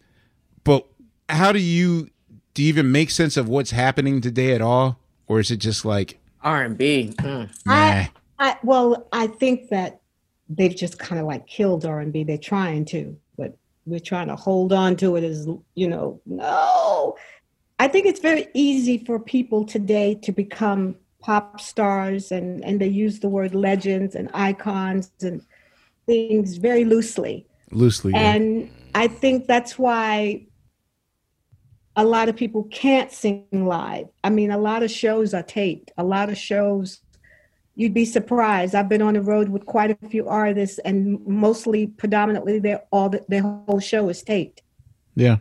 [0.64, 0.86] But
[1.28, 2.10] how do you
[2.54, 4.98] do you even make sense of what's happening today at all?
[5.26, 7.14] Or is it just like R and B.
[7.18, 7.50] Mm.
[7.66, 7.72] nah?
[7.72, 10.00] I, I well, I think that
[10.48, 12.24] they've just kind of like killed R and B.
[12.24, 13.56] They're trying to, but
[13.86, 16.20] we're trying to hold on to it as you know.
[16.26, 17.16] No,
[17.82, 22.86] I think it's very easy for people today to become pop stars, and and they
[22.86, 25.42] use the word legends and icons and
[26.06, 27.44] things very loosely.
[27.72, 28.12] loosely?
[28.12, 28.34] yeah.
[28.34, 30.46] And I think that's why
[31.96, 34.06] a lot of people can't sing live.
[34.22, 35.90] I mean, a lot of shows are taped.
[35.98, 37.00] A lot of shows,
[37.74, 38.76] you'd be surprised.
[38.76, 43.08] I've been on the road with quite a few artists, and mostly, predominantly, their all
[43.08, 44.62] the, their whole show is taped.
[45.16, 45.38] yeah.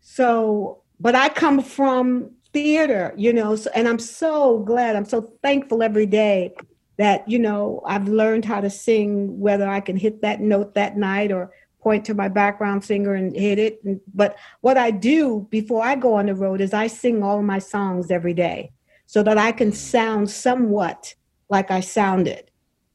[0.00, 5.20] So, but I come from theater, you know, so, and I'm so glad, I'm so
[5.42, 6.54] thankful every day
[6.96, 10.96] that, you know, I've learned how to sing, whether I can hit that note that
[10.96, 11.50] night or
[11.82, 13.80] point to my background singer and hit it.
[13.84, 17.42] And- But what I do before I go on the road is I sing all
[17.42, 18.70] my songs every day
[19.04, 21.14] so that I can sound somewhat
[21.50, 22.50] like I sounded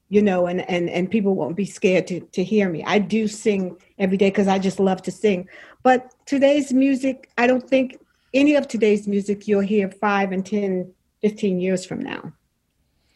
[0.10, 2.84] you know, and and and people won't be scared to to hear me.
[2.84, 5.48] I do sing every day because I just love to sing.
[5.84, 7.99] But today's music, I don't think
[8.34, 10.91] any of today's music you'll hear five and 10,
[11.22, 12.34] 15 years from now,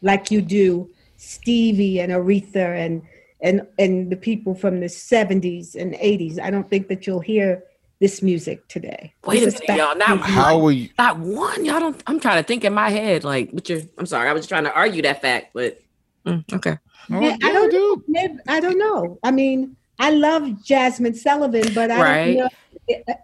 [0.02, 3.02] like you do Stevie and Aretha and
[3.42, 6.40] and and the people from the 70s and 80s.
[6.40, 7.64] I don't think that you'll hear
[8.00, 9.14] this music today.
[9.26, 9.96] Wait a This is minute, y'all.
[9.96, 10.90] Not How were you?
[10.98, 11.66] Not one.
[11.66, 12.04] Y'all don't.
[12.06, 13.24] I'm trying to think in my head.
[13.24, 13.82] Like, what you're.
[13.98, 14.30] I'm sorry.
[14.30, 15.83] I was trying to argue that fact, but
[16.26, 16.78] mm, okay.
[17.12, 18.02] Oh, Yeah, I don't know.
[18.08, 19.20] Maybe, I don't know.
[19.24, 22.26] I mean, I love Jazmine Sullivan, but I Right.
[22.26, 22.50] don't know.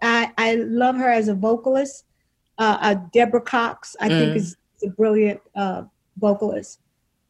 [0.02, 2.04] I I love her as a vocalist.
[2.58, 4.36] Uh, uh, Deborah Cox, I think, Mm.
[4.36, 5.82] is a brilliant uh,
[6.18, 6.78] vocalist,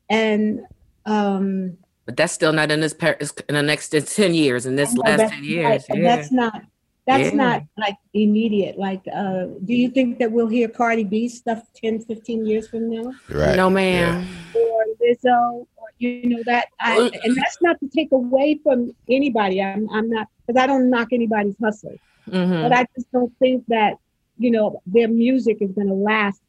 [0.08, 0.60] and
[1.06, 3.16] um, But that's still not in this par-
[3.48, 4.66] in the next ten years.
[4.66, 6.16] In this last that's ten years, and yeah.
[6.16, 6.62] that's not
[7.10, 7.36] that's Yeah.
[7.44, 8.78] not like immediate.
[8.78, 12.88] Like, uh, do you think that we'll hear Cardi B stuff 10, 15 years from
[12.90, 13.12] now?
[13.28, 13.56] Right.
[13.56, 14.26] no, ma'am.
[14.54, 19.60] or Lizzo, or you know that, I, and that's not to take away from anybody.
[19.62, 21.96] I'm, I'm not because I don't knock anybody's hustle,
[22.28, 22.62] Mhm.
[22.62, 23.94] but I just don't think that
[24.38, 26.40] you know their music is going to last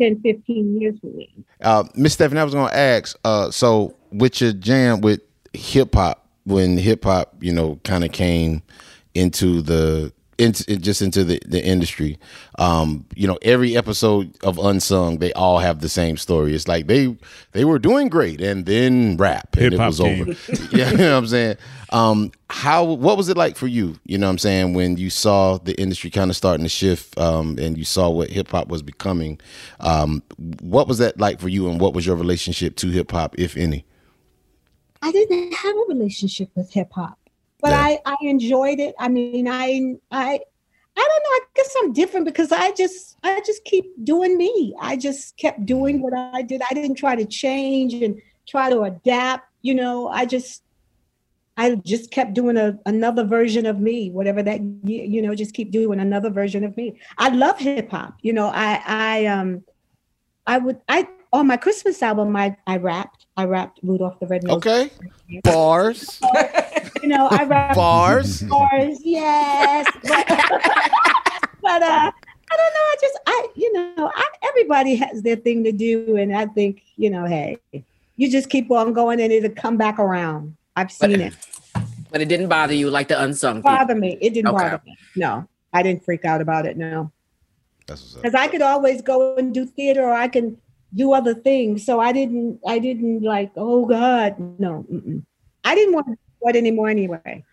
[0.00, 1.24] 10, 15 years from now.
[1.60, 3.18] Uh, Miss Stephanie, I was gonna ask.
[3.24, 5.20] Uh, so with your jam with
[5.52, 8.62] hip hop, when hip hop, you know, kind of came
[9.14, 12.18] into the into just into the, the industry,
[12.58, 16.54] um, you know, every episode of Unsung, they all have the same story.
[16.54, 17.16] It's like they
[17.52, 20.22] they were doing great, and then rap, and it Hip-hop was came.
[20.22, 20.32] over.
[20.76, 21.56] yeah, you know what I'm saying.
[21.90, 23.96] Um, how what was it like for you?
[24.04, 27.16] You know what I'm saying when you saw the industry kind of starting to shift,
[27.18, 29.40] um, and you saw what hip hop was becoming.
[29.80, 30.22] Um,
[30.60, 33.56] what was that like for you, and what was your relationship to hip hop, if
[33.56, 33.84] any?
[35.02, 37.18] I didn't have a relationship with hip hop,
[37.64, 37.80] but Yeah.
[37.80, 38.94] I, I enjoyed it.
[38.98, 40.38] I mean, I, I,
[40.96, 41.30] I don't know.
[41.30, 44.74] I guess I'm different because I just, I just keep doing me.
[44.78, 46.60] I just kept doing what I did.
[46.70, 49.48] I didn't try to change and try to adapt.
[49.62, 50.62] You know, I just,
[51.56, 55.54] I just kept doing a, another version of me, whatever that, you you know, just
[55.54, 57.00] keep doing another version of me.
[57.16, 58.18] I love hip hop.
[58.20, 59.64] You know, I, I, um,
[60.46, 63.23] I would, I on my Christmas album, I I rapped.
[63.36, 64.90] I rapped Rudolph the Red-Nosed Okay.
[65.42, 66.20] Bars.
[67.02, 68.42] you know, I rapped Bars.
[68.44, 69.86] bars, yes.
[71.64, 72.86] But, but uh, I don't know.
[72.92, 76.82] I just, I, you know, I, everybody has their thing to do, and I think,
[76.96, 77.58] you know, hey,
[78.16, 80.56] you just keep on going, and it'll come back around.
[80.76, 81.34] I've seen it
[82.10, 83.70] But it didn't bother you like the unsung people.
[83.70, 84.18] bother me.
[84.20, 84.62] It didn't Okay.
[84.64, 84.96] bother me.
[85.16, 86.76] No, I didn't freak out about it.
[86.76, 87.10] No,
[87.86, 88.22] That's what's up.
[88.22, 90.58] because I could always go and do theater, or I can
[90.94, 91.84] do other things.
[91.84, 95.24] So I didn't, I didn't like, oh God, no, mm-mm.
[95.64, 97.44] I didn't want to do it anymore anyway.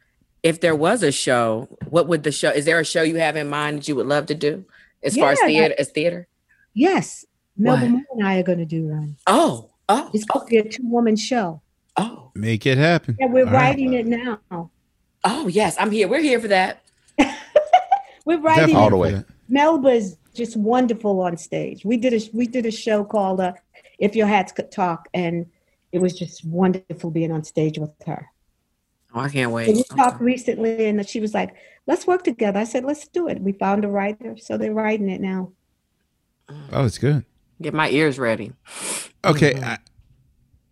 [0.43, 2.49] If there was a show, what would the show?
[2.49, 4.65] Is there a show you have in mind that you would love to do,
[5.03, 5.75] as far as Yeah, theater?
[5.77, 6.27] As theater?
[6.73, 7.25] Yes,
[7.57, 9.17] Melba Moore and I are going to do one.
[9.27, 11.61] Oh, oh, It's going to be a two woman show.
[11.97, 13.17] oh, Make it happen.
[13.19, 13.69] Yeah, we're All right.
[13.69, 14.39] writing it now.
[15.23, 15.75] oh, yes.
[15.79, 16.07] I'm here.
[16.07, 16.81] We're here for that.
[18.25, 19.23] We're writing Definitely All the way.
[19.49, 21.83] Melba's just wonderful on stage.
[21.85, 23.53] We did a we did a show called uh,
[23.99, 25.45] "If Your Hats Could Talk," and
[25.91, 28.27] it was just wonderful being on stage with her.
[29.13, 29.75] Oh, I can't And wait.
[29.75, 31.53] we talked recently, and she was like,
[31.87, 35.09] "Let's work together." I said, "Let's do it." We found a writer, so they're writing
[35.09, 35.51] it now.
[36.71, 37.25] Oh, it's good.
[37.61, 38.53] Get my ears ready.
[39.23, 39.61] Okay.
[39.61, 39.77] I,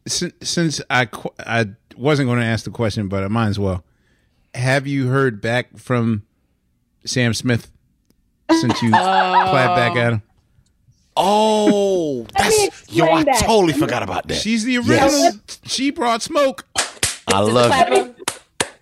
[0.08, 1.08] since, since I
[1.46, 3.84] I wasn't going to ask the question, but I might as well.
[4.56, 6.24] Have you heard back from
[7.06, 7.70] Sam Smith
[8.52, 10.12] since you clapped back at oh.
[10.14, 10.22] him?
[11.22, 13.06] Oh, that's yo!
[13.06, 13.44] I that.
[13.44, 14.36] totally forgot about that.
[14.36, 15.10] She's the original.
[15.10, 15.60] Yes.
[15.66, 16.66] She brought smoke.
[17.28, 18.16] I love it.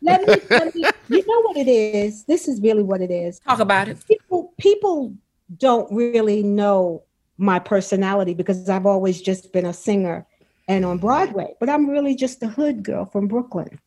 [0.02, 2.24] Let me, let me, you know what it is.
[2.26, 3.40] This is really what it is.
[3.40, 3.98] Talk about it.
[4.08, 5.14] people people
[5.58, 7.04] don't really know
[7.38, 10.26] my personality because I've always just been a singer
[10.68, 13.80] and on Broadway, but I'm really just a hood girl from Brooklyn.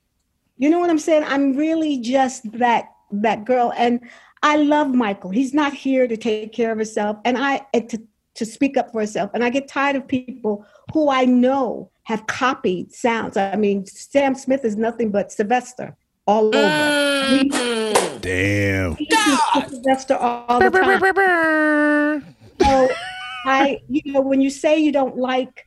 [0.57, 1.24] You know what I'm saying?
[1.24, 4.01] I'm really just that that girl and
[4.43, 5.31] I love Michael.
[5.31, 8.03] He's not here to take care of himself and I to
[8.35, 9.31] to speak up for himself.
[9.35, 13.37] And I get tired of people who I know have copied sounds.
[13.37, 15.97] I mean, Sam Smith is nothing but Sylvester
[16.27, 16.57] all over.
[16.57, 18.21] Mm.
[18.21, 18.97] Damn.
[18.97, 19.09] He
[19.69, 22.35] Sylvester all the time.
[22.61, 22.89] So
[23.47, 25.67] I, you know, when you say you don't like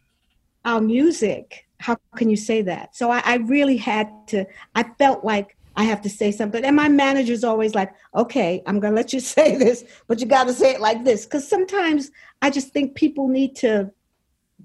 [0.65, 2.95] our music, how can you say that?
[2.95, 4.45] So I, I really had to,
[4.75, 6.63] I felt like I have to say something.
[6.63, 10.25] And my manager's always like, okay, I'm going to let you say this, but you
[10.25, 11.25] got to say it like this.
[11.25, 13.91] Because sometimes I just think people need to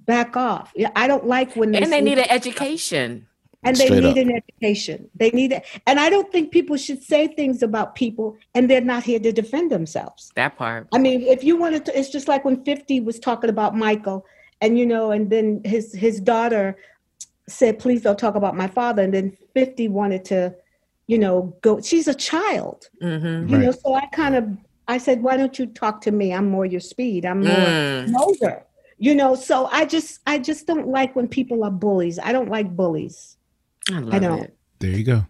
[0.07, 0.73] back off.
[0.75, 3.27] Yeah, I don't like when they And they need an education.
[3.65, 4.27] and they Straight need up.
[4.27, 5.11] an education.
[5.15, 5.65] They need it.
[5.87, 9.33] And I don't think people should say things about people and they're not here to
[9.33, 10.31] defend themselves.
[10.37, 10.89] That part.
[10.95, 14.25] I mean, if you wanted to, it's just like when 50 was talking about Michael
[14.61, 16.77] and, you know, and then his, his daughter
[17.49, 19.03] said, please don't talk about my father.
[19.03, 20.55] And then 50 wanted to,
[21.09, 23.49] you know, go, she's a child, Mm-hmm.
[23.51, 24.45] you know, so I kind of,
[24.87, 26.33] I said, why don't you talk to me?
[26.33, 27.25] I'm more your speed.
[27.27, 28.15] I'm more Mm.
[28.15, 28.63] older,
[28.99, 32.19] you know, so I just, I just don't like when people are bullies.
[32.19, 33.37] I don't like bullies.
[33.91, 34.43] I love don't.
[34.45, 34.57] it.
[34.79, 35.27] There you go.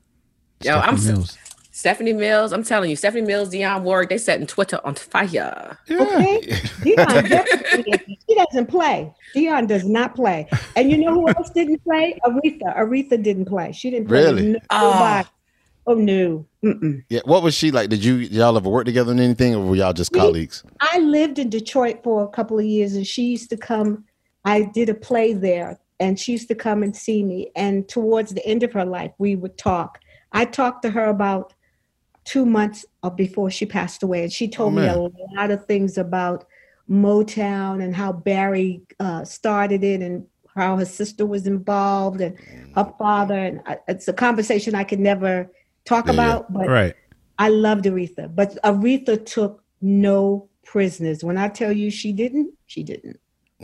[0.63, 1.39] Yo, I'm Stephanie Mills.
[1.71, 5.27] Stephanie Mills, I'm telling you, Stephanie Mills, Dionne Warwick, they setting Twitter on fire.
[5.31, 5.77] Yeah.
[5.89, 6.41] Okay.
[6.83, 9.13] Dionne definitely she doesn't play.
[9.37, 10.49] Dionne does not play.
[10.75, 12.19] And you know who else didn't play?
[12.27, 12.77] Aretha.
[12.77, 13.71] Aretha didn't play.
[13.71, 14.19] She didn't play.
[14.25, 14.43] Really?
[14.43, 14.67] Nobody.
[14.71, 15.25] Ah.
[15.89, 16.47] Oh no.
[16.62, 17.02] Mm-mm.
[17.09, 17.20] Yeah.
[17.24, 17.89] What was she like?
[17.89, 20.62] Did you y'all ever work together on anything, or were y'all just We- colleagues?
[20.81, 24.05] I lived in Detroit for a couple of years, and she used to come.
[24.44, 27.51] I did a play there, and she used to come and see me.
[27.56, 29.98] And towards the end of her life, we would talk.
[30.32, 31.55] I talked to her about
[32.24, 32.85] two months
[33.16, 35.09] before she passed away, and she told me a
[35.39, 36.44] lot of things about
[36.90, 42.36] Motown and how Berry uh, started it, and how her sister was involved, and
[42.74, 43.39] her father.
[43.39, 45.51] And I, it's a conversation I could never
[45.89, 46.20] talk Yeah, yeah.
[46.32, 46.94] about, but Right.
[47.39, 51.23] I loved Aretha, but Aretha took no prisoners.
[51.24, 53.19] When I tell you she didn't, she didn't.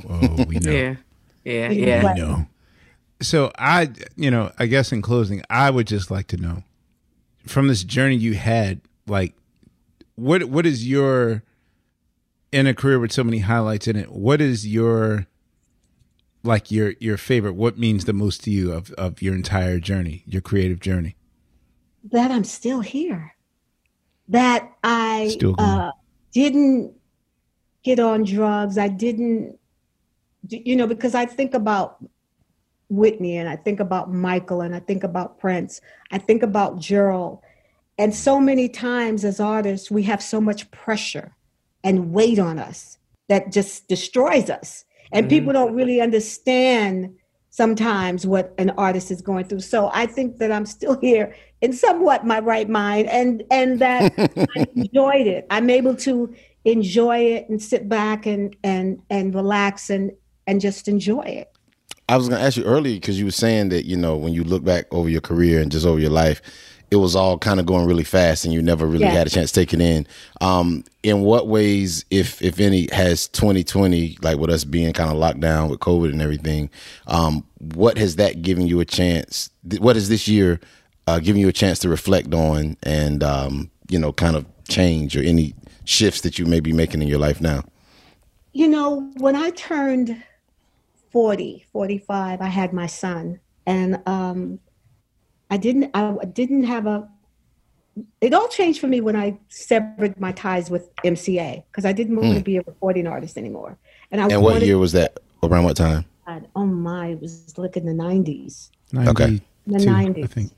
[0.09, 0.71] Oh, we know.
[0.81, 0.97] Yeah.
[1.45, 1.69] Yeah.
[1.69, 2.15] We Yeah.
[2.15, 2.47] We know.
[3.21, 6.63] So I, you know, I guess in closing, I would just like to know
[7.47, 9.35] from this journey you had, like,
[10.17, 11.43] what what is your
[12.53, 14.11] in a career with so many highlights in it?
[14.13, 15.27] What is your
[16.43, 17.55] like your your favorite?
[17.55, 21.17] What means the most to you of of your entire journey, your creative journey?
[22.11, 23.35] That I'm still here.
[24.29, 25.91] That I Still uh,
[26.33, 26.95] didn't
[27.83, 28.79] get on drugs.
[28.79, 29.59] I didn't,
[30.49, 32.03] you know, because I think about
[32.89, 35.81] Whitney and I think about Michael and I think about Prince.
[36.11, 37.41] I think about Gerald.
[37.99, 41.37] And so many times as artists, we have so much pressure
[41.83, 42.99] and weight on us
[43.29, 44.85] that just destroys us.
[45.13, 45.31] And Mhm.
[45.31, 47.15] people don't really understand
[47.55, 49.61] sometimes what an artist is going through.
[49.61, 54.13] So I think that I'm still here in somewhat my right mind and and that
[54.57, 55.47] I enjoyed it.
[55.51, 60.11] I'm able to enjoy it and sit back and and and relax and
[60.49, 61.57] and just enjoy it.
[62.09, 64.33] I was going to ask you earlier because you were saying that you know when
[64.33, 66.43] you look back over your career and just over your life,
[66.91, 69.11] it was all kind of going really fast and you never really Yeah.
[69.13, 70.07] had a chance to take it in.
[70.41, 75.17] Um, in what ways, if if any, has 2020 like with us being kind of
[75.17, 76.71] locked down with COVID and everything?
[77.07, 77.45] Um,
[77.75, 79.51] what has that given you a chance?
[79.79, 80.61] What has this year
[81.07, 85.17] uh, given you a chance to reflect on and um, you know kind of change
[85.17, 85.55] or any
[85.85, 87.65] shifts that you may be making in your life now?
[88.53, 90.23] You know, when I turned
[91.11, 94.59] 40, 45, I had my son and um
[95.51, 97.09] I didn't I didn't have a
[98.21, 102.17] it all changed for me when I severed my ties with MCA because I didn't
[102.17, 102.39] want Hmm.
[102.39, 103.79] to be a recording artist anymore.
[104.11, 105.19] And I And what wanted year was that?
[105.45, 106.05] Around what time?
[106.27, 108.71] God, oh my, it was like in the 90s.
[108.97, 109.41] Okay.
[109.67, 110.25] The 90s.
[110.25, 110.53] I think.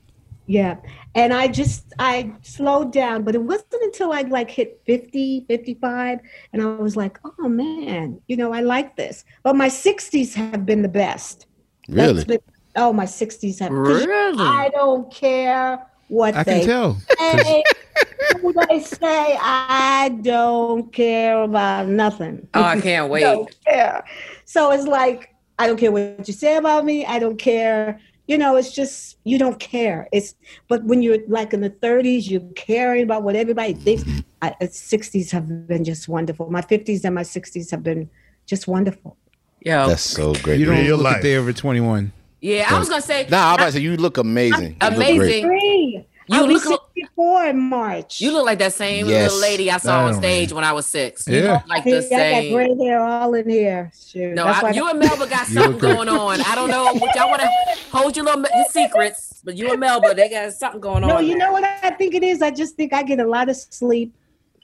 [0.47, 0.77] Yeah.
[1.13, 6.19] And I just, I slowed down, but it wasn't until I like hit 50, 55,
[6.53, 9.25] and I was like, oh man, you know, I like this.
[9.43, 11.45] But my 60s have been the best.
[11.89, 12.23] That's Really?
[12.25, 12.39] been-
[12.77, 13.69] oh, my 60s have.
[13.69, 14.37] 'cause Really?
[14.43, 16.97] I don't care what I they can tell.
[17.19, 17.63] say,
[18.41, 19.37] who they say.
[19.41, 22.47] I don't care about nothing.
[22.53, 23.21] Oh, I can't wait.
[23.21, 24.03] don't care.
[24.45, 27.05] So it's like, I don't care what you say about me.
[27.05, 27.99] I don't care.
[28.27, 30.07] You know, it's just you don't care.
[30.11, 30.35] It's
[30.67, 34.03] but when you're like in the 30s, you're caring about what everybody thinks.
[34.41, 36.49] I, uh, 60s have been just wonderful.
[36.51, 38.09] My 50s and my 60s have been
[38.45, 39.17] just wonderful.
[39.65, 40.59] Yeah, That's so great.
[40.59, 40.95] You to don't hear.
[40.95, 41.19] look life.
[41.19, 42.11] a day over 21.
[42.47, 43.27] Yeah, I was gonna say.
[43.29, 44.71] Nah, I'm about to say you look amazing.
[44.81, 44.87] You.
[44.87, 45.43] Amazing.
[45.45, 46.05] Three.
[46.29, 48.19] You I'll be look a- 64 in March.
[48.19, 49.31] You look like that same Yes.
[49.31, 50.21] little lady I saw on Damn.
[50.21, 51.25] stage when I was six.
[51.25, 51.53] You Yeah.
[51.53, 53.91] look like See, the I got gray hair all in here.
[53.97, 54.33] Shoot.
[54.35, 56.41] No, That's I, why you and Melba got something going on.
[56.41, 57.49] I don't know what y'all want to
[57.93, 61.09] hold your little your secrets, but you and Melba, they got something going on.
[61.09, 61.47] No, you there.
[61.47, 62.41] know what I think it is?
[62.41, 64.13] I just think I get a lot of sleep.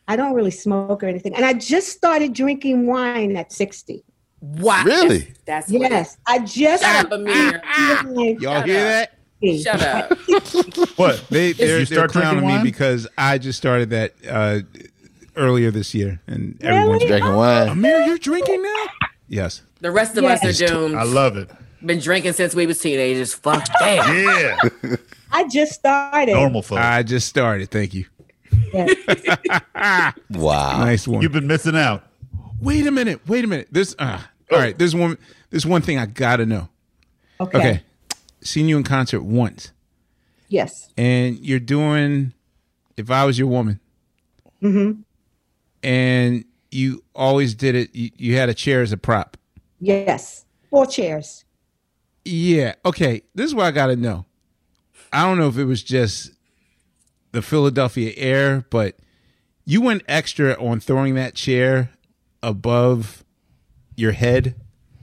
[0.06, 1.34] I don't really smoke or anything.
[1.34, 4.04] And I just started drinking wine at 60.
[4.46, 4.84] Wow.
[4.86, 5.34] Really?
[5.46, 6.18] That's, that's Yes.
[6.28, 8.42] I just Shut up, Ahmir.
[8.42, 9.10] Y'all Shut hear up.
[9.10, 9.10] that?
[9.62, 10.18] Shut up.
[10.98, 11.24] What?
[11.30, 12.64] They You they're, they're start clowning me wine?
[12.64, 14.60] because I just started that uh,
[15.38, 17.70] earlier this year, and everyone's Drinking wine.
[17.70, 18.86] Ahmir, you're drinking now?
[19.30, 19.62] Yes.
[19.80, 20.44] The rest of Yes.
[20.44, 20.96] us are doomed.
[20.96, 21.50] I love it.
[21.86, 23.34] Been drinking since we was teenagers.
[23.34, 24.14] Fuck damn.
[24.84, 24.96] Yeah.
[25.32, 26.34] I just started.
[26.34, 26.82] Normal folks.
[26.82, 27.72] I just started.
[27.72, 28.06] Thank you.
[28.74, 28.94] Yes.
[30.30, 30.80] Wow.
[30.86, 31.22] Nice one.
[31.22, 32.04] You've been missing out.
[32.62, 33.22] Wait a minute.
[33.28, 33.68] Wait a minute.
[33.72, 33.96] This.
[34.00, 34.20] Uh,
[34.54, 34.78] all right.
[34.78, 35.18] There's one.
[35.50, 36.70] There's one thing I gotta know.
[37.40, 37.58] Okay.
[37.58, 37.84] Okay.
[38.42, 39.72] Seen you in concert once,
[40.50, 40.90] Yes.
[40.98, 42.34] and you're doing.
[42.98, 43.80] If I was your woman,
[44.62, 45.02] Mm-hmm.
[45.84, 47.96] and you always did it.
[47.96, 49.38] You, you had a chair as a prop.
[49.80, 50.46] Yes.
[50.70, 51.44] Four chairs.
[52.26, 52.76] Yeah.
[52.86, 53.24] Okay.
[53.36, 54.26] This is what I got to know.
[55.12, 56.32] I don't know if it was just
[57.32, 58.96] the Philadelphia air, but
[59.66, 61.92] you went extra on throwing that chair
[62.42, 63.24] above
[63.96, 64.56] your head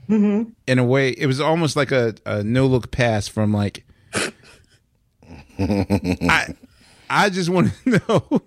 [0.09, 0.49] Mm-hmm.
[0.67, 1.11] in a way.
[1.11, 3.85] It was almost like a, a no look pass from like.
[5.59, 6.55] I
[7.09, 8.41] I just want to know.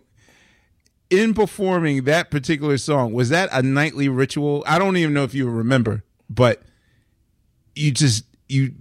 [1.11, 4.65] In performing that particular song, was that a nightly ritual?
[4.67, 6.63] I don't even know if you remember, but
[7.77, 8.73] you just you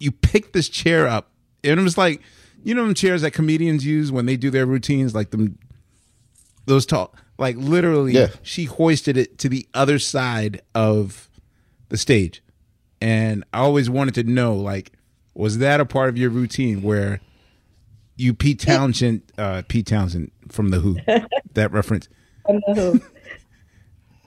[0.00, 1.30] you picked this chair up
[1.62, 2.22] and it was like
[2.64, 5.58] you know them chairs that comedians use when they do their routines like them
[6.66, 8.28] those tall like literally Yeah.
[8.42, 11.28] she hoisted it to the other side of
[11.88, 12.42] the stage
[13.00, 14.92] and i always wanted to know like
[15.34, 17.20] was that a part of your routine where
[18.16, 20.96] you pete townshend uh pete townshend from the who
[21.54, 22.08] that reference
[22.48, 23.00] I don't know who.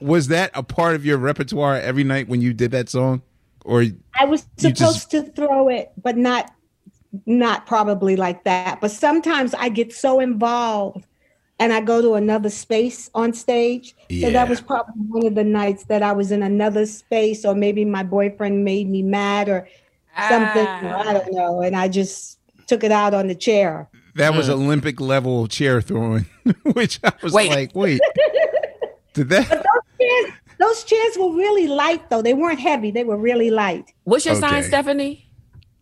[0.00, 3.22] was that a part of your repertoire every night when you did that song
[3.64, 3.84] or
[4.18, 6.52] I was supposed just- to throw it, but not
[7.24, 8.80] not probably like that.
[8.80, 11.06] But sometimes I get so involved
[11.58, 13.90] and I go to another space on stage.
[13.90, 14.30] So Yeah.
[14.30, 17.84] that was probably one of the nights that I was in another space, or maybe
[17.84, 19.68] my boyfriend made me mad or
[20.28, 20.66] something.
[20.68, 21.08] Ah.
[21.08, 21.62] I don't know.
[21.62, 23.88] And I just took it out on the chair.
[24.16, 26.24] That was Olympic level chair throwing,
[26.72, 27.50] which I was Wait.
[27.50, 28.00] like, wait,
[29.12, 29.48] did that?
[29.48, 29.62] Those
[30.00, 32.22] chairs, those chairs were really light though.
[32.22, 33.92] They weren't heavy, they were really light.
[34.04, 35.25] What's your sign, Stephanie?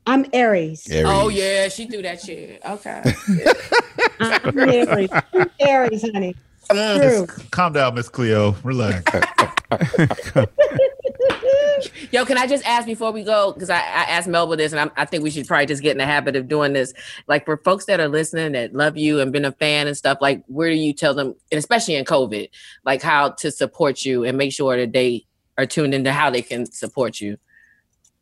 [0.06, 0.90] I'm Aries.
[0.90, 1.06] Aries.
[1.08, 2.60] Oh yeah, she threw that shit.
[2.64, 3.02] Okay.
[4.20, 5.08] I'm Aries.
[5.32, 6.36] I'm Aries, honey.
[6.70, 7.26] True.
[7.50, 8.54] Calm down, Miss Cleo.
[8.62, 9.02] Relax.
[12.12, 13.52] Yo, can I just ask before we go?
[13.52, 15.92] Because I, I asked Melba this, and I'm, I think we should probably just get
[15.92, 16.92] in the habit of doing this.
[17.26, 20.18] Like for folks that are listening that love you and been a fan and stuff,
[20.20, 22.48] like where do you tell them, and especially in COVID,
[22.84, 25.26] like how to support you and make sure that they
[25.58, 27.36] are tuned into how they can support you?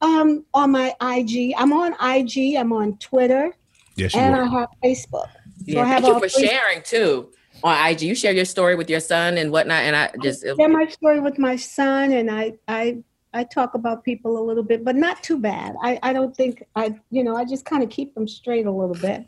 [0.03, 3.53] Um, on my IG, I'm on IG, I'm on Twitter,
[3.97, 4.43] Yes, and were.
[4.43, 5.29] I have Facebook.
[5.71, 6.49] So Yeah, I have thank you for three.
[6.49, 7.31] sharing too
[7.63, 8.03] on IG.
[8.03, 11.21] You share your story with your son and whatnot, and I just share my story
[11.21, 12.99] with my son, and I I
[13.33, 15.75] I talk about people a little bit, but not too bad.
[15.83, 18.71] I, I don't think I, you know, I just kind of keep them straight a
[18.71, 19.25] little bit.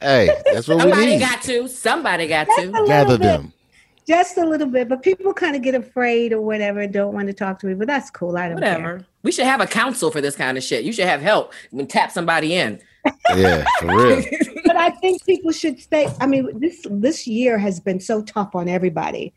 [0.00, 1.20] Hey, that's what we Somebody need.
[1.20, 1.68] got to.
[1.68, 2.72] Somebody got Just a to.
[2.86, 3.22] Gather bit.
[3.22, 3.52] them.
[4.06, 7.26] Just a little bit, but people kind of get afraid or whatever, and don't want
[7.26, 7.74] to talk to me.
[7.74, 8.36] But that's cool.
[8.36, 8.74] I don't care.
[8.74, 9.06] Whatever.
[9.24, 10.84] We should have a council for this kind of shit.
[10.84, 12.80] You should have help when tap somebody in.
[13.36, 14.24] Yeah, for real.
[14.64, 16.08] but I think people should stay.
[16.20, 19.32] I mean, this this year has been so tough on everybody.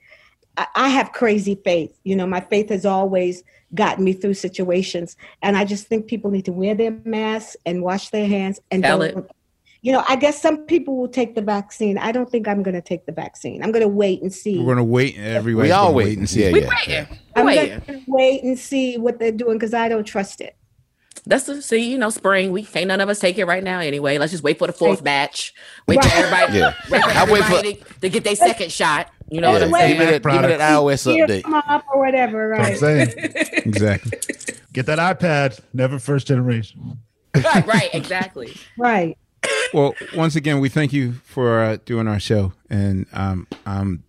[0.57, 1.95] I, I have crazy faith.
[2.03, 3.43] You know, my faith has always
[3.75, 7.83] gotten me through situations, and I just think people need to wear their masks and
[7.83, 9.17] wash their hands and Tell don't.
[9.19, 9.31] it.
[9.81, 11.97] You know, I guess some people will take the vaccine.
[11.97, 13.63] I don't think I'm going to take the vaccine.
[13.63, 14.59] I'm going to wait and see.
[14.59, 15.17] We're gonna wait.
[15.17, 16.05] Everybody's We all gonna wait.
[16.05, 16.43] wait and see.
[16.43, 16.69] Yeah, We yeah.
[16.87, 17.19] waiting.
[17.35, 20.57] I'm going to wait and see what they're doing because I don't trust it.
[21.25, 22.51] That's the see, you know, spring.
[22.51, 24.17] We can't none of us take it right now anyway.
[24.17, 25.53] Let's just wait for the fourth batch.
[25.87, 26.57] Wait for everybody.
[26.57, 26.73] Yeah.
[26.89, 29.09] Wait for I wait for- to, to get their second shot.
[29.29, 29.89] You know what I'm saying?
[29.97, 31.43] give me that, give me that iOS update.
[31.43, 33.33] come up or whatever, That's what I'm saying.
[33.65, 34.11] Exactly.
[34.73, 35.59] Get that iPad.
[35.73, 36.97] Never first generation.
[37.35, 38.55] right, right, exactly.
[38.77, 39.17] Right.
[39.73, 44.03] Well, once again, we thank you for uh, doing our show, and um, I'm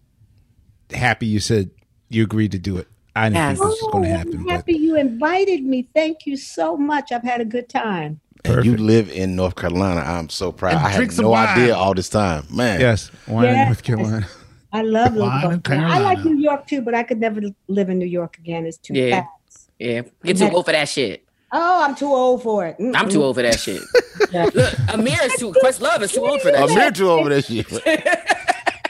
[0.91, 1.71] happy you said
[2.09, 2.89] you agreed to do it.
[3.15, 3.59] I didn't Yes.
[3.59, 5.87] think this was going to Oh, happen, I'm but happy you invited me.
[5.95, 7.13] Thank you so much.
[7.13, 8.21] I've had a good time.
[8.47, 10.01] And you live in North Carolina.
[10.01, 10.77] I'm so proud.
[10.77, 11.49] And I drink had no wine.
[11.49, 12.47] idea all this time.
[12.51, 12.81] Man.
[12.81, 14.27] yes, wine in North Carolina.
[14.73, 15.93] I love Wine North Carolina.
[15.95, 18.65] I like New York too, but I could never live in New York again.
[18.65, 19.27] It's too Yeah.
[19.51, 19.71] fast.
[19.79, 20.03] Yeah.
[20.25, 21.23] Get too old for that shit.
[21.53, 22.77] Oh, I'm too old for it.
[22.95, 23.81] I'm too old for that shit.
[24.33, 24.55] Look,
[24.89, 26.95] Ahmir is too Questlove is too old for that I'm here shit.
[26.97, 27.67] too over that shit.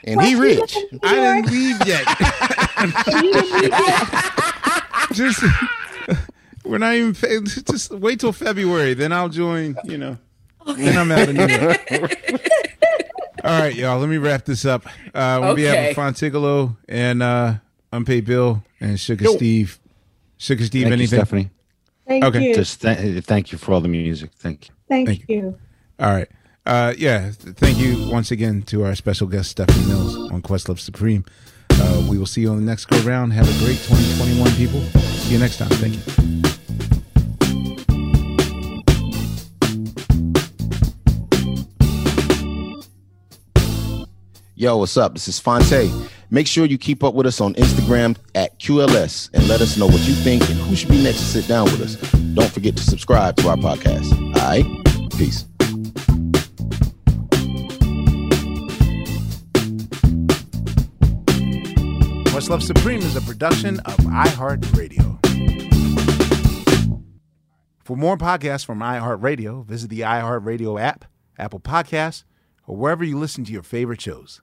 [0.02, 0.74] And he rich.
[1.02, 2.04] I didn't leave yet.
[5.12, 5.42] just
[6.64, 7.12] we're not even.
[7.14, 9.76] fa- Just wait till February, then I'll join.
[9.84, 10.18] You know,
[10.76, 11.86] then I'm out of New York.
[13.44, 13.98] All right, y'all.
[13.98, 14.86] Let me wrap this up.
[15.14, 17.54] Uh, we'll be having Phontigallo and uh,
[17.92, 19.78] Unpaid Bill and Sugar Steve.
[20.38, 21.18] Sugar Steve, Thank you, anything?
[21.18, 21.50] Stephanie.
[22.10, 22.48] Thank Okay.
[22.48, 22.54] you.
[22.56, 24.32] Just th- thank you for all the music.
[24.36, 24.74] Thank you.
[24.88, 25.56] Thank, Thank you.
[26.00, 26.26] All right.
[26.66, 27.30] Uh, yeah.
[27.30, 31.24] Thank you once again to our special guest, Stephanie Mills on Questlove Supreme.
[31.70, 33.32] Uh, we will see you on the next go round.
[33.32, 34.80] Have a great 2021, people.
[35.20, 35.68] See you next time.
[35.68, 36.02] Thank you.
[44.54, 45.14] Yo, what's up?
[45.14, 45.90] This is Phonte.
[46.32, 49.86] Make sure you keep up with us on Instagram at QLS and let us know
[49.86, 51.96] what you think and who should be next to sit down with us.
[52.34, 54.12] Don't forget to subscribe to our podcast.
[54.12, 54.64] All right?
[55.18, 55.44] Peace.
[62.32, 65.18] Questlove Supreme is a production of iHeartRadio.
[67.82, 72.22] For more podcasts from iHeartRadio, visit the iHeartRadio app, Apple Podcasts,
[72.68, 74.42] or wherever you listen to your favorite shows.